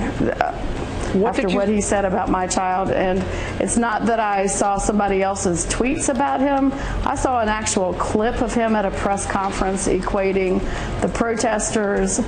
Uh, 1.14 1.26
After 1.26 1.48
you- 1.48 1.56
what 1.56 1.68
he 1.68 1.80
said 1.80 2.04
about 2.04 2.28
my 2.30 2.46
child, 2.46 2.90
and 2.90 3.22
it's 3.60 3.76
not 3.76 4.06
that 4.06 4.20
I 4.20 4.46
saw 4.46 4.78
somebody 4.78 5.22
else's 5.22 5.66
tweets 5.66 6.08
about 6.08 6.40
him. 6.40 6.72
I 7.04 7.14
saw 7.14 7.40
an 7.40 7.48
actual 7.48 7.92
clip 7.94 8.40
of 8.42 8.54
him 8.54 8.76
at 8.76 8.84
a 8.84 8.90
press 8.90 9.26
conference 9.26 9.88
equating 9.88 10.60
the 11.00 11.08
protesters, 11.08 12.20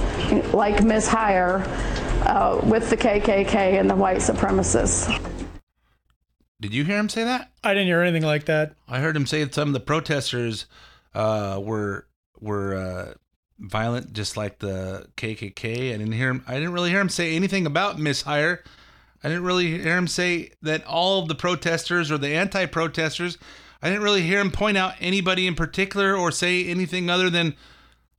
like 0.52 0.82
Ms. 0.82 1.08
Heyer, 1.08 1.66
uh, 2.26 2.60
with 2.64 2.90
the 2.90 2.96
KKK 2.96 3.78
and 3.78 3.88
the 3.88 3.96
white 3.96 4.18
supremacists. 4.18 5.08
Did 6.60 6.74
you 6.74 6.84
hear 6.84 6.98
him 6.98 7.08
say 7.08 7.24
that? 7.24 7.50
I 7.64 7.74
didn't 7.74 7.88
hear 7.88 8.00
anything 8.02 8.22
like 8.22 8.44
that. 8.44 8.74
I 8.88 9.00
heard 9.00 9.16
him 9.16 9.26
say 9.26 9.42
that 9.42 9.52
some 9.54 9.68
of 9.68 9.74
the 9.74 9.80
protesters 9.80 10.66
uh, 11.14 11.60
were 11.62 12.06
were 12.40 12.74
uh, 12.74 13.14
violent, 13.62 14.12
just 14.12 14.36
like 14.36 14.58
the 14.58 15.06
KKK. 15.16 15.94
I 15.94 15.96
didn't 15.96 16.12
hear 16.12 16.30
him. 16.30 16.44
I 16.46 16.54
didn't 16.54 16.72
really 16.72 16.90
hear 16.90 17.00
him 17.00 17.08
say 17.08 17.34
anything 17.34 17.64
about 17.64 17.98
Miss 17.98 18.24
Heyer. 18.24 18.58
I 19.24 19.28
didn't 19.28 19.44
really 19.44 19.78
hear 19.78 19.96
him 19.96 20.08
say 20.08 20.52
that 20.62 20.84
all 20.84 21.22
of 21.22 21.28
the 21.28 21.34
protesters 21.34 22.10
or 22.10 22.18
the 22.18 22.34
anti-protesters. 22.34 23.38
I 23.80 23.88
didn't 23.88 24.02
really 24.02 24.22
hear 24.22 24.40
him 24.40 24.50
point 24.50 24.76
out 24.76 24.94
anybody 25.00 25.46
in 25.46 25.54
particular 25.54 26.16
or 26.16 26.30
say 26.30 26.66
anything 26.66 27.08
other 27.08 27.30
than 27.30 27.54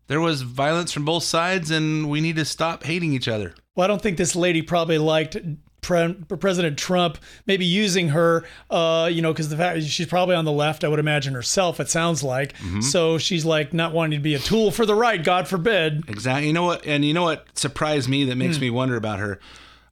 there 0.07 0.21
was 0.21 0.41
violence 0.41 0.91
from 0.91 1.05
both 1.05 1.23
sides 1.23 1.71
and 1.71 2.09
we 2.09 2.21
need 2.21 2.35
to 2.37 2.45
stop 2.45 2.83
hating 2.83 3.13
each 3.13 3.27
other. 3.27 3.53
Well, 3.75 3.85
I 3.85 3.87
don't 3.87 4.01
think 4.01 4.17
this 4.17 4.35
lady 4.35 4.61
probably 4.61 4.97
liked 4.97 5.37
Pre- 5.83 6.13
President 6.37 6.77
Trump 6.77 7.17
maybe 7.45 7.65
using 7.65 8.09
her, 8.09 8.43
uh, 8.69 9.09
you 9.11 9.21
know, 9.21 9.31
because 9.31 9.49
the 9.49 9.57
fact 9.57 9.83
she's 9.83 10.07
probably 10.07 10.35
on 10.35 10.45
the 10.45 10.51
left, 10.51 10.83
I 10.83 10.87
would 10.87 10.99
imagine 10.99 11.33
herself. 11.33 11.79
It 11.79 11.89
sounds 11.89 12.23
like 12.23 12.55
so 12.81 13.17
she's 13.17 13.45
like 13.45 13.73
not 13.73 13.93
wanting 13.93 14.17
to 14.19 14.23
be 14.23 14.33
a 14.35 14.39
tool 14.39 14.71
for 14.71 14.85
the 14.85 14.95
right. 14.95 15.23
God 15.23 15.47
forbid. 15.47 16.09
Exactly. 16.09 16.47
You 16.47 16.53
know 16.53 16.63
what? 16.63 16.85
And 16.85 17.05
you 17.05 17.13
know 17.13 17.23
what 17.23 17.45
surprised 17.57 18.09
me 18.09 18.23
that 18.25 18.35
makes 18.35 18.59
me 18.59 18.69
wonder 18.69 18.95
about 18.95 19.19
her. 19.19 19.39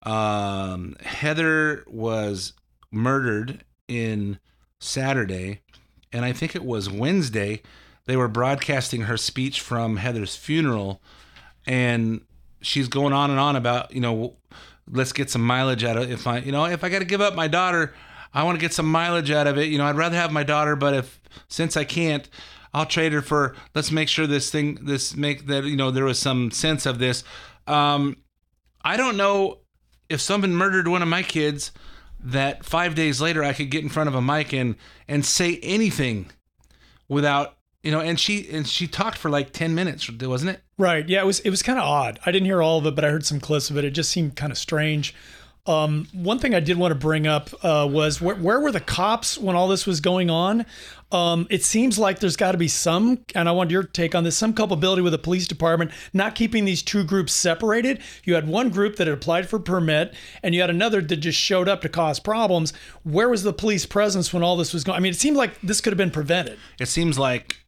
Um, 0.04 0.96
Heather 1.02 1.84
was 1.88 2.54
murdered 2.92 3.64
in 3.88 4.40
Saturday, 4.80 5.62
and 6.12 6.26
I 6.26 6.34
think 6.34 6.56
it 6.56 6.66
was 6.66 6.90
Wednesday. 6.90 7.62
They 8.06 8.18
were 8.18 8.28
broadcasting 8.28 9.02
her 9.02 9.18
speech 9.18 9.62
from 9.62 9.98
Heather's 9.98 10.36
funeral, 10.36 11.02
and 11.68 12.22
she's 12.62 12.88
going 12.88 13.14
on 13.14 13.30
and 13.30 13.40
on 13.40 13.56
about 13.56 13.94
you 13.94 14.02
know 14.02 14.36
let's 14.92 15.14
get 15.14 15.30
some 15.30 15.42
mileage 15.42 15.84
out 15.84 15.98
of 15.98 16.12
if 16.12 16.28
I 16.28 16.40
you 16.40 16.52
know 16.52 16.66
if 16.66 16.84
I 16.84 16.90
got 16.90 17.00
to 17.00 17.06
give 17.06 17.22
up 17.22 17.36
my 17.36 17.48
daughter, 17.48 17.94
I 18.34 18.44
want 18.44 18.58
to 18.58 18.62
get 18.62 18.74
some 18.74 18.86
mileage 18.86 19.32
out 19.32 19.48
of 19.48 19.58
it. 19.58 19.70
You 19.70 19.78
know 19.78 19.86
I'd 19.86 19.96
rather 19.96 20.16
have 20.16 20.32
my 20.32 20.44
daughter, 20.44 20.76
but 20.76 20.94
if 20.94 21.20
since 21.48 21.76
I 21.78 21.84
can't. 21.84 22.28
I'll 22.74 22.86
trade 22.86 23.12
her 23.12 23.22
for 23.22 23.56
let's 23.76 23.92
make 23.92 24.08
sure 24.08 24.26
this 24.26 24.50
thing 24.50 24.86
this 24.86 25.14
make 25.16 25.48
that 25.48 25.66
you 25.66 25.76
know 25.76 25.92
there 25.92 26.06
was 26.06 26.18
some 26.18 26.52
sense 26.52 26.86
of 26.86 27.00
this 27.00 27.24
um 27.68 28.16
I 28.82 28.96
don't 28.96 29.18
know 29.18 29.60
if 30.08 30.22
someone 30.22 30.56
murdered 30.56 30.88
one 30.88 31.02
of 31.02 31.10
my 31.10 31.22
kids 31.22 31.72
that 32.22 32.64
5 32.64 32.96
days 32.96 33.20
later 33.20 33.44
I 33.44 33.52
could 33.52 33.72
get 33.72 33.84
in 33.84 33.90
front 33.90 34.08
of 34.08 34.16
a 34.16 34.22
mic 34.22 34.54
and 34.54 34.76
and 35.08 35.26
say 35.26 35.60
anything 35.62 36.32
without 37.10 37.58
you 37.84 37.92
know 37.92 38.00
and 38.00 38.20
she 38.20 38.50
and 38.52 38.68
she 38.68 38.88
talked 38.88 39.18
for 39.18 39.30
like 39.30 39.52
10 39.52 39.74
minutes 39.74 40.10
wasn't 40.22 40.52
it 40.52 40.62
Right. 40.82 41.08
Yeah, 41.08 41.22
it 41.22 41.28
was 41.28 41.40
it 41.42 41.52
was 41.52 41.62
kind 41.62 41.78
of 41.78 41.86
odd. 41.86 42.20
I 42.26 42.32
didn't 42.32 42.48
hear 42.48 42.60
all 42.60 42.80
of 42.80 42.88
it, 42.88 42.96
but 42.96 43.06
I 43.06 43.12
heard 43.12 43.24
some 43.24 43.40
clips 43.40 43.70
of 43.70 43.78
it. 43.78 43.86
It 43.86 43.92
just 43.92 44.10
seemed 44.10 44.36
kind 44.36 44.52
of 44.52 44.58
strange. 44.58 45.14
Um, 45.68 46.08
one 46.12 46.40
thing 46.40 46.56
I 46.56 46.60
did 46.60 46.78
want 46.78 46.92
to 46.92 46.96
bring 46.96 47.28
up 47.28 47.52
uh, 47.64 47.88
was 47.88 48.20
where, 48.20 48.34
where 48.34 48.60
were 48.60 48.72
the 48.72 48.80
cops 48.80 49.38
when 49.38 49.56
all 49.56 49.68
this 49.68 49.86
was 49.86 50.02
going 50.02 50.32
on? 50.32 50.66
Um, 51.12 51.46
it 51.52 51.64
seems 51.64 52.00
like 52.00 52.18
there's 52.18 52.36
got 52.36 52.54
to 52.54 52.58
be 52.58 52.68
some, 52.68 53.20
and 53.36 53.48
I 53.48 53.52
want 53.52 53.70
your 53.70 53.84
take 53.84 54.16
on 54.16 54.24
this, 54.24 54.36
some 54.36 54.54
culpability 54.54 55.04
with 55.04 55.12
the 55.12 55.20
police 55.20 55.46
department 55.46 55.92
not 56.14 56.34
keeping 56.34 56.66
these 56.66 56.82
two 56.82 57.04
groups 57.04 57.32
separated. 57.32 58.02
You 58.24 58.34
had 58.34 58.48
one 58.48 58.72
group 58.72 58.96
that 58.96 59.06
had 59.06 59.14
applied 59.14 59.48
for 59.48 59.60
permit, 59.60 60.16
and 60.42 60.56
you 60.56 60.62
had 60.62 60.72
another 60.72 61.00
that 61.00 61.18
just 61.18 61.38
showed 61.38 61.70
up 61.70 61.82
to 61.82 61.90
cause 61.90 62.20
problems. 62.20 62.74
Where 63.04 63.30
was 63.30 63.44
the 63.44 63.54
police 63.54 63.86
presence 63.86 64.34
when 64.34 64.42
all 64.42 64.58
this 64.58 64.74
was 64.74 64.84
going? 64.84 64.98
I 64.98 65.00
mean, 65.00 65.12
it 65.12 65.20
seemed 65.20 65.38
like 65.38 65.62
this 65.62 65.80
could 65.80 65.94
have 65.94 65.98
been 65.98 66.10
prevented. 66.10 66.58
it 66.80 66.88
seems 66.88 67.20
like 67.20 67.61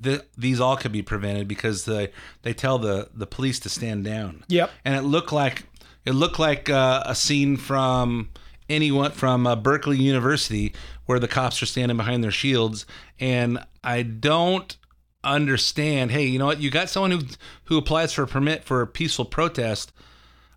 the, 0.00 0.24
these 0.36 0.60
all 0.60 0.76
could 0.76 0.92
be 0.92 1.02
prevented 1.02 1.48
because 1.48 1.84
the, 1.84 2.10
they 2.42 2.54
tell 2.54 2.78
the, 2.78 3.08
the 3.14 3.26
police 3.26 3.58
to 3.60 3.68
stand 3.68 4.04
down. 4.04 4.44
Yep. 4.48 4.70
And 4.84 4.94
it 4.94 5.02
looked 5.02 5.32
like 5.32 5.64
it 6.04 6.12
looked 6.12 6.38
like 6.38 6.70
uh, 6.70 7.02
a 7.04 7.14
scene 7.14 7.56
from 7.56 8.30
anyone 8.68 9.10
from 9.12 9.46
uh, 9.46 9.56
Berkeley 9.56 9.98
University 9.98 10.72
where 11.06 11.18
the 11.18 11.28
cops 11.28 11.62
are 11.62 11.66
standing 11.66 11.96
behind 11.96 12.22
their 12.24 12.30
shields, 12.30 12.86
and 13.18 13.58
I 13.84 14.02
don't 14.02 14.76
understand. 15.24 16.10
Hey, 16.10 16.24
you 16.26 16.38
know 16.38 16.46
what? 16.46 16.60
You 16.60 16.70
got 16.70 16.88
someone 16.88 17.10
who 17.10 17.20
who 17.64 17.78
applies 17.78 18.12
for 18.12 18.22
a 18.22 18.26
permit 18.26 18.64
for 18.64 18.80
a 18.82 18.86
peaceful 18.86 19.24
protest. 19.24 19.92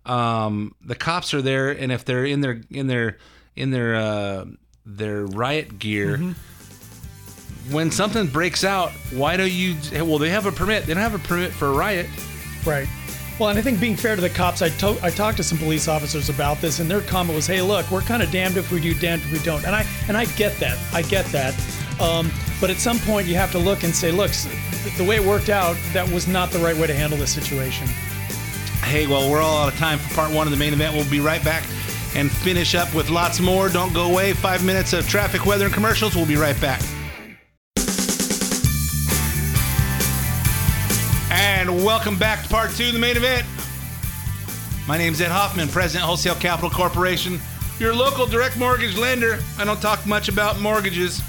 Um, 0.06 0.74
the 0.80 0.94
cops 0.94 1.34
are 1.34 1.42
there, 1.42 1.70
and 1.70 1.92
if 1.92 2.04
they're 2.04 2.24
in 2.24 2.40
their 2.40 2.60
in 2.70 2.86
their 2.86 3.18
in 3.54 3.70
their 3.70 3.94
uh, 3.94 4.44
their 4.86 5.26
riot 5.26 5.78
gear 5.78 6.34
when 7.70 7.90
something 7.90 8.26
breaks 8.26 8.64
out, 8.64 8.90
why 9.12 9.36
don't 9.36 9.52
you? 9.52 9.76
Well, 9.92 10.18
they 10.18 10.30
have 10.30 10.46
a 10.46 10.52
permit. 10.52 10.84
They 10.86 10.94
don't 10.94 11.02
have 11.02 11.14
a 11.14 11.18
permit 11.18 11.52
for 11.52 11.68
a 11.68 11.72
riot. 11.72 12.06
Right. 12.66 12.88
Well, 13.38 13.48
and 13.48 13.58
I 13.58 13.62
think 13.62 13.80
being 13.80 13.96
fair 13.96 14.14
to 14.14 14.20
the 14.20 14.28
cops, 14.30 14.62
I, 14.62 14.68
to- 14.68 14.98
I 15.02 15.10
talked 15.10 15.38
to 15.38 15.42
some 15.42 15.58
police 15.58 15.88
officers 15.88 16.28
about 16.28 16.60
this, 16.60 16.80
and 16.80 16.90
their 16.90 17.00
comment 17.00 17.34
was, 17.34 17.46
"Hey, 17.46 17.62
look, 17.62 17.90
we're 17.90 18.02
kind 18.02 18.22
of 18.22 18.30
damned 18.30 18.56
if 18.56 18.70
we 18.70 18.80
do, 18.80 18.94
damned 18.94 19.22
if 19.22 19.32
we 19.32 19.38
don't." 19.40 19.64
And 19.64 19.74
I 19.74 19.86
and 20.08 20.16
I 20.16 20.26
get 20.26 20.58
that. 20.60 20.78
I 20.92 21.02
get 21.02 21.24
that. 21.26 21.54
Um, 22.00 22.30
but 22.60 22.70
at 22.70 22.76
some 22.76 22.98
point, 23.00 23.26
you 23.26 23.34
have 23.36 23.50
to 23.52 23.58
look 23.58 23.84
and 23.84 23.94
say, 23.94 24.10
"Look, 24.12 24.30
the 24.96 25.04
way 25.04 25.16
it 25.16 25.24
worked 25.24 25.48
out, 25.48 25.76
that 25.92 26.08
was 26.10 26.28
not 26.28 26.50
the 26.50 26.58
right 26.58 26.76
way 26.76 26.86
to 26.86 26.94
handle 26.94 27.18
this 27.18 27.32
situation." 27.32 27.86
Hey, 28.84 29.06
well, 29.06 29.30
we're 29.30 29.40
all 29.40 29.58
out 29.64 29.72
of 29.72 29.78
time 29.78 29.98
for 29.98 30.14
part 30.14 30.30
one 30.32 30.46
of 30.46 30.50
the 30.50 30.56
main 30.58 30.72
event. 30.72 30.94
We'll 30.94 31.08
be 31.10 31.20
right 31.20 31.42
back 31.44 31.64
and 32.14 32.30
finish 32.30 32.74
up 32.74 32.92
with 32.94 33.08
lots 33.08 33.40
more. 33.40 33.68
Don't 33.70 33.94
go 33.94 34.10
away. 34.10 34.34
Five 34.34 34.64
minutes 34.64 34.92
of 34.92 35.08
traffic, 35.08 35.46
weather, 35.46 35.64
and 35.66 35.74
commercials. 35.74 36.14
We'll 36.14 36.26
be 36.26 36.36
right 36.36 36.60
back. 36.60 36.82
And 41.44 41.84
welcome 41.84 42.16
back 42.16 42.44
to 42.44 42.48
part 42.48 42.70
two 42.70 42.86
of 42.86 42.92
the 42.92 43.00
main 43.00 43.16
event. 43.16 43.44
My 44.86 44.96
name's 44.96 45.20
Ed 45.20 45.32
Hoffman, 45.32 45.66
President, 45.66 46.04
Wholesale 46.04 46.36
Capital 46.36 46.70
Corporation, 46.70 47.40
your 47.80 47.92
local 47.92 48.26
direct 48.26 48.56
mortgage 48.56 48.96
lender. 48.96 49.40
I 49.58 49.64
don't 49.64 49.82
talk 49.82 50.06
much 50.06 50.28
about 50.28 50.60
mortgages 50.60 51.20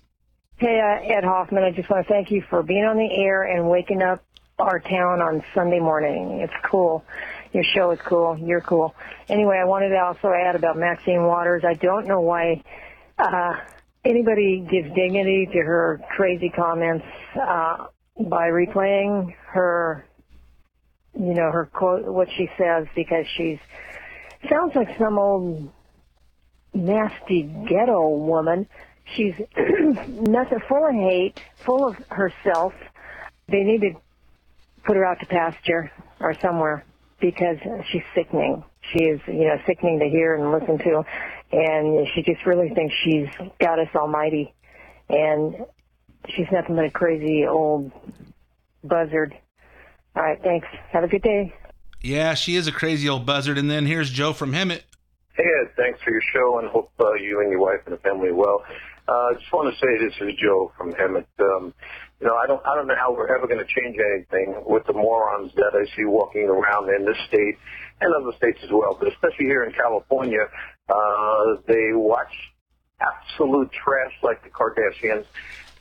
hey 0.59 0.81
uh, 0.81 1.17
ed 1.17 1.23
hoffman 1.23 1.63
i 1.63 1.71
just 1.71 1.89
want 1.89 2.05
to 2.05 2.13
thank 2.13 2.31
you 2.31 2.43
for 2.49 2.61
being 2.61 2.83
on 2.83 2.97
the 2.97 3.09
air 3.23 3.43
and 3.43 3.69
waking 3.69 4.01
up 4.01 4.21
our 4.59 4.79
town 4.79 5.21
on 5.21 5.41
sunday 5.55 5.79
morning. 5.79 6.41
It's 6.41 6.53
cool. 6.69 7.05
Your 7.53 7.63
show 7.63 7.91
is 7.91 7.99
cool. 8.05 8.37
You're 8.37 8.59
cool. 8.59 8.93
Anyway 9.29 9.57
i 9.57 9.63
wanted 9.63 9.89
to 9.89 9.97
also 9.97 10.33
add 10.33 10.57
about 10.57 10.75
maxine 10.77 11.23
waters. 11.23 11.63
I 11.65 11.75
don't 11.75 12.07
know 12.07 12.19
why 12.19 12.61
uh, 13.17 13.53
anybody 14.03 14.67
gives 14.69 14.93
dignity 14.93 15.47
to 15.53 15.59
her 15.59 16.01
crazy 16.17 16.49
comments 16.49 17.05
uh, 17.35 17.87
by 18.19 18.49
replaying 18.49 19.33
her 19.47 20.05
you 21.13 21.33
know 21.33 21.51
her 21.51 21.69
quote 21.71 22.05
what 22.05 22.27
she 22.35 22.49
says 22.57 22.85
because 22.95 23.25
she's 23.37 23.59
sounds 24.49 24.75
like 24.75 24.89
some 24.97 25.17
old 25.17 25.71
nasty 26.73 27.43
ghetto 27.43 28.09
woman 28.09 28.67
she's 29.15 29.35
nothing 30.07 30.59
full 30.67 30.85
of 30.85 30.93
hate 30.93 31.39
full 31.65 31.87
of 31.87 31.95
herself 32.09 32.73
they 33.47 33.63
need 33.63 33.81
to 33.81 33.93
put 34.83 34.95
her 34.95 35.05
out 35.05 35.19
to 35.19 35.25
pasture 35.25 35.91
or 36.19 36.33
somewhere 36.41 36.83
because 37.19 37.57
she's 37.91 38.03
sickening 38.15 38.63
she 38.93 39.03
is 39.03 39.21
you 39.27 39.45
know 39.45 39.57
sickening 39.65 39.99
to 39.99 40.07
hear 40.07 40.35
and 40.35 40.51
listen 40.51 40.77
to 40.77 41.03
and 41.51 42.07
she 42.13 42.21
just 42.23 42.45
really 42.45 42.69
thinks 42.69 42.93
she's 43.03 43.27
got 43.59 43.79
us 43.79 43.89
almighty 43.95 44.53
and 45.09 45.65
she's 46.27 46.47
nothing 46.51 46.75
but 46.75 46.85
a 46.85 46.91
crazy 46.91 47.45
old 47.45 47.91
buzzard 48.83 49.35
all 50.15 50.23
right, 50.23 50.41
thanks. 50.43 50.67
Have 50.91 51.03
a 51.03 51.07
good 51.07 51.21
day. 51.21 51.53
Yeah, 52.01 52.33
she 52.33 52.55
is 52.55 52.67
a 52.67 52.71
crazy 52.71 53.07
old 53.07 53.25
buzzard. 53.25 53.57
And 53.57 53.69
then 53.69 53.85
here's 53.85 54.09
Joe 54.09 54.33
from 54.33 54.51
Hemet. 54.51 54.81
Hey, 55.33 55.43
Ed, 55.61 55.71
thanks 55.77 56.01
for 56.01 56.11
your 56.11 56.21
show 56.33 56.59
and 56.59 56.67
hope 56.67 56.91
uh, 56.99 57.13
you 57.13 57.39
and 57.41 57.49
your 57.49 57.59
wife 57.59 57.79
and 57.85 57.93
the 57.93 57.99
family 57.99 58.31
well. 58.31 58.63
I 59.09 59.31
uh, 59.33 59.39
just 59.39 59.51
want 59.51 59.73
to 59.73 59.75
say 59.81 59.89
this 60.05 60.13
is 60.21 60.37
Joe 60.37 60.71
from 60.77 60.93
Hemet. 60.93 61.25
Um, 61.41 61.73
you 62.21 62.27
know, 62.27 62.35
I 62.35 62.45
don't, 62.45 62.61
I 62.63 62.75
don't 62.75 62.85
know 62.85 62.95
how 62.95 63.11
we're 63.11 63.33
ever 63.35 63.47
going 63.47 63.57
to 63.57 63.65
change 63.65 63.97
anything 63.97 64.61
with 64.67 64.85
the 64.85 64.93
morons 64.93 65.51
that 65.55 65.73
I 65.73 65.83
see 65.97 66.05
walking 66.05 66.45
around 66.45 66.93
in 66.93 67.05
this 67.05 67.17
state 67.27 67.57
and 68.01 68.13
other 68.13 68.37
states 68.37 68.59
as 68.63 68.69
well, 68.69 68.95
but 68.99 69.07
especially 69.09 69.47
here 69.47 69.63
in 69.63 69.73
California, 69.73 70.45
uh, 70.89 71.57
they 71.65 71.89
watch 71.93 72.29
absolute 73.01 73.71
trash 73.71 74.13
like 74.21 74.43
the 74.43 74.49
Kardashians. 74.49 75.25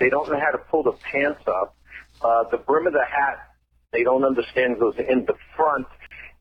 They 0.00 0.08
don't 0.08 0.30
know 0.32 0.40
how 0.40 0.56
to 0.56 0.64
pull 0.70 0.84
the 0.84 0.96
pants 1.12 1.42
up. 1.46 1.76
Uh, 2.24 2.44
the 2.50 2.56
brim 2.56 2.86
of 2.86 2.94
the 2.94 3.04
hat 3.04 3.44
they 3.92 4.04
don't 4.04 4.24
understand 4.24 4.78
goes 4.80 4.94
in 4.96 5.26
the 5.26 5.34
front, 5.54 5.86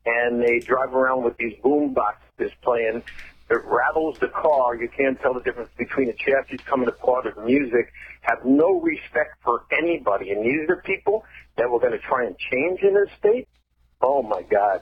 and 0.06 0.41
they 0.41 0.60
drive 0.60 0.93
around 0.93 1.23
with 1.23 1.36
these 1.38 1.54
boom 1.62 1.93
boxes 1.93 2.52
playing. 2.62 3.04
It 3.49 3.62
rattles 3.63 4.17
the 4.19 4.27
car. 4.27 4.75
You 4.75 4.89
can't 4.89 5.19
tell 5.21 5.33
the 5.33 5.39
difference 5.41 5.69
between 5.77 6.10
a 6.10 6.13
chassis 6.13 6.57
coming 6.57 6.88
apart 6.88 7.27
or 7.27 7.43
music. 7.45 7.93
Have 8.21 8.43
no 8.43 8.81
respect 8.81 9.36
for 9.43 9.63
anybody. 9.71 10.31
And 10.31 10.43
these 10.43 10.69
are 10.69 10.77
people 10.77 11.23
that 11.55 11.71
we're 11.71 11.79
going 11.79 11.93
to 11.93 11.99
try 11.99 12.25
and 12.25 12.38
change 12.38 12.81
in 12.81 12.93
this 12.93 13.10
state. 13.17 13.47
Oh 14.01 14.21
my 14.21 14.41
God. 14.41 14.81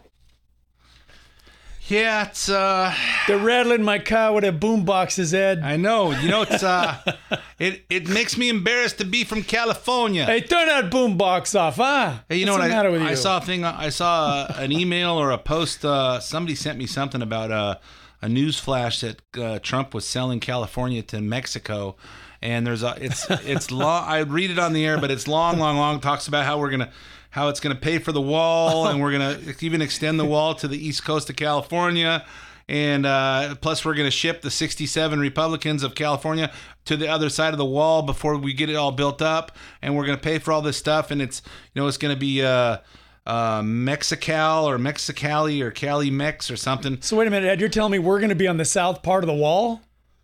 Yeah, 1.88 2.30
it's 2.30 2.50
uh 2.50 2.92
They're 3.28 3.38
rattling 3.38 3.84
my 3.84 4.00
car 4.00 4.34
with 4.34 4.42
their 4.42 4.52
boom 4.52 4.86
boxes, 4.86 5.36
Ed. 5.36 5.60
I 5.60 5.78
know. 5.78 6.10
You 6.10 6.30
know 6.30 6.42
it's 6.42 6.64
uh 6.64 6.98
it 7.60 7.86
it 7.92 8.10
makes 8.10 8.40
me 8.40 8.50
embarrassed 8.50 8.98
to 8.98 9.06
be 9.06 9.24
from 9.24 9.44
California. 9.44 10.26
Hey, 10.26 10.42
turn 10.42 10.68
that 10.68 10.90
boom 10.90 11.16
box 11.16 11.54
off, 11.54 11.76
huh? 11.76 12.22
Hey, 12.28 12.38
you 12.38 12.48
know 12.48 12.54
what 12.54 12.60
the 12.60 12.66
I, 12.66 12.70
matter 12.70 12.90
with 12.90 13.04
I 13.04 13.14
saw 13.14 13.38
a 13.38 13.42
thing 13.42 13.64
I 13.64 13.90
saw 13.90 14.48
an 14.58 14.72
email 14.72 15.12
or 15.12 15.30
a 15.30 15.38
post 15.38 15.86
uh 15.86 16.20
somebody 16.20 16.56
sent 16.56 16.80
me 16.80 16.88
something 16.88 17.22
about 17.22 17.52
uh 17.52 17.76
a 18.26 18.30
news 18.30 18.60
flash 18.60 19.02
that 19.02 19.22
uh, 19.38 19.60
Trump 19.60 19.94
was 19.94 20.04
selling 20.04 20.40
California 20.40 21.04
to 21.04 21.22
Mexico. 21.22 21.96
And 22.42 22.66
there's 22.66 22.82
a 22.82 22.98
it's 23.00 23.28
it's 23.30 23.72
long 23.72 24.04
I 24.04 24.20
read 24.20 24.50
it 24.50 24.60
on 24.60 24.74
the 24.74 24.86
air 24.86 25.00
but 25.00 25.12
it's 25.12 25.28
long 25.28 25.60
long 25.60 25.78
long. 25.78 26.00
Talks 26.00 26.28
about 26.28 26.44
how 26.46 26.60
we're 26.60 26.72
going 26.72 26.82
to 26.82 26.92
how 27.30 27.50
it's 27.50 27.60
going 27.60 27.76
to 27.76 27.82
pay 27.82 28.00
for 28.00 28.12
the 28.12 28.22
wall 28.22 28.88
and 28.88 29.00
we're 29.00 29.12
going 29.12 29.40
to 29.40 29.66
even 29.66 29.82
extend 29.82 30.20
the 30.20 30.26
wall 30.26 30.56
to 30.56 30.68
the 30.68 30.78
east 30.78 31.06
coast 31.06 31.30
of 31.30 31.36
California. 31.36 32.26
And 32.68 33.06
uh, 33.06 33.56
plus 33.62 33.86
we're 33.86 33.94
going 33.94 34.08
to 34.08 34.12
ship 34.12 34.42
the 34.42 34.50
67 34.50 35.20
Republicans 35.20 35.84
of 35.84 35.94
California 35.94 36.52
to 36.86 36.98
the 36.98 37.08
other 37.08 37.30
side 37.30 37.54
of 37.54 37.60
the 37.60 37.66
wall 37.66 38.02
before 38.02 38.38
we 38.38 38.54
get 38.54 38.72
it 38.72 38.76
all 38.76 38.92
built 38.92 39.22
up. 39.22 39.56
And 39.84 39.96
we're 39.96 40.06
going 40.06 40.18
to 40.18 40.24
pay 40.24 40.40
for 40.40 40.52
all 40.52 40.64
this 40.64 40.78
stuff. 40.78 41.12
And 41.12 41.22
it's 41.22 41.44
you 41.74 41.82
know 41.82 41.88
it's 41.88 41.98
going 41.98 42.14
to 42.14 42.20
be 42.20 42.42
uh 42.42 42.78
uh, 43.26 43.62
Mexical 43.62 44.64
or 44.64 44.78
Mexicali 44.78 45.62
or 45.62 45.72
Cali 45.72 46.12
Mex 46.12 46.52
or 46.52 46.56
something. 46.58 47.02
So 47.02 47.18
wait 47.18 47.28
a 47.28 47.32
minute, 47.32 47.48
Ed. 47.48 47.60
You're 47.60 47.70
telling 47.70 47.92
me 47.92 48.00
we're 48.00 48.20
going 48.20 48.30
to 48.30 48.36
be 48.36 48.48
on 48.48 48.58
the 48.58 48.66
south 48.66 49.02
part 49.04 49.24
of 49.24 49.28
the 49.28 49.34
wall? 49.34 49.82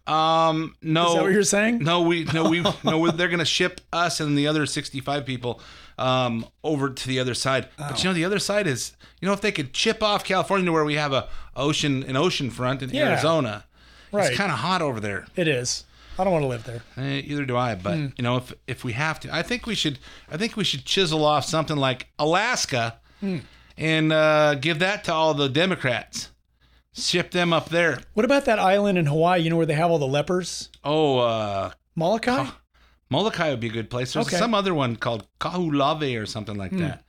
Um, 0.08 0.76
no. 0.82 1.08
Is 1.10 1.14
that 1.16 1.22
what 1.24 1.32
you're 1.32 1.44
saying? 1.44 1.80
No, 1.80 2.02
we 2.02 2.26
no 2.26 2.50
we 2.50 2.62
no 2.84 2.98
we, 3.00 3.12
they're 3.12 3.28
going 3.28 3.40
to 3.40 3.46
ship 3.46 3.82
us 3.94 4.20
and 4.20 4.38
the 4.38 4.48
other 4.48 4.66
65 4.66 5.26
people 5.26 5.62
um 5.98 6.46
over 6.64 6.90
to 6.90 7.08
the 7.08 7.20
other 7.20 7.34
side. 7.34 7.68
But 7.78 8.04
you 8.04 8.10
know 8.10 8.14
the 8.14 8.26
other 8.26 8.40
side 8.40 8.66
is 8.68 8.94
you 9.20 9.28
know 9.28 9.34
if 9.34 9.42
they 9.42 9.52
could 9.52 9.74
chip 9.74 10.02
off 10.02 10.24
California 10.24 10.66
to 10.66 10.72
where 10.72 10.86
we 10.86 10.96
have 10.96 11.14
a 11.14 11.28
ocean 11.56 12.04
an 12.04 12.16
ocean 12.16 12.50
front 12.50 12.82
in 12.82 12.90
Yeah. 12.90 13.10
Arizona. 13.10 13.66
Right. 14.12 14.28
It's 14.28 14.38
kind 14.38 14.52
of 14.52 14.58
hot 14.60 14.82
over 14.82 15.00
there. 15.00 15.26
It 15.36 15.48
is. 15.48 15.86
I 16.20 16.24
don't 16.24 16.34
want 16.34 16.44
to 16.44 16.48
live 16.48 16.64
there. 16.66 16.82
Eh, 16.98 17.22
either 17.26 17.46
do 17.46 17.58
I, 17.58 17.76
but 17.76 17.96
Hmm. 17.96 18.08
you 18.18 18.24
know 18.24 18.38
if 18.38 18.54
if 18.68 18.84
we 18.84 18.94
have 18.94 19.20
to, 19.22 19.34
I 19.34 19.42
think 19.42 19.66
we 19.66 19.76
should 19.76 19.98
I 20.32 20.38
think 20.38 20.56
we 20.58 20.64
should 20.64 20.86
chisel 20.86 21.26
off 21.26 21.46
something 21.46 21.78
like 21.78 22.08
Alaska 22.20 23.00
Hmm. 23.20 23.38
and 23.78 24.12
uh 24.14 24.56
give 24.56 24.80
that 24.80 25.04
to 25.06 25.14
all 25.14 25.34
the 25.34 25.50
Democrats. 25.50 26.30
Ship 26.94 27.32
them 27.32 27.54
up 27.54 27.70
there. 27.70 28.00
What 28.14 28.26
about 28.26 28.44
that 28.46 28.60
island 28.60 28.98
in 28.98 29.06
Hawaii? 29.06 29.42
You 29.42 29.50
know 29.50 29.56
where 29.58 29.66
they 29.66 29.76
have 29.76 29.90
all 29.92 30.00
the 30.00 30.08
lepers? 30.08 30.70
Oh, 30.84 31.20
uh 31.20 31.72
Molokai. 31.96 32.48
Molokai 33.10 33.50
would 33.50 33.60
be 33.60 33.68
a 33.68 33.72
good 33.72 33.90
place. 33.90 34.14
There's 34.14 34.28
Okay. 34.28 34.38
some 34.38 34.54
other 34.54 34.74
one 34.74 34.96
called 34.96 35.28
Kahoolawe 35.40 36.22
or 36.22 36.26
something 36.26 36.56
like 36.58 36.72
Hmm. 36.72 36.80
that. 36.80 37.04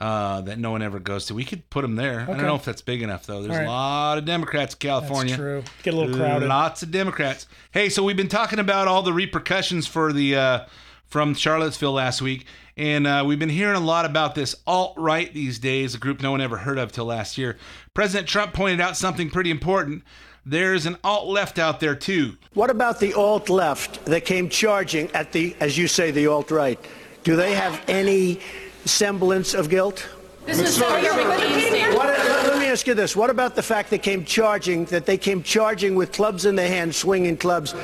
Uh, 0.00 0.40
that 0.40 0.58
no 0.58 0.72
one 0.72 0.82
ever 0.82 0.98
goes 0.98 1.26
to. 1.26 1.34
We 1.34 1.44
could 1.44 1.70
put 1.70 1.82
them 1.82 1.94
there. 1.94 2.22
I 2.22 2.26
don't 2.26 2.42
know 2.42 2.56
if 2.56 2.64
that's 2.64 2.82
big 2.82 3.00
enough 3.00 3.26
though. 3.26 3.40
There's 3.42 3.52
All 3.52 3.58
right. 3.58 3.66
a 3.66 3.70
lot 3.70 4.18
of 4.18 4.24
Democrats 4.24 4.74
in 4.74 4.80
California. 4.80 5.30
That's 5.36 5.40
true. 5.40 5.62
Get 5.84 5.94
a 5.94 5.96
little 5.96 6.16
crowded. 6.16 6.48
Lots 6.48 6.82
of 6.82 6.90
Democrats. 6.90 7.46
Hey, 7.70 7.88
so 7.88 8.02
we've 8.02 8.16
been 8.16 8.28
talking 8.28 8.58
about 8.58 8.88
all 8.88 9.02
the 9.02 9.12
repercussions 9.12 9.86
for 9.86 10.12
the 10.12 10.34
uh, 10.36 10.66
from 11.06 11.32
Charlottesville 11.34 11.92
last 11.92 12.20
week, 12.20 12.44
and 12.76 13.06
uh, 13.06 13.22
we've 13.24 13.38
been 13.38 13.48
hearing 13.48 13.76
a 13.76 13.80
lot 13.80 14.04
about 14.04 14.34
this 14.34 14.56
alt 14.66 14.94
right 14.96 15.32
these 15.32 15.60
days, 15.60 15.94
a 15.94 15.98
group 15.98 16.20
no 16.20 16.32
one 16.32 16.40
ever 16.40 16.56
heard 16.56 16.76
of 16.76 16.90
till 16.90 17.04
last 17.04 17.38
year. 17.38 17.56
President 17.94 18.28
Trump 18.28 18.52
pointed 18.52 18.80
out 18.80 18.96
something 18.96 19.30
pretty 19.30 19.50
important. 19.50 20.02
There's 20.44 20.86
an 20.86 20.98
alt 21.04 21.28
left 21.28 21.58
out 21.58 21.78
there 21.78 21.94
too. 21.94 22.36
What 22.52 22.68
about 22.68 22.98
the 22.98 23.14
alt 23.14 23.48
left 23.48 24.04
that 24.06 24.24
came 24.24 24.48
charging 24.48 25.08
at 25.12 25.30
the, 25.32 25.54
as 25.60 25.78
you 25.78 25.86
say, 25.86 26.10
the 26.10 26.26
alt 26.26 26.50
right? 26.50 26.78
Do 27.22 27.36
they 27.36 27.54
have 27.54 27.80
any 27.88 28.40
semblance 28.84 29.54
of 29.54 29.68
guilt? 29.68 30.06
This 30.46 30.60
was 30.60 30.76
so 30.76 30.96
your 30.98 31.14
McCain 31.14 31.60
statement. 31.60 31.94
What, 31.96 32.06
let, 32.06 32.46
let 32.48 32.58
me 32.58 32.66
ask 32.66 32.86
you 32.86 32.94
this. 32.94 33.16
What 33.16 33.30
about 33.30 33.54
the 33.54 33.62
fact 33.62 33.90
they 33.90 33.98
came 33.98 34.24
charging, 34.24 34.84
that 34.86 35.06
they 35.06 35.16
came 35.16 35.42
charging 35.42 35.94
with 35.94 36.12
clubs 36.12 36.44
in 36.44 36.54
their 36.54 36.68
hands, 36.68 36.96
swinging 36.96 37.36
clubs? 37.36 37.74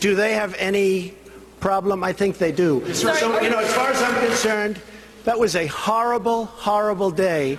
Do 0.00 0.14
they 0.14 0.34
have 0.34 0.54
any 0.58 1.14
problem? 1.60 2.02
I 2.02 2.12
think 2.12 2.38
they 2.38 2.52
do. 2.52 2.92
So, 2.92 3.40
you 3.40 3.50
know, 3.50 3.58
as 3.58 3.72
far 3.72 3.90
as 3.90 4.02
I'm 4.02 4.26
concerned, 4.26 4.80
that 5.24 5.38
was 5.38 5.54
a 5.54 5.66
horrible, 5.66 6.46
horrible 6.46 7.10
day. 7.10 7.58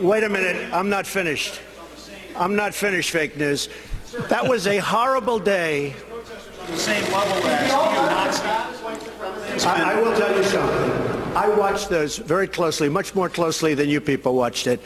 Wait 0.00 0.22
a 0.22 0.28
minute. 0.28 0.72
I'm 0.72 0.88
not 0.88 1.06
finished. 1.06 1.60
I'm 2.36 2.54
not 2.54 2.74
finished, 2.74 3.10
fake 3.10 3.36
news. 3.36 3.68
That 4.28 4.46
was 4.46 4.66
a 4.66 4.78
horrible 4.78 5.38
day. 5.38 5.94
Same 6.74 7.02
level 7.12 7.48
as 7.48 7.68
neo-Nazi. 7.68 9.66
I, 9.66 9.92
I 9.92 10.00
will 10.00 10.16
tell 10.16 10.36
you 10.36 10.44
something. 10.44 11.07
I 11.36 11.48
watched 11.48 11.88
those 11.88 12.16
very 12.18 12.48
closely, 12.48 12.88
much 12.88 13.14
more 13.14 13.28
closely 13.28 13.74
than 13.74 13.88
you 13.88 14.00
people 14.00 14.34
watched 14.34 14.66
it. 14.66 14.80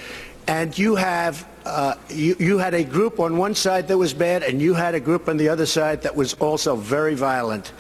And 0.47 0.77
you 0.77 0.97
have, 0.97 1.47
uh, 1.65 1.95
you, 2.09 2.37
you 2.39 2.59
had 2.59 2.75
a 2.75 2.85
group 2.85 3.21
on 3.21 3.37
one 3.37 3.55
side 3.55 3.89
that 3.89 3.97
was 3.97 4.13
bad, 4.13 4.43
and 4.43 4.61
you 4.61 4.75
had 4.75 4.95
a 4.95 5.01
group 5.01 5.29
on 5.29 5.37
the 5.37 5.49
other 5.49 5.67
side 5.67 6.03
that 6.03 6.15
was 6.15 6.35
also 6.35 6.77
very 6.77 7.15
violent. 7.15 7.73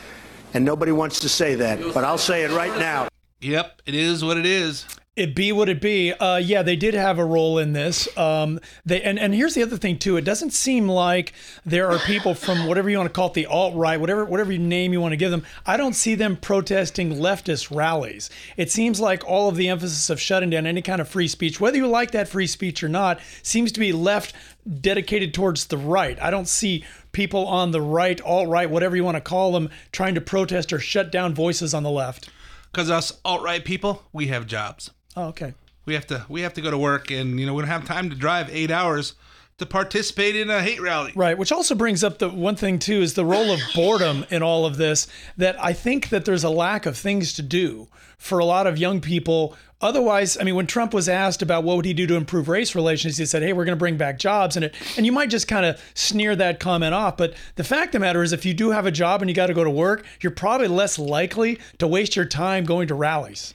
And 0.54 0.64
nobody 0.64 0.92
wants 0.92 1.20
to 1.20 1.28
say 1.28 1.54
that, 1.56 1.80
but 1.92 2.04
I'll 2.04 2.18
say 2.18 2.44
it 2.44 2.50
right 2.50 2.76
now. 2.78 3.08
Yep, 3.40 3.82
it 3.86 3.94
is 3.94 4.24
what 4.24 4.36
it 4.36 4.46
is. 4.46 4.86
It 5.14 5.34
be 5.34 5.52
what 5.52 5.68
it 5.68 5.78
be. 5.78 6.10
Uh, 6.10 6.38
yeah, 6.38 6.62
they 6.62 6.74
did 6.74 6.94
have 6.94 7.18
a 7.18 7.24
role 7.24 7.58
in 7.58 7.74
this. 7.74 8.08
Um, 8.16 8.58
they 8.86 9.02
and, 9.02 9.18
and 9.18 9.34
here's 9.34 9.52
the 9.52 9.62
other 9.62 9.76
thing 9.76 9.98
too. 9.98 10.16
It 10.16 10.24
doesn't 10.24 10.54
seem 10.54 10.88
like 10.88 11.34
there 11.66 11.90
are 11.90 11.98
people 11.98 12.34
from 12.34 12.66
whatever 12.66 12.88
you 12.88 12.96
want 12.96 13.10
to 13.10 13.12
call 13.12 13.26
it, 13.26 13.34
the 13.34 13.44
alt 13.44 13.74
right, 13.74 14.00
whatever 14.00 14.24
whatever 14.24 14.56
name 14.56 14.94
you 14.94 15.02
want 15.02 15.12
to 15.12 15.18
give 15.18 15.30
them. 15.30 15.44
I 15.66 15.76
don't 15.76 15.92
see 15.92 16.14
them 16.14 16.38
protesting 16.38 17.16
leftist 17.16 17.74
rallies. 17.74 18.30
It 18.56 18.70
seems 18.70 19.00
like 19.00 19.22
all 19.26 19.50
of 19.50 19.56
the 19.56 19.68
emphasis 19.68 20.08
of 20.08 20.18
shutting 20.18 20.48
down 20.48 20.66
any 20.66 20.80
kind 20.80 20.98
of 20.98 21.10
free 21.10 21.28
speech, 21.28 21.60
whether 21.60 21.76
you 21.76 21.88
like 21.88 22.12
that 22.12 22.28
free 22.28 22.46
speech 22.46 22.82
or 22.82 22.88
not, 22.88 23.20
seems 23.42 23.70
to 23.72 23.80
be 23.80 23.92
left 23.92 24.32
dedicated 24.80 25.34
towards 25.34 25.66
the 25.66 25.76
right. 25.76 26.18
I 26.22 26.30
don't 26.30 26.48
see 26.48 26.86
people 27.12 27.46
on 27.46 27.72
the 27.72 27.82
right, 27.82 28.18
alt 28.22 28.48
right, 28.48 28.70
whatever 28.70 28.96
you 28.96 29.04
want 29.04 29.16
to 29.16 29.20
call 29.20 29.52
them, 29.52 29.68
trying 29.92 30.14
to 30.14 30.22
protest 30.22 30.72
or 30.72 30.78
shut 30.78 31.12
down 31.12 31.34
voices 31.34 31.74
on 31.74 31.82
the 31.82 31.90
left. 31.90 32.30
Because 32.72 32.90
us 32.90 33.20
alt 33.26 33.42
right 33.42 33.62
people, 33.62 34.04
we 34.14 34.28
have 34.28 34.46
jobs. 34.46 34.90
Oh, 35.16 35.24
okay. 35.26 35.54
We 35.84 35.94
have 35.94 36.06
to 36.08 36.24
we 36.28 36.42
have 36.42 36.54
to 36.54 36.60
go 36.60 36.70
to 36.70 36.78
work, 36.78 37.10
and 37.10 37.40
you 37.40 37.46
know 37.46 37.54
we 37.54 37.62
don't 37.62 37.70
have 37.70 37.84
time 37.84 38.08
to 38.10 38.16
drive 38.16 38.48
eight 38.50 38.70
hours 38.70 39.14
to 39.58 39.66
participate 39.66 40.34
in 40.34 40.48
a 40.50 40.62
hate 40.62 40.80
rally. 40.80 41.12
Right, 41.14 41.36
which 41.36 41.52
also 41.52 41.74
brings 41.74 42.02
up 42.02 42.18
the 42.18 42.28
one 42.28 42.56
thing 42.56 42.78
too 42.78 43.00
is 43.00 43.14
the 43.14 43.24
role 43.24 43.50
of 43.50 43.60
boredom 43.74 44.24
in 44.30 44.42
all 44.42 44.64
of 44.64 44.76
this. 44.76 45.06
That 45.36 45.62
I 45.62 45.72
think 45.72 46.08
that 46.10 46.24
there's 46.24 46.44
a 46.44 46.50
lack 46.50 46.86
of 46.86 46.96
things 46.96 47.32
to 47.34 47.42
do 47.42 47.88
for 48.16 48.38
a 48.38 48.44
lot 48.44 48.66
of 48.66 48.78
young 48.78 49.00
people. 49.00 49.56
Otherwise, 49.80 50.38
I 50.40 50.44
mean, 50.44 50.54
when 50.54 50.68
Trump 50.68 50.94
was 50.94 51.08
asked 51.08 51.42
about 51.42 51.64
what 51.64 51.74
would 51.74 51.84
he 51.84 51.92
do 51.92 52.06
to 52.06 52.14
improve 52.14 52.48
race 52.48 52.76
relations, 52.76 53.16
he 53.16 53.26
said, 53.26 53.42
"Hey, 53.42 53.52
we're 53.52 53.64
going 53.64 53.76
to 53.76 53.80
bring 53.80 53.96
back 53.96 54.18
jobs," 54.18 54.54
and 54.54 54.66
it, 54.66 54.74
and 54.96 55.04
you 55.04 55.10
might 55.10 55.30
just 55.30 55.48
kind 55.48 55.66
of 55.66 55.82
sneer 55.94 56.36
that 56.36 56.60
comment 56.60 56.94
off. 56.94 57.16
But 57.16 57.34
the 57.56 57.64
fact 57.64 57.88
of 57.88 57.92
the 57.92 57.98
matter 58.00 58.22
is, 58.22 58.32
if 58.32 58.44
you 58.44 58.54
do 58.54 58.70
have 58.70 58.86
a 58.86 58.92
job 58.92 59.20
and 59.20 59.28
you 59.28 59.34
got 59.34 59.48
to 59.48 59.54
go 59.54 59.64
to 59.64 59.70
work, 59.70 60.04
you're 60.20 60.30
probably 60.30 60.68
less 60.68 60.98
likely 60.98 61.58
to 61.78 61.88
waste 61.88 62.14
your 62.14 62.24
time 62.24 62.64
going 62.64 62.86
to 62.86 62.94
rallies. 62.94 63.54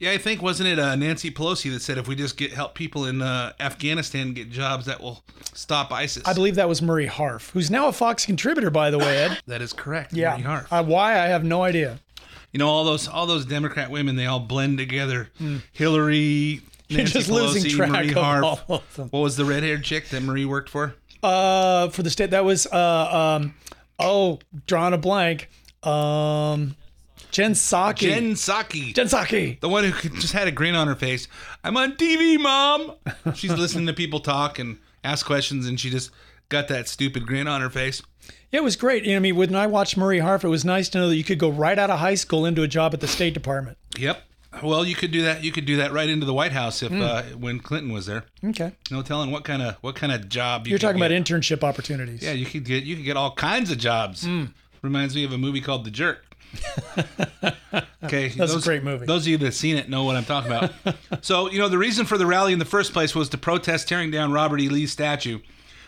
Yeah, 0.00 0.12
I 0.12 0.18
think 0.18 0.40
wasn't 0.40 0.70
it 0.70 0.78
uh, 0.78 0.96
Nancy 0.96 1.30
Pelosi 1.30 1.70
that 1.72 1.82
said 1.82 1.98
if 1.98 2.08
we 2.08 2.14
just 2.16 2.38
get 2.38 2.52
help 2.54 2.74
people 2.74 3.04
in 3.04 3.20
uh, 3.20 3.52
Afghanistan 3.60 4.32
get 4.32 4.50
jobs 4.50 4.86
that 4.86 5.00
will 5.02 5.22
stop 5.52 5.92
ISIS. 5.92 6.26
I 6.26 6.32
believe 6.32 6.54
that 6.54 6.68
was 6.70 6.80
Marie 6.80 7.04
Harf, 7.06 7.50
who's 7.50 7.70
now 7.70 7.86
a 7.88 7.92
Fox 7.92 8.24
contributor, 8.24 8.70
by 8.70 8.90
the 8.90 8.98
way, 8.98 9.18
Ed. 9.18 9.38
that 9.46 9.60
is 9.60 9.74
correct. 9.74 10.14
yeah. 10.14 10.32
Marie 10.32 10.42
Harf. 10.44 10.72
Uh, 10.72 10.82
why 10.84 11.12
I 11.20 11.26
have 11.26 11.44
no 11.44 11.62
idea. 11.62 12.00
You 12.52 12.58
know 12.58 12.68
all 12.68 12.84
those 12.84 13.06
all 13.06 13.26
those 13.26 13.44
Democrat 13.44 13.90
women, 13.90 14.16
they 14.16 14.24
all 14.26 14.40
blend 14.40 14.78
together. 14.78 15.28
Hillary, 15.72 16.62
You're 16.88 16.98
Nancy 16.98 17.12
just 17.12 17.30
Pelosi, 17.30 17.52
losing 17.54 17.70
track 17.70 17.90
Marie 17.90 18.08
of 18.08 18.14
Harf. 18.14 18.44
all 18.44 18.76
of 18.78 18.96
them. 18.96 19.08
What 19.10 19.20
was 19.20 19.36
the 19.36 19.44
red 19.44 19.62
haired 19.62 19.84
chick 19.84 20.08
that 20.08 20.22
Marie 20.22 20.46
worked 20.46 20.70
for? 20.70 20.94
Uh, 21.22 21.90
for 21.90 22.02
the 22.02 22.08
state 22.10 22.30
that 22.30 22.44
was 22.46 22.66
uh 22.66 23.36
um 23.38 23.54
oh 23.98 24.38
drawing 24.66 24.94
a 24.94 24.98
blank 24.98 25.50
um 25.82 26.74
Jen 27.30 27.52
Psaki. 27.52 27.98
Jen 27.98 28.32
Psaki. 28.34 28.94
Jen 28.94 29.06
Psaki. 29.06 29.60
The 29.60 29.68
one 29.68 29.84
who 29.84 30.08
just 30.18 30.32
had 30.32 30.48
a 30.48 30.52
grin 30.52 30.74
on 30.74 30.86
her 30.88 30.94
face. 30.94 31.28
I'm 31.64 31.76
on 31.76 31.92
TV, 31.96 32.38
mom. 32.40 32.94
She's 33.34 33.52
listening 33.52 33.86
to 33.86 33.92
people 33.92 34.20
talk 34.20 34.58
and 34.58 34.78
ask 35.04 35.24
questions, 35.26 35.66
and 35.66 35.78
she 35.78 35.90
just 35.90 36.10
got 36.48 36.68
that 36.68 36.88
stupid 36.88 37.26
grin 37.26 37.46
on 37.48 37.60
her 37.60 37.70
face. 37.70 38.02
Yeah, 38.50 38.60
it 38.60 38.64
was 38.64 38.76
great. 38.76 39.04
You 39.04 39.12
know, 39.12 39.16
I 39.16 39.20
mean, 39.20 39.36
when 39.36 39.54
I 39.54 39.66
watched 39.66 39.96
Marie 39.96 40.18
Harf, 40.18 40.44
it 40.44 40.48
was 40.48 40.64
nice 40.64 40.88
to 40.90 40.98
know 40.98 41.08
that 41.08 41.16
you 41.16 41.24
could 41.24 41.38
go 41.38 41.48
right 41.50 41.78
out 41.78 41.90
of 41.90 42.00
high 42.00 42.16
school 42.16 42.44
into 42.44 42.62
a 42.62 42.68
job 42.68 42.92
at 42.94 43.00
the 43.00 43.08
State 43.08 43.32
Department. 43.34 43.78
Yep. 43.98 44.22
Well, 44.64 44.84
you 44.84 44.96
could 44.96 45.12
do 45.12 45.22
that. 45.22 45.44
You 45.44 45.52
could 45.52 45.64
do 45.64 45.76
that 45.76 45.92
right 45.92 46.08
into 46.08 46.26
the 46.26 46.34
White 46.34 46.50
House 46.50 46.82
if 46.82 46.90
Mm. 46.90 47.00
uh, 47.02 47.22
when 47.38 47.60
Clinton 47.60 47.92
was 47.92 48.06
there. 48.06 48.24
Okay. 48.44 48.72
No 48.90 49.00
telling 49.02 49.30
what 49.30 49.44
kind 49.44 49.62
of 49.62 49.76
what 49.80 49.94
kind 49.94 50.12
of 50.12 50.28
job 50.28 50.66
you 50.66 50.70
You're 50.70 50.78
talking 50.80 50.98
get. 51.00 51.06
about 51.12 51.24
internship 51.24 51.62
opportunities. 51.62 52.20
Yeah, 52.20 52.32
you 52.32 52.44
could 52.46 52.64
get 52.64 52.82
you 52.82 52.96
could 52.96 53.04
get 53.04 53.16
all 53.16 53.32
kinds 53.32 53.70
of 53.70 53.78
jobs. 53.78 54.26
Reminds 54.82 55.14
me 55.14 55.22
of 55.24 55.32
a 55.32 55.38
movie 55.38 55.60
called 55.60 55.84
The 55.84 55.90
Jerk. 55.92 56.24
okay, 58.04 58.28
That's 58.28 58.54
a 58.54 58.60
great 58.60 58.82
movie. 58.82 59.06
Those 59.06 59.22
of 59.22 59.28
you 59.28 59.38
that 59.38 59.44
have 59.44 59.54
seen 59.54 59.76
it 59.76 59.88
know 59.88 60.04
what 60.04 60.16
I'm 60.16 60.24
talking 60.24 60.50
about. 60.50 60.72
so, 61.24 61.50
you 61.50 61.58
know, 61.58 61.68
the 61.68 61.78
reason 61.78 62.06
for 62.06 62.18
the 62.18 62.26
rally 62.26 62.52
in 62.52 62.58
the 62.58 62.64
first 62.64 62.92
place 62.92 63.14
was 63.14 63.28
to 63.30 63.38
protest 63.38 63.88
tearing 63.88 64.10
down 64.10 64.32
Robert 64.32 64.60
E. 64.60 64.68
Lee's 64.68 64.92
statue. 64.92 65.40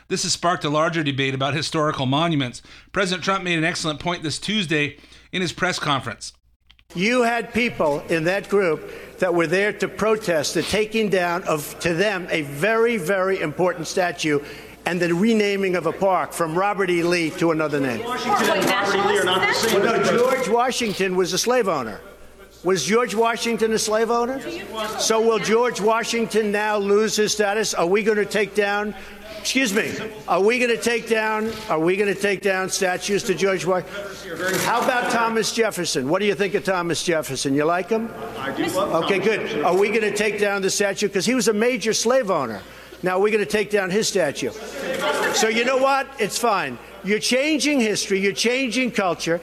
This 0.09 0.25
has 0.25 0.33
sparked 0.33 0.65
a 0.65 0.71
larger 0.71 1.03
debate 1.03 1.35
about 1.35 1.55
historical 1.55 2.07
monuments. 2.07 2.63
President 2.93 3.25
Trump 3.25 3.45
made 3.45 3.59
an 3.59 3.65
excellent 3.65 4.01
point 4.01 4.23
this 4.23 4.39
Tuesday 4.39 4.99
in 5.33 5.41
his 5.41 5.53
press 5.53 5.79
conference. 5.79 6.33
You 6.95 7.23
had 7.23 7.55
people 7.55 8.01
in 8.01 8.25
that 8.25 8.51
group 8.51 8.91
that 9.19 9.33
were 9.33 9.47
there 9.47 9.73
to 9.73 9.89
protest 9.89 10.53
the 10.55 10.63
taking 10.63 11.09
down 11.09 11.43
of, 11.45 11.79
to 11.81 11.95
them, 11.95 12.27
a 12.31 12.43
very, 12.43 12.99
very 12.99 13.41
important 13.41 13.87
statue 13.87 14.41
and 14.87 15.01
the 15.01 15.15
renaming 15.15 15.77
of 15.77 15.87
a 15.87 15.93
park 15.93 16.33
from 16.33 16.57
Robert 16.59 16.91
E. 16.91 17.03
Lee 17.03 17.31
to 17.31 17.51
another 17.53 17.81
name. 17.81 18.05
Washington 18.05 18.51
and 18.51 18.67
Robert 18.67 18.97
E. 18.97 19.09
Lee 19.09 19.19
are 19.19 19.25
not 19.25 19.49
the 19.49 19.55
same. 19.55 19.81
Well, 19.81 19.97
no, 19.97 20.19
George 20.19 20.49
Washington 20.49 21.17
was 21.17 21.33
a 21.33 21.39
slave 21.39 21.69
owner. 21.69 22.01
Was 22.65 22.85
George 22.85 23.15
Washington 23.15 23.73
a 23.73 23.79
slave 23.79 24.11
owner? 24.11 24.41
So 25.01 25.21
will 25.21 25.41
George 25.41 25.81
Washington 25.81 26.53
now 26.53 26.79
lose 26.79 27.17
his 27.17 27.33
status? 27.33 27.75
Are 27.75 27.87
we 27.87 28.05
going 28.05 28.19
to 28.19 28.25
take 28.25 28.55
down? 28.55 28.95
Excuse 29.41 29.75
me. 29.75 29.93
Are 30.29 30.41
we 30.41 30.61
going 30.61 30.71
to 30.71 30.81
take 30.81 31.09
down? 31.09 31.51
Are 31.69 31.81
we 31.81 31.97
going 31.97 32.15
to 32.15 32.21
take 32.21 32.41
down 32.41 32.71
statues 32.71 33.25
to 33.25 33.35
George 33.35 33.67
Washington? 33.67 34.61
How 34.61 34.81
about 34.81 35.11
Thomas 35.11 35.53
Jefferson? 35.53 36.09
What 36.09 36.21
do 36.21 36.27
you 36.27 36.37
think 36.37 36.55
of 36.55 36.63
Thomas 36.63 37.03
Jefferson? 37.03 37.55
You 37.55 37.65
like 37.65 37.89
him? 37.89 38.09
I 38.39 38.53
do 38.53 38.79
Okay, 38.79 39.19
good. 39.19 39.65
Are 39.65 39.77
we 39.77 39.89
going 39.89 40.03
to 40.03 40.15
take 40.15 40.39
down 40.39 40.63
the 40.63 40.71
statue? 40.71 41.09
Because 41.09 41.27
he 41.27 41.35
was 41.35 41.49
a 41.49 41.53
major 41.53 41.93
slave 41.93 42.31
owner. 42.31 42.63
Now 43.03 43.19
we're 43.19 43.31
going 43.31 43.45
to 43.45 43.51
take 43.51 43.71
down 43.71 43.91
his 43.91 44.09
statue. 44.09 44.51
So 45.35 45.49
you 45.49 45.65
know 45.65 45.79
what? 45.79 46.09
It's 46.19 46.39
fine. 46.39 46.79
You're 47.05 47.19
changing 47.19 47.81
history. 47.81 48.21
You're 48.21 48.33
changing 48.33 48.93
culture. 48.93 49.41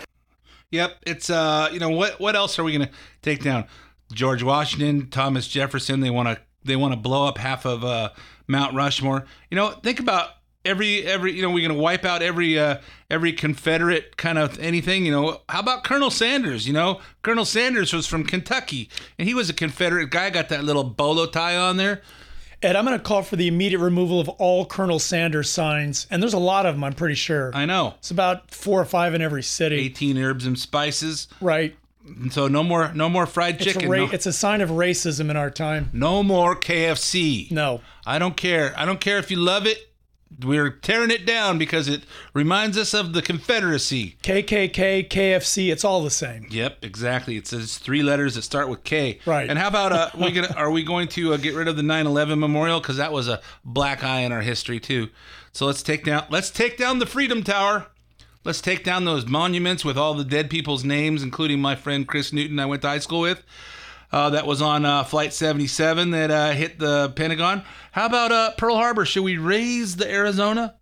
Yep, 0.71 0.97
it's 1.07 1.29
uh, 1.31 1.69
you 1.73 1.79
know 1.79 1.89
what 1.89 2.19
what 2.19 2.35
else 2.35 2.59
are 2.59 2.63
we 2.63 2.71
gonna 2.71 2.91
take 3.23 3.41
down? 3.41 3.65
George 4.13 4.43
Washington, 4.43 5.09
Thomas 5.09 5.47
Jefferson. 5.47 5.99
They 5.99 6.11
want 6.11 6.27
to 6.27 6.39
they 6.63 6.75
want 6.75 6.93
to 6.93 6.99
blow 6.99 7.25
up 7.27 7.39
half 7.39 7.65
of 7.65 7.83
uh, 7.83 8.11
Mount 8.47 8.75
Rushmore. 8.75 9.25
You 9.49 9.55
know, 9.55 9.71
think 9.71 9.99
about 9.99 10.29
every 10.63 11.03
every 11.05 11.33
you 11.33 11.41
know 11.41 11.49
we're 11.49 11.67
gonna 11.67 11.79
wipe 11.79 12.05
out 12.05 12.21
every 12.21 12.59
uh, 12.59 12.77
every 13.09 13.33
Confederate 13.33 14.15
kind 14.15 14.37
of 14.37 14.59
anything. 14.59 15.05
You 15.05 15.11
know, 15.11 15.41
how 15.49 15.59
about 15.59 15.83
Colonel 15.83 16.11
Sanders? 16.11 16.67
You 16.67 16.73
know, 16.73 17.01
Colonel 17.23 17.45
Sanders 17.45 17.91
was 17.91 18.05
from 18.05 18.23
Kentucky 18.23 18.89
and 19.17 19.27
he 19.27 19.33
was 19.33 19.49
a 19.49 19.53
Confederate 19.53 20.11
guy. 20.11 20.29
Got 20.29 20.49
that 20.49 20.63
little 20.63 20.83
bolo 20.83 21.25
tie 21.25 21.57
on 21.57 21.77
there. 21.77 22.03
Ed, 22.61 22.75
I'm 22.75 22.85
going 22.85 22.97
to 22.97 23.03
call 23.03 23.23
for 23.23 23.35
the 23.37 23.47
immediate 23.47 23.79
removal 23.79 24.19
of 24.19 24.27
all 24.29 24.65
Colonel 24.65 24.99
Sanders 24.99 25.49
signs, 25.49 26.07
and 26.11 26.21
there's 26.21 26.33
a 26.33 26.37
lot 26.39 26.65
of 26.65 26.75
them. 26.75 26.83
I'm 26.83 26.93
pretty 26.93 27.15
sure. 27.15 27.51
I 27.55 27.65
know. 27.65 27.93
It's 27.99 28.11
about 28.11 28.51
four 28.51 28.81
or 28.81 28.85
five 28.85 29.13
in 29.13 29.21
every 29.21 29.43
city. 29.43 29.77
18 29.77 30.17
herbs 30.17 30.45
and 30.45 30.59
spices. 30.59 31.27
Right. 31.39 31.75
And 32.05 32.33
so 32.33 32.47
no 32.47 32.63
more 32.63 32.91
no 32.93 33.07
more 33.07 33.25
fried 33.27 33.55
It's 33.55 33.65
chicken. 33.65 33.85
a, 33.85 33.89
ra- 33.89 33.97
no- 34.05 34.11
it's 34.11 34.25
a 34.25 34.33
sign 34.33 34.61
of 34.61 34.69
racism 34.71 35.29
in 35.29 35.37
our 35.37 35.49
time. 35.51 35.89
No 35.93 36.23
more 36.23 36.55
KFC. 36.55 37.51
No. 37.51 37.81
I 38.05 38.17
don't 38.19 38.35
care. 38.35 38.73
I 38.77 38.85
don't 38.85 38.99
care 38.99 39.19
if 39.19 39.29
you 39.29 39.37
love 39.37 39.65
it. 39.67 39.88
We're 40.43 40.69
tearing 40.69 41.11
it 41.11 41.25
down 41.25 41.57
because 41.57 41.87
it 41.87 42.03
reminds 42.33 42.77
us 42.77 42.93
of 42.93 43.13
the 43.13 43.21
Confederacy. 43.21 44.15
KKK, 44.21 45.09
KFC, 45.09 45.71
it's 45.71 45.83
all 45.83 46.03
the 46.03 46.11
same. 46.11 46.47
Yep, 46.49 46.85
exactly. 46.85 47.35
It 47.35 47.47
says 47.47 47.77
three 47.77 48.03
letters 48.03 48.35
that 48.35 48.43
start 48.43 48.69
with 48.69 48.83
K. 48.83 49.19
Right. 49.25 49.49
And 49.49 49.57
how 49.57 49.67
about 49.67 49.91
uh, 49.91 50.09
we 50.17 50.31
gonna 50.31 50.53
are 50.55 50.71
we 50.71 50.83
going 50.83 51.07
to 51.09 51.33
uh, 51.33 51.37
get 51.37 51.55
rid 51.55 51.67
of 51.67 51.75
the 51.75 51.81
9/11 51.81 52.37
memorial 52.37 52.79
because 52.79 52.97
that 52.97 53.11
was 53.11 53.27
a 53.27 53.41
black 53.65 54.03
eye 54.03 54.19
in 54.19 54.31
our 54.31 54.41
history 54.41 54.79
too. 54.79 55.09
So 55.51 55.65
let's 55.65 55.81
take 55.81 56.05
down 56.05 56.25
let's 56.29 56.51
take 56.51 56.77
down 56.77 56.99
the 56.99 57.05
Freedom 57.05 57.43
Tower. 57.43 57.87
Let's 58.45 58.61
take 58.61 58.85
down 58.85 59.03
those 59.03 59.25
monuments 59.25 59.83
with 59.83 59.97
all 59.97 60.13
the 60.13 60.23
dead 60.23 60.49
people's 60.49 60.85
names, 60.85 61.21
including 61.21 61.59
my 61.59 61.75
friend 61.75 62.07
Chris 62.07 62.31
Newton 62.31 62.59
I 62.59 62.65
went 62.65 62.83
to 62.83 62.87
high 62.87 62.99
school 62.99 63.21
with. 63.21 63.43
Uh, 64.11 64.31
that 64.31 64.47
was 64.47 64.59
on 64.61 64.85
uh, 64.85 65.03
Flight 65.03 65.33
77 65.33 66.11
that 66.11 66.31
uh, 66.31 66.51
hit 66.51 66.79
the 66.79 67.09
Pentagon. 67.15 67.63
How 67.91 68.07
about 68.07 68.31
uh, 68.31 68.51
Pearl 68.57 68.75
Harbor? 68.75 69.05
Should 69.05 69.23
we 69.23 69.37
raise 69.37 69.97
the 69.97 70.09
Arizona? 70.11 70.75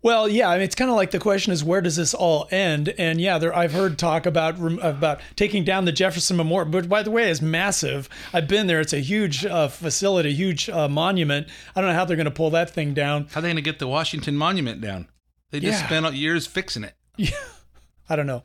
Well, 0.00 0.28
yeah, 0.28 0.48
I 0.50 0.54
mean, 0.54 0.62
it's 0.62 0.74
kind 0.74 0.90
of 0.90 0.96
like 0.96 1.12
the 1.12 1.20
question 1.20 1.52
is 1.52 1.62
where 1.62 1.80
does 1.80 1.94
this 1.94 2.12
all 2.12 2.48
end? 2.50 2.88
And 2.98 3.20
yeah, 3.20 3.38
there 3.38 3.56
I've 3.56 3.72
heard 3.72 3.98
talk 3.98 4.26
about 4.26 4.56
about 4.82 5.20
taking 5.36 5.62
down 5.64 5.84
the 5.84 5.92
Jefferson 5.92 6.36
Memorial, 6.36 6.70
but 6.72 6.88
by 6.88 7.04
the 7.04 7.10
way, 7.12 7.30
it's 7.30 7.40
massive. 7.40 8.08
I've 8.32 8.48
been 8.48 8.66
there; 8.66 8.80
it's 8.80 8.92
a 8.92 8.98
huge 8.98 9.46
uh, 9.46 9.68
facility, 9.68 10.32
huge 10.34 10.68
uh, 10.68 10.88
monument. 10.88 11.46
I 11.76 11.80
don't 11.80 11.90
know 11.90 11.94
how 11.96 12.04
they're 12.04 12.16
going 12.16 12.24
to 12.24 12.32
pull 12.32 12.50
that 12.50 12.70
thing 12.70 12.94
down. 12.94 13.28
How 13.32 13.38
are 13.38 13.42
they 13.42 13.48
going 13.50 13.56
to 13.56 13.62
get 13.62 13.78
the 13.78 13.86
Washington 13.86 14.36
Monument 14.36 14.80
down? 14.80 15.08
They 15.52 15.60
just 15.60 15.80
Yeah. 15.82 15.86
spent 15.86 16.14
years 16.16 16.48
fixing 16.48 16.82
it. 16.82 16.94
Yeah, 17.16 17.30
I 18.08 18.16
don't 18.16 18.26
know. 18.26 18.42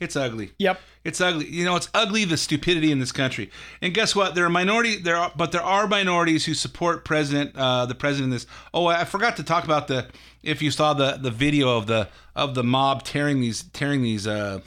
It's 0.00 0.14
ugly. 0.14 0.52
Yep. 0.58 0.80
It's 1.04 1.20
ugly. 1.20 1.46
You 1.48 1.64
know, 1.64 1.74
it's 1.74 1.88
ugly 1.92 2.24
the 2.24 2.36
stupidity 2.36 2.92
in 2.92 3.00
this 3.00 3.10
country. 3.10 3.50
And 3.82 3.92
guess 3.92 4.14
what? 4.14 4.34
There 4.34 4.44
are 4.44 4.50
minority 4.50 4.96
there 4.96 5.16
are 5.16 5.32
but 5.34 5.52
there 5.52 5.62
are 5.62 5.88
minorities 5.88 6.44
who 6.44 6.54
support 6.54 7.04
president 7.04 7.56
uh 7.56 7.86
the 7.86 7.94
president 7.94 8.26
in 8.26 8.30
this. 8.30 8.46
Oh, 8.72 8.86
I 8.86 9.04
forgot 9.04 9.36
to 9.36 9.42
talk 9.42 9.64
about 9.64 9.88
the 9.88 10.06
if 10.42 10.62
you 10.62 10.70
saw 10.70 10.94
the 10.94 11.18
the 11.20 11.30
video 11.30 11.76
of 11.76 11.86
the 11.86 12.08
of 12.36 12.54
the 12.54 12.62
mob 12.62 13.02
tearing 13.02 13.40
these 13.40 13.64
tearing 13.72 14.02
these 14.02 14.26
uh 14.26 14.60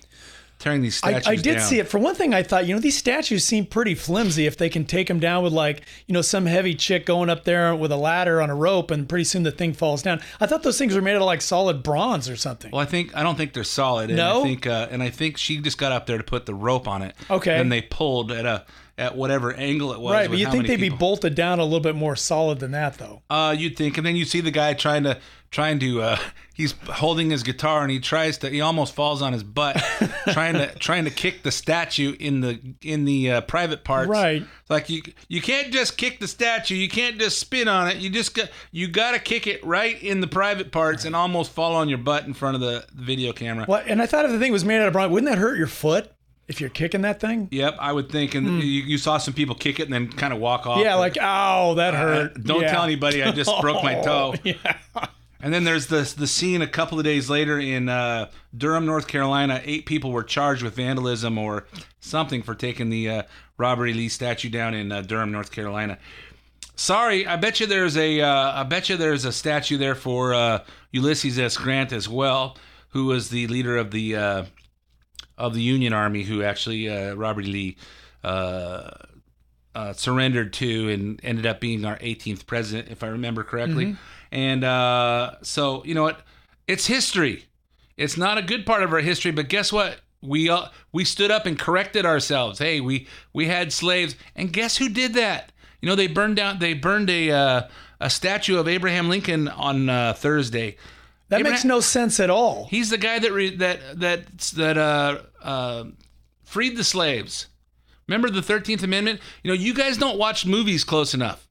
tearing 0.62 0.82
these 0.82 1.01
I, 1.03 1.12
statues 1.20 1.28
I 1.28 1.36
did 1.36 1.57
down. 1.57 1.68
see 1.68 1.80
it. 1.80 1.88
For 1.88 1.97
one 1.97 2.16
thing, 2.16 2.34
I 2.34 2.43
thought, 2.43 2.66
you 2.66 2.74
know, 2.74 2.80
these 2.80 2.97
statues 2.97 3.43
seem 3.43 3.66
pretty 3.66 3.95
flimsy 3.95 4.45
if 4.45 4.55
they 4.57 4.70
can 4.70 4.86
take 4.86 5.07
them 5.07 5.20
down 5.20 5.43
with, 5.43 5.51
like, 5.53 5.82
you 6.07 6.14
know, 6.14 6.22
some 6.22 6.45
heavy 6.45 6.76
chick 6.76 7.05
going 7.05 7.30
up 7.30 7.43
there 7.43 7.76
with 7.76 7.91
a 7.91 7.97
ladder 7.97 8.41
on 8.41 8.49
a 8.49 8.55
rope 8.55 8.91
and 8.91 9.09
pretty 9.09 9.24
soon 9.26 9.43
the 9.43 9.51
thing 9.51 9.74
falls 9.74 10.01
down. 10.03 10.22
I 10.39 10.45
thought 10.45 10.64
those 10.64 10.78
things 10.78 10.95
were 10.95 11.01
made 11.01 11.16
out 11.16 11.22
of, 11.22 11.26
like, 11.26 11.41
solid 11.41 11.84
bronze 11.84 12.30
or 12.30 12.36
something. 12.36 12.72
Well, 12.72 12.82
I 12.82 12.86
think 12.86 13.16
I 13.16 13.24
don't 13.24 13.36
think 13.36 13.53
they're 13.53 13.64
solid. 13.64 14.09
And 14.09 14.18
No? 14.18 14.41
I 14.41 14.43
think 14.43 14.68
uh, 14.68 14.88
and 14.91 15.01
I 15.03 15.09
think 15.09 15.38
she 15.38 15.57
just 15.59 15.78
got 15.78 15.91
up 15.91 16.05
there 16.05 16.18
to 16.18 16.24
put 16.24 16.45
the 16.45 16.55
rope 16.55 16.88
on 16.88 17.01
it. 17.01 17.16
Okay. 17.30 17.59
And 17.59 17.72
they 17.72 17.82
pulled 17.82 18.32
at 18.32 18.45
a 18.45 18.66
at 18.97 19.16
whatever 19.16 19.51
angle 19.53 19.93
it 19.93 19.99
was. 19.99 20.14
right, 20.14 20.30
but 20.30 20.38
you 20.38 20.49
think 20.51 20.68
they'd 20.68 20.76
be 20.80 20.89
bolted 20.89 21.34
down 21.34 21.59
a 21.59 21.64
little 21.64 21.80
bit 21.80 21.95
more 21.95 22.16
solid 22.16 22.59
than 22.59 22.72
that, 22.72 22.99
though. 22.99 23.24
Uh, 23.32 23.55
you'd 23.57 23.76
think, 23.76 23.97
and 23.97 24.05
then 24.05 24.16
you 24.16 24.26
see 24.26 24.41
the 24.41 24.51
guy 24.51 24.76
trying 24.76 25.01
to 25.03 25.18
trying 25.52 25.80
to. 25.80 26.02
Uh, 26.02 26.18
he's 26.54 26.74
holding 26.88 27.30
his 27.30 27.43
guitar 27.43 27.82
and 27.82 27.91
he 27.91 27.99
tries 27.99 28.38
to. 28.39 28.49
He 28.49 28.62
almost 28.62 28.93
falls 28.95 29.22
on 29.22 29.34
his 29.34 29.43
butt, 29.43 29.76
trying 30.32 30.54
to 30.56 30.74
trying 30.76 31.06
to 31.06 31.12
kick 31.12 31.43
the 31.43 31.52
statue 31.52 32.16
in 32.20 32.41
the 32.41 32.60
in 32.82 33.06
the 33.06 33.32
uh, 33.32 33.41
private 33.41 33.84
parts. 33.84 34.10
Right. 34.10 34.41
It's 34.41 34.70
like 34.70 34.89
you 34.89 35.02
you 35.28 35.41
can't 35.41 35.72
just 35.72 35.97
kick 35.97 36.20
the 36.20 36.28
statue. 36.28 36.76
You 36.76 36.89
can't 36.89 37.20
just 37.20 37.39
spin 37.39 37.68
on 37.68 37.88
it. 37.89 37.97
You 37.97 38.10
just 38.10 38.34
got 38.34 38.49
you 38.72 38.88
got 38.88 39.12
to 39.12 39.20
kick 39.20 39.45
it 39.47 39.64
right 39.66 40.02
in 40.02 40.22
the 40.22 40.28
private 40.28 40.72
parts 40.72 41.06
and 41.06 41.16
almost 41.16 41.52
fall 41.52 41.76
on 41.76 41.89
your 41.89 41.97
butt 41.99 42.26
in 42.26 42.34
front 42.34 42.56
of 42.56 42.62
the 42.62 42.86
video 42.93 43.34
camera. 43.34 43.66
Well, 43.68 43.84
and 43.86 44.02
I 44.02 44.06
thought 44.06 44.26
if 44.26 44.32
the 44.32 44.39
thing 44.39 44.52
was 44.52 44.66
made 44.66 44.80
out 44.82 44.88
of 44.88 44.93
bronze, 44.93 45.12
wouldn't 45.12 45.30
that 45.32 45.38
hurt 45.38 45.58
your 45.58 45.68
foot 45.68 46.12
if 46.47 46.60
you're 46.60 46.70
kicking 46.70 47.02
that 47.02 47.20
thing? 47.22 47.47
Yep, 47.52 47.78
I 47.80 47.93
would 47.93 48.12
think, 48.12 48.36
and 48.36 48.62
you, 48.62 48.84
you 48.84 48.97
saw 48.97 49.18
some 49.18 49.34
people 49.34 49.56
kick 49.56 49.80
it 49.80 49.84
and 49.84 49.93
then 49.93 50.10
kind 50.12 50.34
of 50.34 50.39
walk 50.39 50.68
off. 50.68 50.82
Yeah, 50.82 50.95
like, 50.95 51.18
ow, 51.18 51.76
that 51.76 51.93
Uh, 51.93 51.97
hurt. 51.97 52.43
don't 52.43 52.62
Yeah. 52.62 52.72
tell 52.72 52.84
anybody. 52.84 53.24
I 53.24 53.32
just 53.32 53.49
broke 53.62 53.84
my 53.84 53.95
toe. 54.02 54.34
Yeah. 54.43 54.56
And 55.44 55.54
then 55.54 55.64
there's 55.64 55.88
the 55.88 56.12
the 56.18 56.28
scene 56.28 56.62
a 56.62 56.68
couple 56.68 56.98
of 57.00 57.04
days 57.06 57.30
later 57.30 57.60
in 57.60 57.89
uh, 57.89 58.30
Durham, 58.56 58.86
North 58.86 59.08
Carolina. 59.08 59.62
Eight 59.64 59.86
people 59.86 60.12
were 60.12 60.24
charged 60.24 60.62
with 60.64 60.76
vandalism 60.76 61.38
or 61.38 61.66
something 62.00 62.42
for 62.44 62.54
taking 62.56 62.89
the 62.89 63.10
uh, 63.10 63.24
Robert 63.58 63.88
E. 63.88 63.94
Lee 63.94 64.10
statue 64.10 64.50
down 64.50 64.74
in 64.74 64.92
uh, 64.92 65.02
Durham, 65.02 65.32
North 65.32 65.52
Carolina. 65.52 65.98
Sorry, 66.76 67.28
I 67.28 67.36
bet 67.36 67.60
you 67.60 67.68
there's 67.68 67.98
a 67.98 68.22
uh, 68.22 68.62
I 68.62 68.64
bet 68.64 68.89
you 68.89 68.98
there's 68.98 69.26
a 69.26 69.32
statue 69.32 69.78
there 69.78 69.96
for 69.96 70.34
uh, 70.34 70.64
Ulysses 70.92 71.38
S. 71.39 71.58
Grant 71.58 71.92
as 71.92 72.08
well, 72.08 72.58
who 72.89 73.06
was 73.06 73.30
the 73.30 73.48
leader 73.48 73.78
of 73.78 73.92
the 73.92 74.16
uh, 74.16 74.46
of 75.38 75.54
the 75.54 75.62
Union 75.62 75.94
Army, 75.94 76.24
who 76.24 76.44
actually 76.44 76.88
Robert 76.88 77.46
E. 77.46 77.52
Lee 77.52 77.78
surrendered 79.94 80.54
to 80.54 80.89
and 80.89 81.20
ended 81.24 81.46
up 81.46 81.60
being 81.60 81.86
our 81.86 81.98
18th 82.00 82.46
president, 82.46 82.89
if 82.89 83.04
I 83.04 83.08
remember 83.08 83.44
correctly. 83.44 83.86
Mhm. 83.88 83.98
And 84.32 84.64
uh, 84.64 85.36
so, 85.42 85.84
you 85.84 85.94
know 85.94 86.04
what? 86.04 86.22
It's 86.68 86.88
history. 86.88 87.46
It's 87.98 88.18
not 88.18 88.38
a 88.38 88.42
good 88.42 88.66
part 88.66 88.84
of 88.84 88.94
our 88.94 89.00
history, 89.00 89.32
but 89.32 89.50
guess 89.50 89.74
what? 89.74 90.00
We 90.22 90.50
uh, 90.50 90.68
we 90.92 91.04
stood 91.04 91.32
up 91.32 91.46
and 91.46 91.58
corrected 91.58 92.06
ourselves. 92.06 92.60
Hey, 92.60 92.80
we 92.80 93.08
we 93.34 93.48
had 93.48 93.74
slaves, 93.74 94.16
and 94.36 94.54
guess 94.54 94.78
who 94.78 94.88
did 94.88 95.16
that? 95.16 95.52
You 95.82 95.90
know, 95.90 95.96
they 95.96 96.08
burned 96.08 96.36
down. 96.36 96.60
They 96.60 96.74
burned 96.74 97.10
a 97.10 97.32
uh, 97.32 97.62
a 98.00 98.10
statue 98.10 98.58
of 98.58 98.68
Abraham 98.68 99.10
Lincoln 99.10 99.48
on 99.48 99.90
uh, 99.90 100.14
Thursday. 100.14 100.78
That 101.30 101.44
makes 101.44 101.64
no 101.64 101.80
sense 101.80 102.20
at 102.20 102.30
all. 102.30 102.66
He's 102.66 102.90
the 102.90 102.98
guy 102.98 103.18
that 103.20 103.32
re- 103.32 103.56
that 103.56 104.00
that 104.00 104.38
that 104.38 104.78
uh, 104.78 105.22
uh, 105.42 105.86
freed 106.44 106.78
the 106.78 106.84
slaves. 106.84 107.48
Remember 108.08 108.30
the 108.30 108.42
Thirteenth 108.42 108.84
Amendment? 108.84 109.22
You 109.42 109.50
know, 109.50 109.56
you 109.56 109.74
guys 109.74 109.98
don't 109.98 110.18
watch 110.18 110.46
movies 110.46 110.84
close 110.84 111.14
enough. 111.14 111.48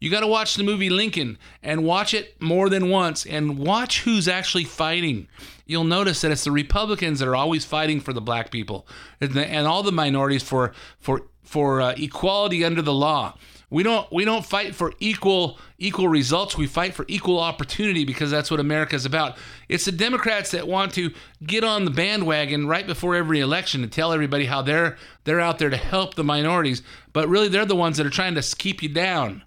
You 0.00 0.10
got 0.10 0.20
to 0.20 0.26
watch 0.26 0.54
the 0.54 0.62
movie 0.62 0.88
Lincoln 0.88 1.36
and 1.62 1.84
watch 1.84 2.14
it 2.14 2.40
more 2.40 2.70
than 2.70 2.88
once 2.88 3.26
and 3.26 3.58
watch 3.58 4.00
who's 4.00 4.28
actually 4.28 4.64
fighting. 4.64 5.28
You'll 5.66 5.84
notice 5.84 6.22
that 6.22 6.30
it's 6.30 6.44
the 6.44 6.50
Republicans 6.50 7.20
that 7.20 7.28
are 7.28 7.36
always 7.36 7.66
fighting 7.66 8.00
for 8.00 8.14
the 8.14 8.20
black 8.22 8.50
people 8.50 8.88
and, 9.20 9.34
the, 9.34 9.46
and 9.46 9.66
all 9.66 9.82
the 9.82 9.92
minorities 9.92 10.42
for 10.42 10.72
for 10.98 11.26
for 11.42 11.82
uh, 11.82 11.94
equality 11.98 12.64
under 12.64 12.80
the 12.80 12.94
law. 12.94 13.36
We 13.68 13.82
don't 13.82 14.10
we 14.10 14.24
don't 14.24 14.44
fight 14.44 14.74
for 14.74 14.94
equal 15.00 15.58
equal 15.78 16.08
results. 16.08 16.56
We 16.56 16.66
fight 16.66 16.94
for 16.94 17.04
equal 17.06 17.38
opportunity 17.38 18.06
because 18.06 18.30
that's 18.30 18.50
what 18.50 18.58
America 18.58 18.96
is 18.96 19.04
about. 19.04 19.36
It's 19.68 19.84
the 19.84 19.92
Democrats 19.92 20.50
that 20.52 20.66
want 20.66 20.94
to 20.94 21.12
get 21.46 21.62
on 21.62 21.84
the 21.84 21.90
bandwagon 21.90 22.66
right 22.66 22.86
before 22.86 23.16
every 23.16 23.40
election 23.40 23.82
and 23.82 23.92
tell 23.92 24.14
everybody 24.14 24.46
how 24.46 24.62
they're 24.62 24.96
they're 25.24 25.40
out 25.40 25.58
there 25.58 25.70
to 25.70 25.76
help 25.76 26.14
the 26.14 26.24
minorities, 26.24 26.82
but 27.12 27.28
really 27.28 27.48
they're 27.48 27.66
the 27.66 27.76
ones 27.76 27.98
that 27.98 28.06
are 28.06 28.10
trying 28.10 28.34
to 28.34 28.56
keep 28.56 28.82
you 28.82 28.88
down 28.88 29.42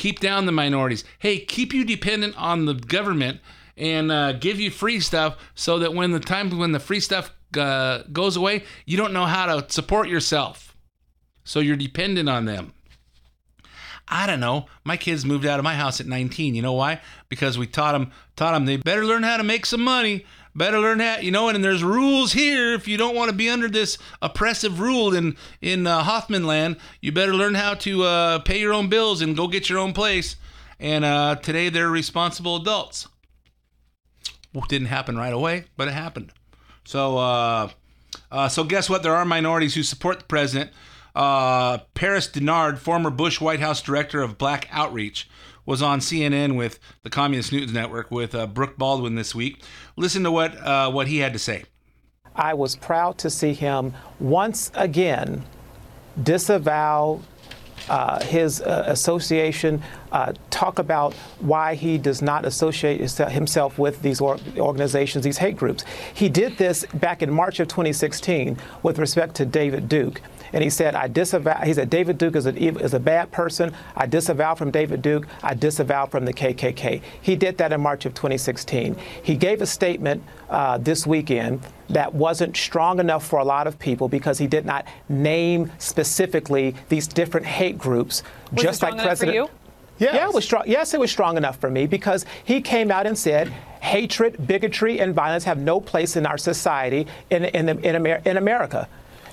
keep 0.00 0.18
down 0.18 0.46
the 0.46 0.52
minorities. 0.52 1.04
Hey, 1.18 1.38
keep 1.38 1.74
you 1.74 1.84
dependent 1.84 2.34
on 2.38 2.64
the 2.64 2.72
government 2.72 3.40
and 3.76 4.10
uh, 4.10 4.32
give 4.32 4.58
you 4.58 4.70
free 4.70 4.98
stuff 4.98 5.36
so 5.54 5.78
that 5.78 5.92
when 5.92 6.12
the 6.12 6.20
time 6.20 6.56
when 6.58 6.72
the 6.72 6.80
free 6.80 7.00
stuff 7.00 7.30
uh, 7.56 8.04
goes 8.10 8.34
away, 8.34 8.64
you 8.86 8.96
don't 8.96 9.12
know 9.12 9.26
how 9.26 9.44
to 9.44 9.70
support 9.70 10.08
yourself. 10.08 10.74
So 11.44 11.60
you're 11.60 11.76
dependent 11.76 12.30
on 12.30 12.46
them. 12.46 12.72
I 14.08 14.26
don't 14.26 14.40
know. 14.40 14.66
My 14.84 14.96
kids 14.96 15.26
moved 15.26 15.44
out 15.44 15.60
of 15.60 15.64
my 15.64 15.74
house 15.74 16.00
at 16.00 16.06
19. 16.06 16.54
You 16.54 16.62
know 16.62 16.72
why? 16.72 17.02
Because 17.28 17.58
we 17.58 17.66
taught 17.66 17.92
them 17.92 18.10
taught 18.36 18.52
them 18.52 18.64
they 18.64 18.78
better 18.78 19.04
learn 19.04 19.22
how 19.22 19.36
to 19.36 19.44
make 19.44 19.66
some 19.66 19.82
money. 19.82 20.24
Better 20.54 20.80
learn 20.80 20.98
how, 21.00 21.18
you 21.18 21.30
know, 21.30 21.48
and, 21.48 21.62
there's 21.62 21.84
rules 21.84 22.32
here. 22.32 22.74
If 22.74 22.88
you 22.88 22.96
don't 22.96 23.14
want 23.14 23.30
to 23.30 23.36
be 23.36 23.48
under 23.48 23.68
this 23.68 23.98
oppressive 24.20 24.80
rule 24.80 25.14
in 25.14 25.36
in 25.60 25.86
uh, 25.86 26.02
Hoffman 26.02 26.44
land, 26.44 26.76
you 27.00 27.12
better 27.12 27.34
learn 27.34 27.54
how 27.54 27.74
to 27.74 28.02
uh, 28.02 28.38
pay 28.40 28.58
your 28.58 28.72
own 28.72 28.88
bills 28.88 29.20
and 29.20 29.36
go 29.36 29.46
get 29.46 29.70
your 29.70 29.78
own 29.78 29.92
place. 29.92 30.36
And 30.80 31.04
uh, 31.04 31.36
today 31.36 31.68
they're 31.68 31.90
responsible 31.90 32.56
adults. 32.56 33.06
Well, 34.52 34.64
didn't 34.68 34.88
happen 34.88 35.16
right 35.16 35.32
away, 35.32 35.66
but 35.76 35.86
it 35.86 35.94
happened. 35.94 36.32
So, 36.84 37.18
uh, 37.18 37.68
uh, 38.32 38.48
so 38.48 38.64
guess 38.64 38.90
what? 38.90 39.02
There 39.02 39.14
are 39.14 39.24
minorities 39.24 39.74
who 39.74 39.82
support 39.82 40.18
the 40.18 40.24
president. 40.24 40.70
Uh, 41.14 41.78
Paris 41.94 42.28
Dennard, 42.28 42.78
former 42.78 43.10
Bush 43.10 43.40
White 43.40 43.60
House 43.60 43.82
director 43.82 44.22
of 44.22 44.38
Black 44.38 44.68
Outreach, 44.70 45.28
was 45.66 45.82
on 45.82 46.00
CNN 46.00 46.56
with 46.56 46.78
the 47.02 47.10
Communist 47.10 47.52
News 47.52 47.72
Network 47.72 48.10
with 48.10 48.34
uh, 48.34 48.46
Brooke 48.46 48.76
Baldwin 48.76 49.14
this 49.14 49.34
week. 49.34 49.62
Listen 49.96 50.22
to 50.24 50.30
what 50.30 50.56
uh, 50.56 50.90
what 50.90 51.06
he 51.06 51.18
had 51.18 51.32
to 51.32 51.38
say. 51.38 51.64
I 52.34 52.54
was 52.54 52.76
proud 52.76 53.18
to 53.18 53.30
see 53.30 53.52
him 53.52 53.94
once 54.18 54.70
again 54.74 55.44
disavow 56.22 57.20
uh, 57.88 58.22
his 58.24 58.60
uh, 58.60 58.84
association, 58.86 59.82
uh, 60.12 60.32
talk 60.50 60.78
about 60.78 61.14
why 61.40 61.74
he 61.74 61.98
does 61.98 62.22
not 62.22 62.44
associate 62.44 63.00
himself 63.00 63.78
with 63.78 64.00
these 64.02 64.20
or- 64.20 64.38
organizations, 64.58 65.24
these 65.24 65.38
hate 65.38 65.56
groups. 65.56 65.84
He 66.14 66.28
did 66.28 66.56
this 66.56 66.84
back 66.94 67.22
in 67.22 67.32
March 67.32 67.58
of 67.58 67.68
2016 67.68 68.58
with 68.82 68.98
respect 68.98 69.34
to 69.36 69.46
David 69.46 69.88
Duke. 69.88 70.20
And 70.52 70.64
he 70.64 70.70
said, 70.70 70.94
I 70.94 71.08
disavow, 71.08 71.62
he 71.64 71.72
said, 71.74 71.90
David 71.90 72.18
Duke 72.18 72.36
is 72.36 72.46
a, 72.46 72.54
is 72.56 72.94
a 72.94 73.00
bad 73.00 73.30
person. 73.30 73.72
I 73.96 74.06
disavow 74.06 74.54
from 74.54 74.70
David 74.70 75.02
Duke. 75.02 75.26
I 75.42 75.54
disavow 75.54 76.06
from 76.06 76.24
the 76.24 76.32
KKK. 76.32 77.02
He 77.20 77.36
did 77.36 77.58
that 77.58 77.72
in 77.72 77.80
March 77.80 78.04
of 78.06 78.14
2016. 78.14 78.96
He 79.22 79.36
gave 79.36 79.62
a 79.62 79.66
statement 79.66 80.22
uh, 80.48 80.78
this 80.78 81.06
weekend 81.06 81.60
that 81.88 82.12
wasn't 82.14 82.56
strong 82.56 83.00
enough 83.00 83.26
for 83.26 83.38
a 83.38 83.44
lot 83.44 83.66
of 83.66 83.78
people 83.78 84.08
because 84.08 84.38
he 84.38 84.46
did 84.46 84.64
not 84.64 84.86
name 85.08 85.70
specifically 85.78 86.74
these 86.88 87.06
different 87.06 87.46
hate 87.46 87.78
groups, 87.78 88.22
Was 88.52 88.62
just 88.62 88.82
like 88.82 88.96
President. 88.96 89.34
you? 89.34 89.50
Yes. 89.98 90.14
Yeah, 90.14 90.28
it 90.28 90.34
was 90.34 90.44
strong. 90.44 90.62
Yes, 90.66 90.94
it 90.94 91.00
was 91.00 91.10
strong 91.10 91.36
enough 91.36 91.58
for 91.58 91.68
me 91.70 91.86
because 91.86 92.24
he 92.44 92.62
came 92.62 92.90
out 92.90 93.06
and 93.06 93.18
said 93.18 93.48
hatred, 93.80 94.46
bigotry, 94.46 94.98
and 94.98 95.14
violence 95.14 95.44
have 95.44 95.58
no 95.58 95.78
place 95.80 96.16
in 96.16 96.24
our 96.24 96.38
society 96.38 97.06
in 97.28 97.44
in, 97.44 97.68
in, 97.68 97.96
Amer- 97.96 98.22
in 98.24 98.36
America, 98.38 98.88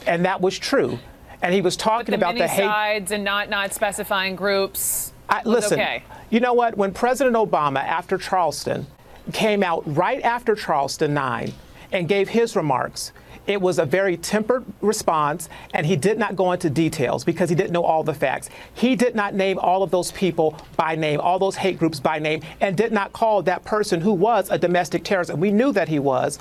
and 0.08 0.26
that 0.26 0.42
was 0.42 0.58
true. 0.58 1.00
And 1.42 1.54
he 1.54 1.62
was 1.62 1.78
talking 1.78 2.16
about 2.16 2.36
the 2.36 2.48
hate. 2.48 2.64
sides 2.64 3.12
and 3.12 3.24
not 3.24 3.50
not 3.50 3.74
specifying 3.74 4.36
groups. 4.36 5.14
I, 5.30 5.42
listen, 5.44 5.80
okay. 5.80 6.04
you 6.30 6.40
know 6.40 6.54
what? 6.54 6.78
When 6.78 6.94
President 6.94 7.36
Obama, 7.36 7.84
after 7.84 8.18
Charleston, 8.18 8.88
came 9.34 9.62
out 9.62 9.84
right 9.86 10.22
after 10.22 10.56
Charleston 10.56 11.14
9 11.14 11.54
and 11.92 12.08
gave 12.08 12.30
his 12.30 12.56
remarks, 12.56 13.12
It 13.46 13.62
was 13.62 13.80
a 13.80 13.86
very 13.86 14.18
tempered 14.18 14.66
response, 14.82 15.48
and 15.74 15.86
he 15.86 15.96
did 15.96 16.18
not 16.18 16.36
go 16.36 16.52
into 16.52 16.70
details 16.70 17.24
because 17.24 17.50
he 17.50 17.56
didn't 17.56 17.72
know 17.72 17.84
all 17.84 18.04
the 18.04 18.14
facts. 18.14 18.50
He 18.74 18.96
did 18.96 19.16
not 19.16 19.34
name 19.36 19.58
all 19.60 19.84
of 19.84 19.90
those 19.90 20.12
people 20.12 20.58
by 20.76 20.96
name, 20.96 21.22
all 21.22 21.40
those 21.40 21.56
hate 21.56 21.80
groups 21.80 22.00
by 22.00 22.20
name, 22.20 22.42
and 22.60 22.76
did 22.76 22.92
not 22.92 23.14
call 23.14 23.42
that 23.44 23.64
person 23.64 24.02
who 24.02 24.12
was 24.12 24.50
a 24.50 24.58
domestic 24.58 25.06
terrorist, 25.06 25.30
and 25.30 25.42
we 25.42 25.52
knew 25.52 25.72
that 25.72 25.88
he 25.88 26.00
was, 26.00 26.40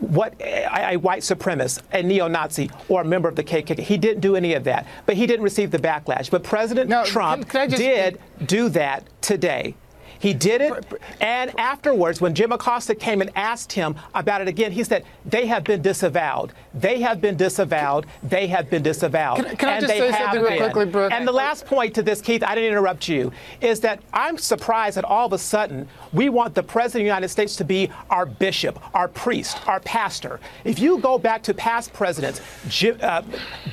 what 0.00 0.34
a, 0.40 0.94
a 0.94 0.96
white 0.96 1.22
supremacist, 1.22 1.80
a 1.92 2.02
neo-Nazi, 2.02 2.70
or 2.88 3.02
a 3.02 3.04
member 3.04 3.28
of 3.28 3.36
the 3.36 3.44
KKK. 3.44 3.78
He 3.78 3.96
didn't 3.96 4.20
do 4.20 4.34
any 4.36 4.54
of 4.54 4.64
that, 4.64 4.86
but 5.06 5.14
he 5.16 5.26
didn't 5.26 5.44
receive 5.44 5.70
the 5.70 5.78
backlash. 5.78 6.30
But 6.30 6.42
President 6.42 6.90
Trump 7.06 7.48
can 7.48 7.60
I 7.62 7.66
just- 7.66 7.82
did 7.82 8.18
do 8.46 8.68
that 8.70 9.04
today. 9.20 9.74
He 10.20 10.34
did 10.34 10.60
it, 10.60 11.00
and 11.20 11.58
afterwards, 11.58 12.20
when 12.20 12.34
Jim 12.34 12.52
Acosta 12.52 12.94
came 12.94 13.22
and 13.22 13.30
asked 13.34 13.72
him 13.72 13.96
about 14.14 14.42
it 14.42 14.48
again, 14.48 14.70
he 14.70 14.84
said, 14.84 15.04
"They 15.24 15.46
have 15.46 15.64
been 15.64 15.80
disavowed. 15.80 16.52
They 16.74 17.00
have 17.00 17.22
been 17.22 17.36
disavowed. 17.36 18.06
They 18.22 18.46
have 18.48 18.68
been 18.68 18.82
disavowed." 18.82 19.36
Can- 19.46 19.56
can 19.56 19.68
I 19.70 19.72
and 19.72 19.80
just 19.80 19.94
they 19.94 19.98
say 19.98 20.18
something 20.18 20.42
real 20.42 20.58
quickly, 20.58 20.84
Brooke? 20.84 21.12
And 21.12 21.26
the 21.26 21.32
last 21.32 21.64
point 21.64 21.94
to 21.94 22.02
this, 22.02 22.20
Keith, 22.20 22.44
I 22.44 22.54
didn't 22.54 22.70
interrupt 22.70 23.08
you, 23.08 23.32
is 23.62 23.80
that 23.80 24.00
I'm 24.12 24.36
surprised 24.36 24.98
that 24.98 25.04
all 25.04 25.26
of 25.26 25.32
a 25.32 25.38
sudden 25.38 25.88
we 26.12 26.28
want 26.28 26.54
the 26.54 26.62
President 26.62 27.00
of 27.00 27.04
the 27.04 27.14
United 27.14 27.28
States 27.30 27.56
to 27.56 27.64
be 27.64 27.90
our 28.10 28.26
bishop, 28.26 28.78
our 28.94 29.08
priest, 29.08 29.66
our 29.66 29.80
pastor. 29.80 30.38
If 30.64 30.78
you 30.78 30.98
go 30.98 31.18
back 31.18 31.42
to 31.44 31.54
past 31.54 31.94
presidents, 31.94 32.42
Jim, 32.68 32.98
uh, 33.02 33.22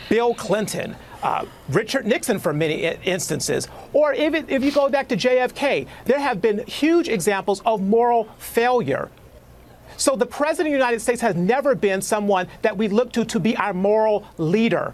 Bill 0.08 0.34
Clinton, 0.34 0.96
uh, 1.24 1.46
Richard 1.70 2.06
Nixon 2.06 2.40
for 2.40 2.54
many 2.54 2.84
instances, 2.84 3.68
or 3.94 4.14
even 4.14 4.50
if 4.50 4.64
you 4.64 4.72
go 4.72 4.90
back 4.90 5.08
to 5.10 5.18
JFK, 5.18 5.88
there 6.06 6.20
have 6.20 6.42
been 6.42 6.66
huge 6.66 7.10
examples 7.10 7.62
of 7.66 7.82
moral 7.82 8.26
failure. 8.38 9.10
So 9.98 10.16
the 10.16 10.26
President 10.26 10.68
of 10.68 10.72
the 10.74 10.78
United 10.86 11.00
States 11.02 11.22
has 11.22 11.36
never 11.36 11.74
been 11.74 12.02
someone 12.02 12.48
that 12.62 12.78
we 12.78 12.88
look 12.88 13.12
to 13.14 13.26
to 13.26 13.40
be 13.40 13.56
our 13.58 13.74
moral 13.74 14.26
leader. 14.38 14.94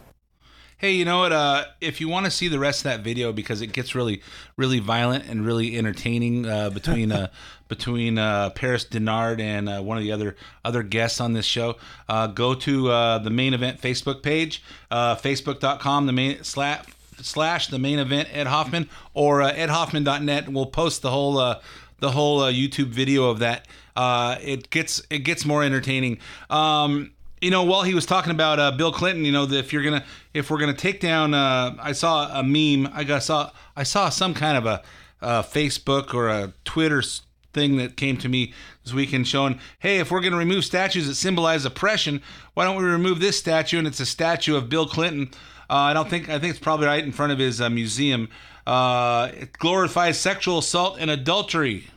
Hey, 0.83 0.91
you 0.91 1.05
know 1.05 1.19
what? 1.19 1.31
Uh, 1.31 1.63
if 1.79 2.01
you 2.01 2.09
want 2.09 2.25
to 2.25 2.29
see 2.29 2.49
the 2.49 2.59
rest 2.59 2.81
of 2.81 2.83
that 2.91 3.05
video 3.05 3.31
because 3.31 3.61
it 3.61 3.67
gets 3.67 3.95
really, 3.95 4.21
really 4.57 4.79
violent 4.79 5.23
and 5.29 5.45
really 5.45 5.77
entertaining 5.77 6.45
uh, 6.45 6.71
between 6.71 7.09
uh, 7.09 7.29
between 7.69 8.17
uh, 8.17 8.49
Paris 8.49 8.83
Dennard 8.83 9.39
and 9.39 9.69
uh, 9.69 9.79
one 9.79 9.95
of 9.95 10.03
the 10.03 10.11
other 10.11 10.35
other 10.65 10.83
guests 10.83 11.21
on 11.21 11.31
this 11.31 11.45
show, 11.45 11.77
uh, 12.09 12.27
go 12.27 12.53
to 12.55 12.91
uh, 12.91 13.17
the 13.19 13.29
main 13.29 13.53
event 13.53 13.79
Facebook 13.79 14.23
page, 14.23 14.61
uh, 14.91 15.15
facebook.com 15.15 16.05
the 16.05 16.11
main 16.11 16.43
slash 16.43 16.83
slash 17.21 17.67
the 17.67 17.79
main 17.79 17.97
event 17.97 18.27
Ed 18.33 18.47
Hoffman 18.47 18.89
or 19.13 19.41
uh, 19.41 19.53
edhoffman.net. 19.53 20.47
and 20.47 20.53
We'll 20.53 20.65
post 20.65 21.01
the 21.01 21.11
whole 21.11 21.37
uh, 21.37 21.61
the 21.99 22.11
whole 22.11 22.41
uh, 22.41 22.51
YouTube 22.51 22.87
video 22.87 23.29
of 23.29 23.39
that. 23.39 23.69
Uh, 23.95 24.35
it 24.41 24.69
gets 24.69 25.01
it 25.09 25.19
gets 25.19 25.45
more 25.45 25.63
entertaining. 25.63 26.17
Um, 26.49 27.13
you 27.43 27.51
know, 27.51 27.63
while 27.63 27.83
he 27.83 27.93
was 27.93 28.05
talking 28.05 28.31
about 28.31 28.57
uh, 28.57 28.71
Bill 28.71 28.93
Clinton, 28.93 29.25
you 29.25 29.31
know, 29.31 29.43
if 29.43 29.73
you're 29.73 29.83
gonna 29.83 30.05
if 30.33 30.49
we're 30.49 30.59
gonna 30.59 30.73
take 30.73 31.01
down, 31.01 31.33
uh, 31.33 31.75
I 31.77 31.91
saw 31.91 32.39
a 32.39 32.41
meme. 32.41 32.91
I 32.93 33.03
got 33.03 33.21
saw 33.23 33.51
I 33.75 33.83
saw 33.83 34.09
some 34.09 34.33
kind 34.33 34.57
of 34.57 34.65
a 34.65 34.81
uh, 35.21 35.43
Facebook 35.43 36.13
or 36.13 36.29
a 36.29 36.53
Twitter 36.63 37.03
thing 37.51 37.77
that 37.77 37.97
came 37.97 38.17
to 38.17 38.29
me 38.29 38.53
this 38.83 38.93
weekend 38.93 39.27
showing, 39.27 39.59
hey, 39.79 39.99
if 39.99 40.09
we're 40.09 40.21
gonna 40.21 40.37
remove 40.37 40.63
statues 40.63 41.07
that 41.07 41.15
symbolize 41.15 41.65
oppression, 41.65 42.21
why 42.53 42.63
don't 42.63 42.77
we 42.77 42.83
remove 42.85 43.19
this 43.19 43.37
statue? 43.37 43.77
And 43.77 43.87
it's 43.87 43.99
a 43.99 44.05
statue 44.05 44.55
of 44.55 44.69
Bill 44.69 44.87
Clinton. 44.87 45.29
Uh, 45.69 45.75
I 45.75 45.93
don't 45.93 46.09
think 46.09 46.29
I 46.29 46.39
think 46.39 46.51
it's 46.51 46.63
probably 46.63 46.87
right 46.87 47.03
in 47.03 47.11
front 47.11 47.33
of 47.33 47.39
his 47.39 47.59
uh, 47.59 47.69
museum. 47.69 48.29
Uh, 48.65 49.31
it 49.33 49.51
glorifies 49.53 50.17
sexual 50.17 50.59
assault 50.59 50.97
and 50.97 51.11
adultery. 51.11 51.87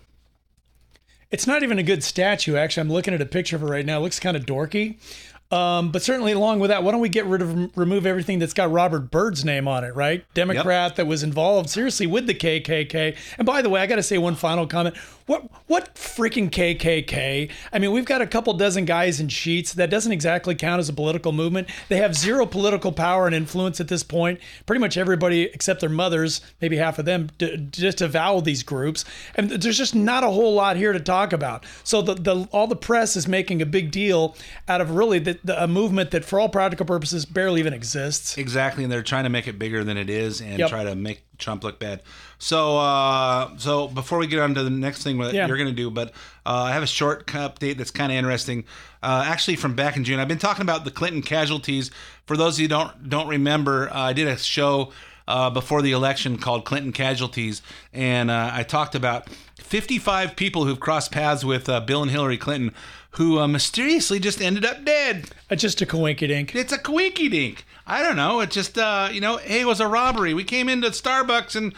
It's 1.31 1.47
not 1.47 1.63
even 1.63 1.79
a 1.79 1.83
good 1.83 2.05
statue, 2.05 2.57
actually. 2.57 2.83
I'm 2.83 2.91
looking 2.91 3.13
at 3.13 3.21
a 3.21 3.27
picture 3.27 3.57
of 3.57 3.63
it 3.63 3.67
right 3.67 3.85
now. 3.85 3.99
It 3.99 4.03
looks 4.03 4.21
kind 4.21 4.37
of 4.37 4.47
dorky. 4.47 4.97
Um, 5.51 5.93
but 5.93 6.03
certainly, 6.03 6.33
along 6.33 6.59
with 6.59 6.71
that, 6.71 6.83
why 6.83 6.91
don't 6.91 7.01
we 7.01 7.09
get 7.09 7.25
rid 7.27 7.41
of 7.41 7.77
remove 7.77 8.05
everything 8.05 8.39
that's 8.41 8.53
got 8.53 8.71
Robert 8.71 9.11
Byrd's 9.11 9.45
name 9.45 9.69
on 9.69 9.85
it, 9.85 9.95
right? 9.95 10.25
Democrat 10.35 10.97
that 10.97 11.07
was 11.07 11.23
involved 11.23 11.71
seriously 11.71 12.07
with 12.07 12.27
the 12.27 12.35
KKK. 12.35 13.17
And 13.39 13.47
by 13.47 13.63
the 13.63 13.71
way, 13.71 13.81
I 13.81 13.87
got 13.87 13.97
to 13.97 14.03
say 14.03 14.19
one 14.19 14.35
final 14.35 14.67
comment. 14.67 14.97
What 15.27 15.51
what 15.67 15.95
freaking 15.97 16.51
KKK? 16.51 17.51
I 17.73 17.79
mean, 17.81 17.91
we've 17.91 18.05
got 18.05 18.23
a 18.23 18.27
couple 18.29 18.55
dozen 18.55 18.85
guys 18.85 19.19
in 19.19 19.29
sheets. 19.29 19.73
That 19.75 19.91
doesn't 19.91 20.13
exactly 20.13 20.55
count 20.55 20.79
as 20.79 20.89
a 20.89 20.93
political 20.93 21.33
movement. 21.33 21.69
They 21.89 21.97
have 21.97 22.15
zero 22.15 22.47
political 22.47 22.93
power 22.93 23.27
and 23.27 23.35
influence 23.35 23.81
at 23.81 23.89
this 23.89 24.05
point. 24.05 24.39
Pretty 24.67 24.79
much 24.81 24.97
everybody 24.97 25.43
except 25.43 25.81
their 25.81 25.91
mothers, 25.91 26.41
maybe 26.61 26.77
half 26.77 27.01
of 27.01 27.07
them, 27.07 27.31
d- 27.39 27.67
just 27.73 28.01
avow 28.01 28.39
these 28.41 28.63
groups. 28.63 29.05
And 29.35 29.51
there's 29.51 29.77
just 29.79 29.97
not 29.97 30.23
a 30.23 30.29
whole 30.31 30.55
lot 30.55 30.77
here 30.77 30.93
to 30.93 31.01
talk 31.01 31.33
about. 31.33 31.65
So 31.83 32.03
the, 32.03 32.15
the 32.15 32.49
all 32.53 32.69
the 32.69 32.77
press 32.77 33.17
is 33.17 33.27
making 33.27 33.61
a 33.61 33.67
big 33.67 33.91
deal 33.91 34.37
out 34.69 34.81
of 34.81 34.93
really 34.93 35.19
the, 35.19 35.41
the, 35.43 35.61
a 35.61 35.67
movement 35.67 36.13
that, 36.13 36.25
for 36.25 36.39
all 36.39 36.49
practical 36.49 36.87
purposes, 36.87 37.25
barely 37.27 37.59
even 37.59 37.73
exists. 37.73 38.39
Exactly, 38.39 38.85
and 38.85 38.93
they're 38.93 39.03
trying 39.03 39.25
to 39.25 39.31
make 39.31 39.49
it 39.49 39.59
bigger 39.59 39.83
than 39.83 39.97
it 39.97 40.09
is 40.09 40.41
and 40.41 40.57
Yep. 40.61 40.71
try 40.71 40.85
to 40.85 40.95
make 40.95 41.26
Trump 41.39 41.65
look 41.65 41.79
bad. 41.79 42.03
So, 42.39 42.79
uh, 42.79 43.57
so 43.59 43.89
before 43.89 44.19
we 44.19 44.27
get 44.27 44.41
on 44.41 44.55
to 44.55 44.63
the 44.63 44.71
next 44.71 45.03
thing 45.03 45.19
that 45.19 45.35
Yeah. 45.35 45.47
you're 45.47 45.57
going 45.57 45.69
to 45.69 45.75
do, 45.75 45.91
but 45.91 46.11
uh, 46.45 46.65
I 46.69 46.73
have 46.73 46.83
a 46.83 46.87
short 46.87 47.27
update 47.27 47.77
that's 47.79 47.91
kind 47.91 48.13
of 48.13 48.19
interesting. 48.19 48.65
Uh, 49.03 49.25
actually, 49.27 49.57
from 49.57 49.75
back 49.75 49.97
in 49.97 50.05
June, 50.05 50.19
I've 50.21 50.29
been 50.29 50.39
talking 50.39 50.63
about 50.63 50.85
the 50.85 50.91
Clinton 50.91 51.23
casualties. 51.23 51.91
For 52.27 52.37
those 52.37 52.57
of 52.57 52.61
you 52.61 52.65
who 52.65 52.69
don't 52.71 53.09
don't 53.09 53.29
remember, 53.29 53.89
uh, 53.91 54.01
I 54.01 54.13
did 54.13 54.27
a 54.29 54.37
show 54.37 54.93
uh, 55.29 55.51
before 55.51 55.83
the 55.83 55.93
election 55.93 56.39
called 56.39 56.65
Clinton 56.65 56.93
Casualties, 56.93 57.63
and 57.93 58.31
uh, 58.31 58.51
I 58.53 58.63
talked 58.63 58.95
about 58.95 59.29
55 59.59 60.37
people 60.37 60.65
who've 60.65 60.81
crossed 60.81 61.11
paths 61.11 61.45
with 61.45 61.69
uh, 61.69 61.81
Bill 61.81 62.03
and 62.03 62.11
Hillary 62.11 62.39
Clinton 62.39 62.73
who 63.17 63.39
uh, 63.39 63.49
mysteriously 63.49 64.21
just 64.21 64.43
ended 64.43 64.65
up 64.65 64.85
dead. 64.85 65.31
It's 65.49 65.63
just 65.63 65.81
a 65.81 65.87
coinky 65.87 66.29
dink. 66.29 66.55
It's 66.55 66.73
a 66.73 66.79
coinky 66.79 67.31
dink. 67.31 67.65
I 67.87 68.03
don't 68.03 68.17
know. 68.17 68.41
It 68.41 68.51
just, 68.51 68.77
uh, 68.77 69.09
you 69.11 69.23
know, 69.23 69.39
hey, 69.39 69.63
it 69.63 69.67
was 69.67 69.81
a 69.81 69.89
robbery. 69.89 70.35
We 70.35 70.45
came 70.45 70.69
into 70.69 70.89
Starbucks 70.91 71.57
and 71.57 71.75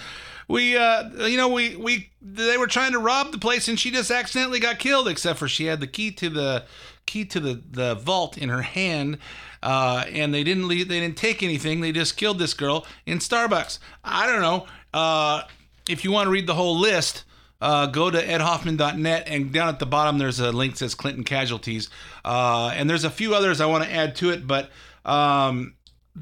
we, 0.49 0.77
uh, 0.77 1.27
you 1.27 1.37
know, 1.37 1.49
we, 1.49 1.77
we, 1.77 2.11
they 2.21 2.57
were 2.59 2.67
trying 2.67 2.91
to 2.93 2.99
rob 2.99 3.31
the 3.31 3.39
place 3.39 3.69
and 3.69 3.79
she 3.79 3.93
just 3.93 4.11
accidentally 4.11 4.59
got 4.59 4.81
killed, 4.81 5.07
except 5.07 5.39
for 5.39 5.47
she 5.47 5.67
had 5.67 5.79
the 5.79 5.87
key 5.87 6.11
to 6.13 6.29
the, 6.29 6.65
key 7.09 7.25
to 7.25 7.41
the, 7.41 7.61
the 7.71 7.97
vault 7.97 8.39
in 8.39 8.49
her 8.51 8.63
hand. 8.63 9.19
Uh, 9.61 10.05
and 10.13 10.33
they 10.33 10.45
didn't 10.45 10.69
leave, 10.69 10.87
they 10.89 11.01
didn't 11.01 11.17
take 11.17 11.43
anything. 11.43 11.81
They 11.81 11.91
just 11.91 12.17
killed 12.17 12.39
this 12.39 12.55
girl 12.55 12.87
in 13.07 13.19
Starbucks. 13.19 13.81
I 14.05 14.27
don't 14.27 14.41
know. 14.41 14.67
Uh, 14.95 15.43
if 15.89 16.05
you 16.05 16.13
want 16.13 16.27
to 16.27 16.31
read 16.31 16.47
the 16.47 16.55
whole 16.55 16.79
list, 16.79 17.25
uh, 17.61 17.87
go 17.87 18.09
to 18.11 18.25
edhoffman.net 18.25 19.25
and 19.27 19.53
down 19.53 19.69
at 19.69 19.81
the 19.81 19.87
bottom 19.87 20.19
there's 20.19 20.39
a 20.39 20.53
link 20.53 20.75
that 20.75 20.79
says 20.79 20.95
Clinton 20.95 21.25
casualties. 21.25 21.89
Uh, 22.25 22.71
and 22.75 22.89
there's 22.89 23.05
a 23.05 23.11
few 23.11 23.35
others 23.35 23.61
I 23.61 23.67
want 23.67 23.83
to 23.83 23.93
add 23.93 24.15
to 24.17 24.31
it, 24.31 24.47
but 24.47 24.71
um, 25.05 25.75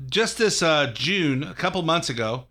just 0.09 0.39
this 0.39 0.62
uh, 0.62 0.93
June, 0.95 1.43
a 1.43 1.55
couple 1.55 1.82
months 1.82 2.09
ago, 2.09 2.47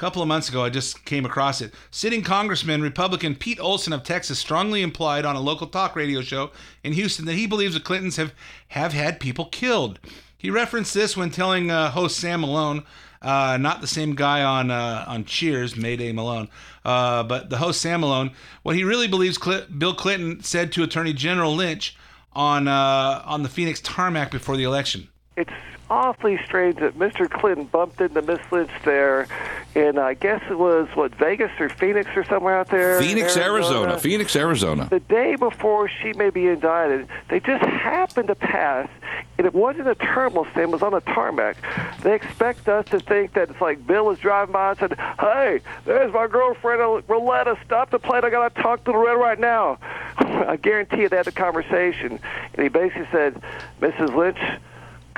couple 0.00 0.22
of 0.22 0.28
months 0.28 0.48
ago, 0.48 0.64
I 0.64 0.70
just 0.70 1.04
came 1.04 1.26
across 1.26 1.60
it. 1.60 1.74
Sitting 1.90 2.22
Congressman 2.22 2.80
Republican 2.80 3.34
Pete 3.34 3.60
Olson 3.60 3.92
of 3.92 4.02
Texas 4.02 4.38
strongly 4.38 4.80
implied 4.80 5.26
on 5.26 5.36
a 5.36 5.40
local 5.40 5.66
talk 5.66 5.94
radio 5.94 6.22
show 6.22 6.52
in 6.82 6.94
Houston 6.94 7.26
that 7.26 7.34
he 7.34 7.46
believes 7.46 7.74
the 7.74 7.80
Clintons 7.80 8.16
have, 8.16 8.32
have 8.68 8.94
had 8.94 9.20
people 9.20 9.44
killed. 9.44 10.00
He 10.38 10.48
referenced 10.48 10.94
this 10.94 11.18
when 11.18 11.28
telling 11.28 11.70
uh, 11.70 11.90
host 11.90 12.16
Sam 12.16 12.40
Malone, 12.40 12.84
uh, 13.20 13.58
not 13.60 13.82
the 13.82 13.86
same 13.86 14.14
guy 14.14 14.42
on 14.42 14.70
uh, 14.70 15.04
on 15.06 15.26
Cheers, 15.26 15.76
Mayday 15.76 16.12
Malone, 16.12 16.48
uh, 16.82 17.22
but 17.22 17.50
the 17.50 17.58
host 17.58 17.82
Sam 17.82 18.00
Malone, 18.00 18.30
what 18.62 18.76
he 18.76 18.84
really 18.84 19.06
believes 19.06 19.38
Cl- 19.38 19.66
Bill 19.66 19.92
Clinton 19.92 20.42
said 20.42 20.72
to 20.72 20.82
Attorney 20.82 21.12
General 21.12 21.54
Lynch 21.54 21.94
on 22.32 22.68
uh, 22.68 23.22
on 23.26 23.42
the 23.42 23.50
Phoenix 23.50 23.82
tarmac 23.82 24.30
before 24.30 24.56
the 24.56 24.64
election. 24.64 25.08
It's 25.36 25.50
awfully 25.90 26.38
strange 26.44 26.76
that 26.76 26.96
Mr. 26.96 27.28
Clinton 27.28 27.66
bumped 27.66 28.00
into 28.00 28.22
Miss 28.22 28.38
Lynch 28.52 28.70
there, 28.84 29.26
and 29.74 29.98
I 29.98 30.14
guess 30.14 30.40
it 30.48 30.58
was 30.58 30.88
what 30.94 31.14
Vegas 31.16 31.50
or 31.58 31.68
Phoenix 31.68 32.08
or 32.14 32.24
somewhere 32.24 32.56
out 32.56 32.68
there. 32.68 33.00
Phoenix, 33.00 33.36
Arizona. 33.36 33.98
Phoenix, 33.98 34.36
Arizona. 34.36 34.86
The 34.88 35.00
day 35.00 35.34
before 35.34 35.88
she 35.88 36.12
may 36.12 36.30
be 36.30 36.46
indicted, 36.46 37.08
they 37.28 37.40
just 37.40 37.64
happened 37.64 38.28
to 38.28 38.36
pass, 38.36 38.88
and 39.36 39.46
it 39.46 39.52
wasn't 39.52 39.88
a 39.88 39.96
terminal 39.96 40.44
stand; 40.52 40.70
it 40.70 40.72
was 40.72 40.82
on 40.82 40.94
a 40.94 41.00
tarmac. 41.00 41.56
They 42.02 42.14
expect 42.14 42.68
us 42.68 42.86
to 42.86 43.00
think 43.00 43.34
that 43.34 43.50
it's 43.50 43.60
like 43.60 43.84
Bill 43.86 44.06
was 44.06 44.18
driving 44.20 44.52
by 44.52 44.70
and 44.70 44.78
said, 44.78 44.98
"Hey, 45.18 45.60
there's 45.84 46.12
my 46.12 46.28
girlfriend, 46.28 46.80
Roletta. 47.08 47.58
Stop 47.64 47.90
the 47.90 47.98
plane. 47.98 48.24
I 48.24 48.30
gotta 48.30 48.54
talk 48.62 48.84
to 48.84 48.92
Loretta 48.92 49.18
right 49.18 49.38
now." 49.38 49.78
I 50.18 50.56
guarantee 50.56 51.02
you 51.02 51.08
they 51.08 51.16
had 51.16 51.26
the 51.26 51.32
conversation, 51.32 52.20
and 52.54 52.62
he 52.62 52.68
basically 52.68 53.08
said, 53.10 53.42
"Mrs. 53.80 54.14
Lynch." 54.14 54.38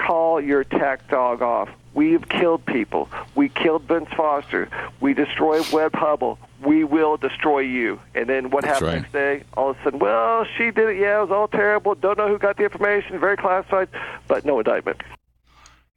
Call 0.06 0.40
your 0.40 0.60
attack 0.60 1.08
dog 1.08 1.42
off. 1.42 1.68
We've 1.94 2.26
killed 2.28 2.64
people. 2.66 3.08
We 3.36 3.48
killed 3.48 3.82
Vince 3.84 4.08
Foster. 4.16 4.68
We 5.00 5.14
destroyed 5.14 5.70
Webb 5.72 5.92
Hubbell. 5.92 6.38
We 6.64 6.84
will 6.84 7.16
destroy 7.16 7.60
you. 7.60 8.00
And 8.14 8.28
then 8.28 8.50
what 8.50 8.64
That's 8.64 8.80
happened 8.80 8.88
right. 8.88 9.02
next 9.02 9.12
day? 9.12 9.44
All 9.56 9.70
of 9.70 9.78
a 9.78 9.82
sudden, 9.84 9.98
well, 10.00 10.44
she 10.56 10.70
did 10.70 10.88
it. 10.88 10.96
Yeah, 10.98 11.18
it 11.18 11.22
was 11.22 11.30
all 11.30 11.48
terrible. 11.48 11.94
Don't 11.94 12.18
know 12.18 12.28
who 12.28 12.38
got 12.38 12.56
the 12.56 12.64
information. 12.64 13.20
Very 13.20 13.36
classified, 13.36 13.88
but 14.26 14.44
no 14.44 14.58
indictment. 14.58 15.02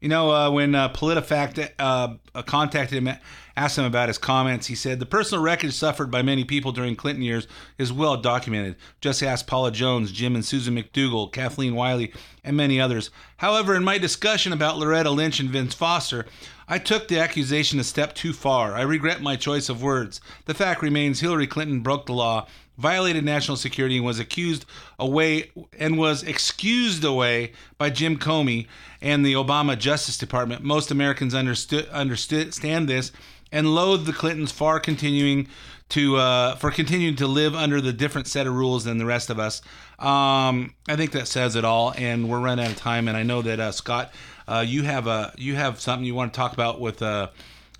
You 0.05 0.09
know, 0.09 0.29
uh, 0.29 0.51
when 0.51 0.75
uh, 0.75 0.93
PolitiFact 0.93 1.71
uh, 1.79 2.41
contacted 2.43 2.99
him, 2.99 3.17
asked 3.57 3.75
him 3.75 3.85
about 3.85 4.07
his 4.07 4.19
comments, 4.19 4.67
he 4.67 4.75
said 4.75 4.99
the 4.99 5.05
personal 5.07 5.43
wreckage 5.43 5.73
suffered 5.73 6.11
by 6.11 6.21
many 6.21 6.43
people 6.43 6.71
during 6.71 6.95
Clinton 6.95 7.23
years 7.23 7.47
is 7.79 7.91
well 7.91 8.15
documented. 8.15 8.75
Just 9.01 9.23
ask 9.23 9.47
Paula 9.47 9.71
Jones, 9.71 10.11
Jim 10.11 10.35
and 10.35 10.45
Susan 10.45 10.75
McDougal, 10.75 11.31
Kathleen 11.31 11.75
Willey, 11.75 12.13
and 12.43 12.55
many 12.55 12.79
others. 12.79 13.09
However, 13.37 13.73
in 13.73 13.83
my 13.83 13.97
discussion 13.97 14.53
about 14.53 14.77
Loretta 14.77 15.09
Lynch 15.09 15.39
and 15.39 15.49
Vince 15.49 15.73
Foster, 15.73 16.27
I 16.67 16.77
took 16.77 17.07
the 17.07 17.17
accusation 17.17 17.79
a 17.79 17.83
step 17.83 18.13
too 18.13 18.31
far. 18.31 18.75
I 18.75 18.83
regret 18.83 19.23
my 19.23 19.35
choice 19.35 19.69
of 19.69 19.81
words. 19.81 20.21
The 20.45 20.53
fact 20.53 20.83
remains 20.83 21.19
Hillary 21.19 21.47
Clinton 21.47 21.79
broke 21.79 22.05
the 22.05 22.13
law, 22.13 22.45
violated 22.77 23.23
national 23.23 23.57
security, 23.57 23.97
and 23.97 24.05
was 24.05 24.19
accused 24.19 24.65
away 24.99 25.51
and 25.77 25.97
was 25.97 26.23
excused 26.23 27.03
away 27.03 27.51
by 27.77 27.89
Jim 27.89 28.17
Comey 28.17 28.67
and 29.01 29.25
the 29.25 29.33
Obama 29.33 29.77
Justice 29.77 30.17
Department. 30.17 30.63
Most 30.63 30.91
Americans 30.91 31.33
understood 31.33 31.87
understand 31.89 32.87
this 32.89 33.11
and 33.51 33.73
loathe 33.73 34.05
the 34.05 34.13
Clintons 34.13 34.51
far 34.51 34.79
continuing 34.79 35.47
to 35.89 36.17
uh, 36.17 36.55
for 36.55 36.71
continuing 36.71 37.15
to 37.15 37.27
live 37.27 37.55
under 37.55 37.79
the 37.79 37.93
different 37.93 38.27
set 38.27 38.47
of 38.47 38.53
rules 38.53 38.83
than 38.83 38.97
the 38.97 39.05
rest 39.05 39.29
of 39.29 39.39
us. 39.39 39.61
Um, 39.99 40.73
I 40.87 40.95
think 40.95 41.11
that 41.11 41.27
says 41.27 41.55
it 41.55 41.63
all, 41.63 41.93
and 41.95 42.29
we're 42.29 42.39
running 42.39 42.65
out 42.65 42.71
of 42.71 42.77
time. 42.77 43.07
And 43.07 43.15
I 43.15 43.23
know 43.23 43.41
that 43.43 43.59
uh, 43.59 43.71
Scott, 43.71 44.13
uh, 44.47 44.63
you 44.67 44.83
have 44.83 45.07
a 45.07 45.33
you 45.37 45.55
have 45.55 45.79
something 45.79 46.05
you 46.05 46.15
want 46.15 46.33
to 46.33 46.37
talk 46.37 46.53
about 46.53 46.79
with 46.79 47.01
uh, 47.01 47.29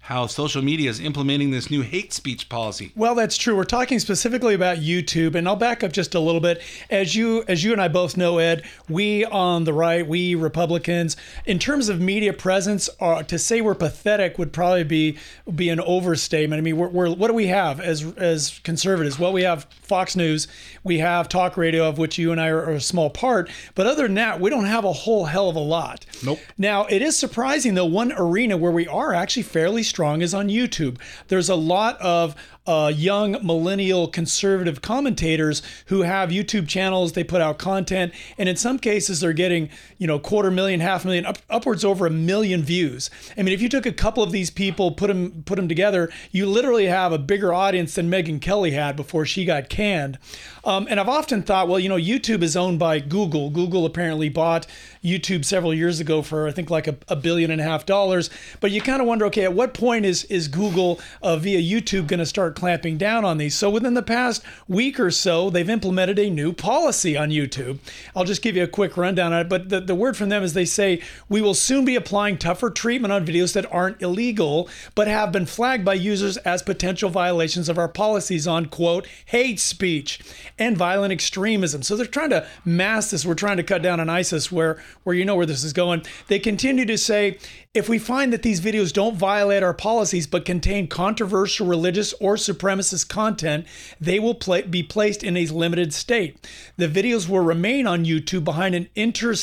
how 0.06 0.28
social 0.28 0.62
media 0.62 0.88
is 0.88 1.00
implementing 1.00 1.50
this 1.50 1.72
new 1.72 1.82
hate 1.82 2.14
speech 2.14 2.48
policy. 2.48 2.92
Well, 2.96 3.16
that's 3.16 3.38
true. 3.38 3.56
We're 3.56 3.64
talking 3.64 3.98
specifically 3.98 4.54
about 4.54 4.78
YouTube, 4.78 5.34
and 5.34 5.48
I'll 5.48 5.56
back 5.56 5.84
up 5.84 5.92
just 5.92 6.14
a 6.14 6.20
little 6.20 6.40
bit. 6.42 6.62
As 6.92 7.16
you 7.16 7.44
as 7.48 7.64
you 7.64 7.72
and 7.72 7.82
I 7.82 7.88
both 7.88 8.16
know, 8.16 8.38
Ed, 8.38 8.64
we 8.88 9.26
on 9.26 9.64
the 9.64 9.74
right, 9.74 10.08
we 10.08 10.36
Republicans, 10.36 11.18
in 11.48 11.58
terms 11.58 11.90
of 11.90 12.00
media 12.00 12.34
presence, 12.34 12.88
uh, 13.00 13.24
to 13.24 13.40
say 13.40 13.62
we're 13.62 13.74
pathetic 13.74 14.38
would 14.38 14.54
probably 14.54 14.84
be 14.84 15.18
be 15.56 15.70
an 15.70 15.80
overstatement. 15.80 16.60
I 16.60 16.62
mean, 16.62 16.78
we're, 16.78 16.90
we're 16.90 17.10
what 17.10 17.30
do 17.30 17.34
we 17.34 17.48
have 17.48 17.80
as 17.80 18.04
as 18.16 18.60
conservatives? 18.64 19.18
Well, 19.18 19.34
we 19.34 19.42
have 19.42 19.64
Fox 19.82 20.16
News, 20.16 20.48
we 20.84 21.00
have 21.00 21.30
talk 21.30 21.58
radio, 21.58 21.90
of 21.90 21.98
which 21.98 22.20
you 22.20 22.32
and 22.32 22.40
I 22.40 22.50
are, 22.50 22.64
are 22.64 22.74
a 22.74 22.82
small 22.82 23.10
part, 23.10 23.50
but 23.74 23.88
other 23.88 24.04
than 24.04 24.14
that, 24.16 24.40
we 24.40 24.52
don't 24.52 24.66
have 24.66 24.86
a 24.86 24.94
whole 24.94 25.26
hell 25.26 25.50
of 25.50 25.56
a 25.56 25.60
lot. 25.60 26.06
Nope. 26.24 26.38
Now, 26.60 26.86
it 26.86 27.02
is 27.02 27.18
surprising 27.18 27.74
though. 27.74 27.86
One 27.86 28.14
arena 28.16 28.56
where 28.56 28.72
we 28.72 28.88
are 28.88 29.12
actually 29.12 29.44
fairly 29.44 29.82
strong 29.96 30.22
is 30.22 30.34
on 30.34 30.50
YouTube. 30.50 31.00
There's 31.30 31.48
a 31.48 31.56
lot 31.56 31.98
of 32.02 32.36
uh, 32.68 32.92
young 32.96 33.38
millennial 33.46 34.08
conservative 34.08 34.82
commentators 34.82 35.62
who 35.88 36.02
have 36.02 36.30
YouTube 36.30 36.68
channels. 36.68 37.14
They 37.14 37.24
put 37.24 37.42
out 37.42 37.58
content, 37.58 38.14
and 38.38 38.50
in 38.50 38.56
some 38.56 38.80
cases, 38.80 39.20
they're 39.20 39.34
getting 39.34 39.70
you 39.98 40.08
know 40.08 40.20
quarter 40.20 40.52
million, 40.52 40.80
half 40.80 41.06
million, 41.06 41.26
up, 41.26 41.38
upwards 41.50 41.86
over 41.86 42.06
a 42.06 42.10
million 42.10 42.64
views. 42.64 43.10
I 43.38 43.44
mean, 43.44 43.54
if 43.54 43.62
you 43.62 43.70
took 43.70 43.86
a 43.86 43.92
couple 43.92 44.24
of 44.24 44.32
these 44.32 44.50
people, 44.50 44.92
put 44.92 45.08
them 45.08 45.44
put 45.46 45.56
them 45.56 45.68
together, 45.68 46.10
you 46.32 46.46
literally 46.46 46.86
have 46.88 47.12
a 47.12 47.20
bigger 47.20 47.54
audience 47.54 47.96
than 47.96 48.10
Megyn 48.10 48.42
Kelly 48.42 48.72
had 48.72 48.96
before 48.96 49.26
she 49.26 49.46
got 49.46 49.70
canned. 49.70 50.18
Um, 50.64 50.88
and 50.90 51.00
I've 51.00 51.10
often 51.10 51.44
thought, 51.44 51.68
well, 51.68 51.80
you 51.80 51.90
know, 51.90 51.98
YouTube 51.98 52.42
is 52.42 52.58
owned 52.58 52.80
by 52.80 53.00
Google. 53.00 53.52
Google 53.52 53.86
apparently 53.86 54.30
bought 54.30 54.66
YouTube 55.04 55.46
several 55.46 55.74
years 55.74 56.00
ago 56.00 56.24
for 56.24 56.48
I 56.48 56.52
think 56.52 56.70
like 56.72 56.88
a, 56.88 56.98
a 57.08 57.16
billion 57.16 57.52
and 57.52 57.62
a 57.62 57.64
half 57.64 57.86
dollars. 57.86 58.30
But 58.60 58.72
you 58.72 58.82
kind 58.82 59.02
of 59.02 59.08
wonder, 59.08 59.26
okay, 59.28 59.44
at 59.44 59.54
what 59.54 59.74
point 59.74 60.06
is 60.06 60.24
is 60.26 60.48
Google 60.48 61.00
uh, 61.22 61.38
via 61.38 61.60
YouTube 61.60 62.08
going 62.08 62.20
to 62.20 62.26
start 62.26 62.55
clamping 62.56 62.98
down 62.98 63.26
on 63.26 63.38
these? 63.38 63.56
So 63.56 63.70
within 63.70 63.94
the 63.94 64.02
past 64.02 64.44
week 64.68 65.00
or 65.00 65.12
so, 65.12 65.50
they've 65.50 65.70
implemented 65.70 66.18
a 66.18 66.30
new 66.30 66.54
policy 66.54 67.16
on 67.16 67.30
YouTube. 67.30 67.80
I'll 68.16 68.24
just 68.24 68.42
give 68.42 68.56
you 68.56 68.64
a 68.64 68.68
quick 68.68 68.98
rundown 68.98 69.34
on 69.34 69.42
it. 69.42 69.50
But 69.50 69.70
the, 69.70 69.80
the 69.82 69.96
word 69.96 70.18
from 70.18 70.30
them 70.30 70.44
is 70.44 70.54
they 70.54 70.66
say 70.66 71.02
we 71.30 71.42
will 71.42 71.54
soon 71.54 71.86
be 71.86 71.96
applying 71.96 72.38
tougher 72.38 72.70
treatment 72.70 73.12
on 73.12 73.26
videos 73.26 73.54
that 73.54 73.72
aren't 73.72 74.02
illegal 74.02 74.70
but 74.96 75.08
have 75.08 75.32
been 75.32 75.46
flagged 75.46 75.86
by 75.86 75.94
users 75.94 76.38
as 76.38 76.64
potential 76.64 77.10
violations 77.10 77.70
of 77.70 77.78
our 77.78 77.90
policies 77.90 78.48
on 78.48 78.66
quote 78.68 79.08
hate 79.26 79.60
speech 79.60 80.20
and 80.58 80.78
violent 80.78 81.12
extremism. 81.12 81.84
So 81.84 81.96
they're 81.96 82.06
trying 82.06 82.30
to 82.32 82.48
mask 82.64 83.12
this. 83.12 83.26
We're 83.26 83.36
trying 83.36 83.58
to 83.58 83.64
cut 83.64 83.82
down 83.82 84.00
on 84.00 84.10
ISIS 84.10 84.52
where 84.52 84.82
where 85.04 85.16
you 85.16 85.26
know 85.26 85.36
where 85.36 85.46
this 85.46 85.64
is 85.64 85.74
going. 85.74 86.04
They 86.28 86.40
continue 86.40 86.86
to 86.86 86.98
say 86.98 87.38
if 87.76 87.90
we 87.90 88.00
find 88.00 88.32
that 88.32 88.42
these 88.42 88.62
videos 88.62 88.94
don't 88.94 89.18
violate 89.18 89.62
our 89.62 89.74
policies 89.74 90.26
but 90.26 90.46
contain 90.46 90.88
controversial 90.88 91.68
religious 91.68 92.14
or 92.22 92.36
supremacist 92.36 93.10
content, 93.10 93.68
they 94.00 94.18
will 94.18 94.40
be 94.70 94.82
placed 94.82 95.24
in 95.24 95.36
a 95.36 95.46
limited 95.48 95.94
state. 95.94 96.48
The 96.78 96.88
videos 96.88 97.28
will 97.28 97.42
remain 97.42 97.86
on 97.86 98.06
YouTube 98.06 98.46
behind 98.46 98.76
an 98.76 98.88
inter 98.96 99.36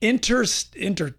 inter 0.00 0.44
inter 0.74 1.14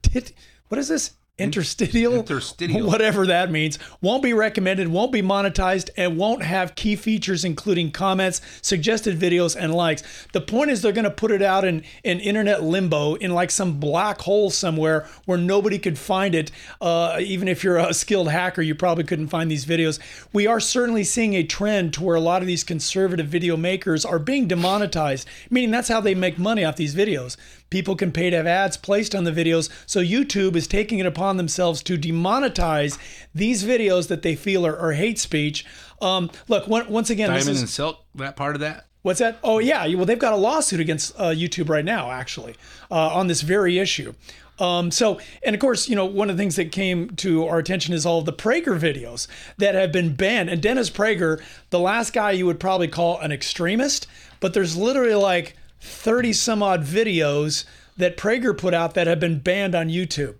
what 0.67 0.77
is 0.77 0.89
this? 0.89 1.13
Interstitial, 1.37 2.13
interstitial, 2.15 2.87
whatever 2.87 3.27
that 3.27 3.51
means, 3.51 3.77
won't 4.01 4.23
be 4.23 4.33
recommended, 4.33 4.87
won't 4.87 5.11
be 5.11 5.21
monetized, 5.21 5.89
and 5.95 6.17
won't 6.17 6.43
have 6.43 6.75
key 6.75 6.95
features 6.95 7.45
including 7.45 7.91
comments, 7.91 8.41
suggested 8.61 9.19
videos, 9.19 9.55
and 9.55 9.73
likes. 9.73 10.03
The 10.33 10.41
point 10.41 10.71
is 10.71 10.81
they're 10.81 10.91
going 10.91 11.03
to 11.03 11.11
put 11.11 11.31
it 11.31 11.41
out 11.41 11.63
in, 11.63 11.83
in 12.03 12.19
internet 12.19 12.63
limbo 12.63 13.15
in 13.15 13.33
like 13.33 13.51
some 13.51 13.79
black 13.79 14.21
hole 14.21 14.49
somewhere 14.49 15.07
where 15.25 15.37
nobody 15.37 15.77
could 15.77 15.97
find 15.97 16.33
it. 16.33 16.51
Uh, 16.81 17.17
even 17.19 17.47
if 17.47 17.63
you're 17.63 17.77
a 17.77 17.93
skilled 17.93 18.29
hacker, 18.29 18.61
you 18.61 18.75
probably 18.75 19.03
couldn't 19.03 19.27
find 19.27 19.51
these 19.51 19.65
videos. 19.65 19.99
We 20.33 20.47
are 20.47 20.59
certainly 20.59 21.03
seeing 21.03 21.35
a 21.35 21.43
trend 21.43 21.93
to 21.93 22.03
where 22.03 22.15
a 22.15 22.21
lot 22.21 22.41
of 22.41 22.47
these 22.47 22.63
conservative 22.63 23.27
video 23.27 23.55
makers 23.57 24.05
are 24.05 24.19
being 24.19 24.47
demonetized, 24.47 25.27
meaning 25.49 25.71
that's 25.71 25.87
how 25.87 26.01
they 26.01 26.15
make 26.15 26.39
money 26.39 26.65
off 26.65 26.75
these 26.75 26.95
videos. 26.95 27.37
People 27.69 27.95
can 27.95 28.11
pay 28.11 28.29
to 28.29 28.37
have 28.37 28.47
ads 28.47 28.77
placed 28.77 29.13
on 29.13 29.23
the 29.23 29.31
videos, 29.31 29.69
so 29.85 30.01
YouTube 30.01 30.55
is 30.55 30.67
taking 30.67 30.99
it 30.99 31.05
upon 31.05 31.37
themselves 31.37 31.83
to 31.83 31.97
demonetize 31.97 32.97
these 33.35 33.63
videos 33.63 34.07
that 34.07 34.21
they 34.21 34.35
feel 34.35 34.65
are, 34.65 34.77
are 34.77 34.93
hate 34.93 35.19
speech. 35.19 35.65
Um, 36.01 36.31
look, 36.47 36.67
one, 36.67 36.89
once 36.89 37.09
again, 37.09 37.29
Diamond 37.29 37.49
is, 37.49 37.61
and 37.61 37.69
Silk, 37.69 38.03
that 38.15 38.35
part 38.35 38.55
of 38.55 38.61
that. 38.61 38.85
What's 39.01 39.19
that? 39.19 39.39
Oh 39.43 39.59
yeah, 39.59 39.87
well 39.95 40.05
they've 40.05 40.19
got 40.19 40.33
a 40.33 40.37
lawsuit 40.37 40.79
against 40.79 41.13
uh, 41.17 41.29
YouTube 41.29 41.69
right 41.69 41.85
now, 41.85 42.11
actually, 42.11 42.55
uh, 42.91 43.09
on 43.09 43.27
this 43.27 43.41
very 43.41 43.79
issue. 43.79 44.13
Um, 44.59 44.89
so, 44.91 45.19
and 45.43 45.53
of 45.53 45.59
course, 45.59 45.87
you 45.87 45.95
know, 45.95 46.05
one 46.05 46.29
of 46.29 46.37
the 46.37 46.41
things 46.41 46.55
that 46.55 46.71
came 46.71 47.11
to 47.17 47.45
our 47.45 47.59
attention 47.59 47.93
is 47.93 48.05
all 48.05 48.19
of 48.19 48.25
the 48.25 48.33
Prager 48.33 48.79
videos 48.79 49.27
that 49.57 49.75
have 49.75 49.91
been 49.91 50.15
banned. 50.15 50.49
And 50.49 50.61
Dennis 50.61 50.89
Prager, 50.89 51.41
the 51.69 51.79
last 51.79 52.11
guy 52.11 52.31
you 52.31 52.45
would 52.47 52.59
probably 52.59 52.87
call 52.87 53.19
an 53.19 53.31
extremist, 53.31 54.07
but 54.39 54.53
there's 54.53 54.75
literally 54.75 55.13
like 55.13 55.55
30 55.87 56.33
some 56.33 56.61
odd 56.61 56.83
videos 56.83 57.65
that 57.97 58.17
Prager 58.17 58.57
put 58.57 58.73
out 58.73 58.93
that 58.93 59.07
have 59.07 59.19
been 59.19 59.39
banned 59.39 59.75
on 59.75 59.87
YouTube. 59.89 60.35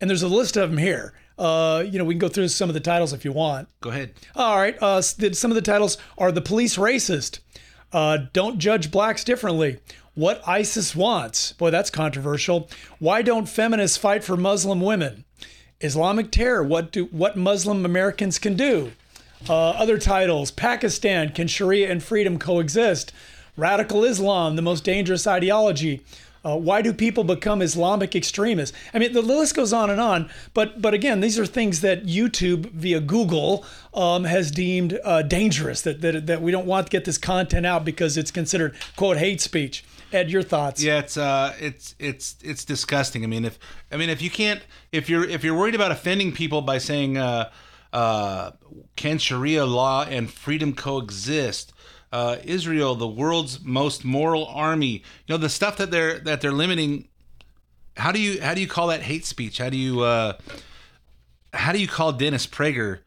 And 0.00 0.10
there's 0.10 0.22
a 0.22 0.28
list 0.28 0.56
of 0.56 0.70
them 0.70 0.78
here. 0.78 1.14
Uh, 1.38 1.84
you 1.86 1.98
know, 1.98 2.04
we 2.04 2.14
can 2.14 2.18
go 2.18 2.28
through 2.28 2.48
some 2.48 2.68
of 2.68 2.74
the 2.74 2.80
titles 2.80 3.12
if 3.12 3.24
you 3.24 3.32
want. 3.32 3.68
Go 3.80 3.90
ahead. 3.90 4.12
All 4.36 4.56
right. 4.56 4.80
Uh, 4.80 5.00
some 5.00 5.50
of 5.50 5.54
the 5.54 5.62
titles 5.62 5.96
are 6.18 6.30
The 6.30 6.42
Police 6.42 6.76
Racist, 6.76 7.40
uh, 7.92 8.18
Don't 8.32 8.58
Judge 8.58 8.90
Blacks 8.90 9.24
Differently, 9.24 9.78
What 10.14 10.46
ISIS 10.46 10.94
Wants. 10.94 11.52
Boy, 11.52 11.70
that's 11.70 11.90
controversial. 11.90 12.68
Why 12.98 13.22
Don't 13.22 13.48
Feminists 13.48 13.96
Fight 13.96 14.22
for 14.22 14.36
Muslim 14.36 14.80
Women? 14.80 15.24
Islamic 15.80 16.30
Terror, 16.30 16.62
What, 16.62 16.92
do, 16.92 17.06
what 17.06 17.36
Muslim 17.36 17.84
Americans 17.84 18.38
Can 18.38 18.54
Do. 18.54 18.92
Uh, 19.48 19.70
other 19.70 19.98
titles 19.98 20.50
Pakistan, 20.50 21.30
Can 21.30 21.48
Sharia 21.48 21.90
and 21.90 22.02
Freedom 22.02 22.38
Coexist? 22.38 23.12
Radical 23.56 24.04
Islam, 24.04 24.56
the 24.56 24.62
most 24.62 24.82
dangerous 24.84 25.26
ideology. 25.26 26.02
Uh, 26.44 26.56
why 26.56 26.82
do 26.82 26.92
people 26.92 27.22
become 27.22 27.62
Islamic 27.62 28.16
extremists? 28.16 28.76
I 28.92 28.98
mean, 28.98 29.12
the 29.12 29.22
list 29.22 29.54
goes 29.54 29.72
on 29.72 29.90
and 29.90 30.00
on. 30.00 30.28
But 30.54 30.82
but 30.82 30.92
again, 30.92 31.20
these 31.20 31.38
are 31.38 31.46
things 31.46 31.82
that 31.82 32.04
YouTube 32.04 32.70
via 32.70 33.00
Google 33.00 33.64
um, 33.94 34.24
has 34.24 34.50
deemed 34.50 34.98
uh, 35.04 35.22
dangerous. 35.22 35.82
That, 35.82 36.00
that 36.00 36.26
that 36.26 36.42
we 36.42 36.50
don't 36.50 36.66
want 36.66 36.86
to 36.86 36.90
get 36.90 37.04
this 37.04 37.18
content 37.18 37.64
out 37.66 37.84
because 37.84 38.16
it's 38.16 38.30
considered 38.30 38.74
quote 38.96 39.18
hate 39.18 39.40
speech. 39.40 39.84
Ed, 40.12 40.30
your 40.30 40.42
thoughts? 40.42 40.82
Yeah, 40.82 40.98
it's 40.98 41.16
uh, 41.16 41.54
it's 41.60 41.94
it's 41.98 42.36
it's 42.42 42.64
disgusting. 42.64 43.22
I 43.22 43.26
mean, 43.26 43.44
if 43.44 43.58
I 43.92 43.96
mean 43.96 44.10
if 44.10 44.20
you 44.20 44.30
can't 44.30 44.62
if 44.90 45.08
you're 45.08 45.24
if 45.24 45.44
you're 45.44 45.56
worried 45.56 45.74
about 45.74 45.92
offending 45.92 46.32
people 46.32 46.60
by 46.60 46.78
saying 46.78 47.18
uh, 47.18 47.50
uh, 47.92 48.50
can 48.96 49.18
Sharia 49.18 49.64
law 49.64 50.04
and 50.04 50.30
freedom 50.30 50.74
coexist? 50.74 51.72
Uh, 52.12 52.36
Israel, 52.44 52.94
the 52.94 53.08
world's 53.08 53.64
most 53.64 54.04
moral 54.04 54.46
army. 54.46 55.02
You 55.26 55.34
know 55.34 55.36
the 55.38 55.48
stuff 55.48 55.78
that 55.78 55.90
they're 55.90 56.18
that 56.20 56.40
they're 56.40 56.52
limiting. 56.52 57.08
How 57.96 58.12
do 58.12 58.20
you 58.20 58.40
how 58.40 58.54
do 58.54 58.60
you 58.60 58.68
call 58.68 58.88
that 58.88 59.02
hate 59.02 59.24
speech? 59.24 59.58
How 59.58 59.70
do 59.70 59.76
you 59.76 60.00
uh, 60.02 60.34
how 61.54 61.72
do 61.72 61.80
you 61.80 61.88
call 61.88 62.12
Dennis 62.12 62.46
Prager 62.46 63.00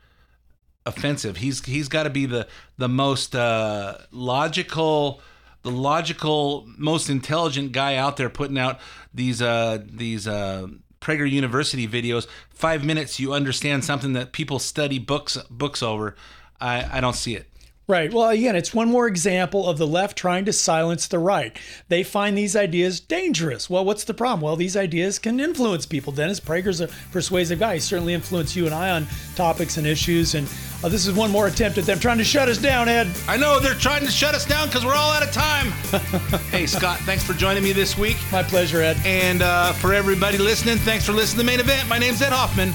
offensive? 0.86 1.38
He's 1.38 1.64
he's 1.64 1.88
got 1.88 2.04
to 2.04 2.10
be 2.10 2.26
the 2.26 2.48
the 2.78 2.90
most 2.90 3.36
uh, 3.36 4.00
logical, 4.12 5.22
the 5.62 5.72
logical, 5.72 6.68
most 6.78 7.10
intelligent 7.10 7.72
guy 7.72 7.96
out 7.96 8.18
there 8.18 8.30
putting 8.30 8.58
out 8.58 8.80
these 9.14 9.42
uh, 9.42 9.80
these. 9.88 10.28
Uh, 10.28 10.68
Prager 11.02 11.30
University 11.30 11.88
videos. 11.88 12.26
Five 12.50 12.84
minutes, 12.84 13.20
you 13.20 13.32
understand 13.32 13.86
something 13.86 14.14
that 14.14 14.32
people 14.32 14.58
study 14.58 14.98
books 14.98 15.38
books 15.52 15.84
over. 15.84 16.16
I, 16.60 16.98
I 16.98 17.00
don't 17.00 17.16
see 17.16 17.36
it. 17.36 17.48
Right. 17.88 18.12
Well, 18.12 18.30
again, 18.30 18.56
it's 18.56 18.74
one 18.74 18.90
more 18.90 19.08
example 19.08 19.70
of 19.70 19.78
the 19.78 19.86
left 19.86 20.18
trying 20.18 20.46
to 20.46 20.54
silence 20.54 21.08
the 21.08 21.20
right. 21.20 21.56
They 21.88 22.02
find 22.02 22.36
these 22.36 22.56
ideas 22.56 23.00
dangerous. 23.00 23.70
Well, 23.70 23.86
what's 23.86 24.06
the 24.06 24.14
problem? 24.16 24.42
Well, 24.42 24.56
these 24.56 24.76
ideas 24.76 25.20
can 25.20 25.40
influence 25.40 25.86
people. 25.86 26.12
Dennis 26.12 26.40
Prager's 26.40 26.82
a 26.82 26.88
persuasive 27.12 27.60
guy. 27.60 27.76
He 27.76 27.80
certainly 27.80 28.16
influenced 28.16 28.56
you 28.56 28.66
and 28.66 28.74
I 28.74 28.90
on 28.90 29.06
topics 29.36 29.78
and 29.78 29.86
issues. 29.86 30.34
And 30.34 30.48
uh, 30.84 30.90
this 30.90 31.06
is 31.06 31.14
one 31.14 31.30
more 31.30 31.46
attempt 31.46 31.78
at 31.78 31.84
them 31.84 32.00
trying 32.00 32.18
to 32.18 32.24
shut 32.24 32.50
us 32.50 32.58
down, 32.58 32.90
Ed. 32.90 33.08
I 33.28 33.38
know 33.38 33.60
they're 33.60 33.76
trying 33.76 34.04
to 34.04 34.12
shut 34.12 34.34
us 34.34 34.46
down 34.46 34.68
because 34.68 34.84
we're 34.84 34.96
all 34.96 35.12
out 35.12 35.22
of 35.22 35.32
time. 35.32 35.68
hey, 36.50 36.66
Scott, 36.66 36.98
thanks 37.02 37.24
for 37.24 37.34
joining 37.34 37.64
me 37.64 37.72
this 37.72 37.96
week. 38.00 38.18
My 38.32 38.42
pleasure, 38.42 38.82
Ed. 38.82 38.98
And 39.06 39.44
uh, 39.44 39.74
for 39.74 39.94
everybody 39.94 40.40
listening, 40.40 40.78
thanks 40.78 41.06
for 41.06 41.12
listening 41.12 41.46
to 41.46 41.52
the 41.52 41.52
main 41.52 41.60
event. 41.60 41.88
My 41.88 42.00
name's 42.00 42.24
Ed 42.24 42.32
Hoffman. 42.32 42.74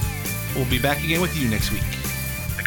We'll 0.55 0.71
be 0.71 0.81
back 0.81 1.03
again 1.03 1.21
with 1.21 1.37
you 1.37 1.49
next 1.49 1.73
week. 1.73 1.83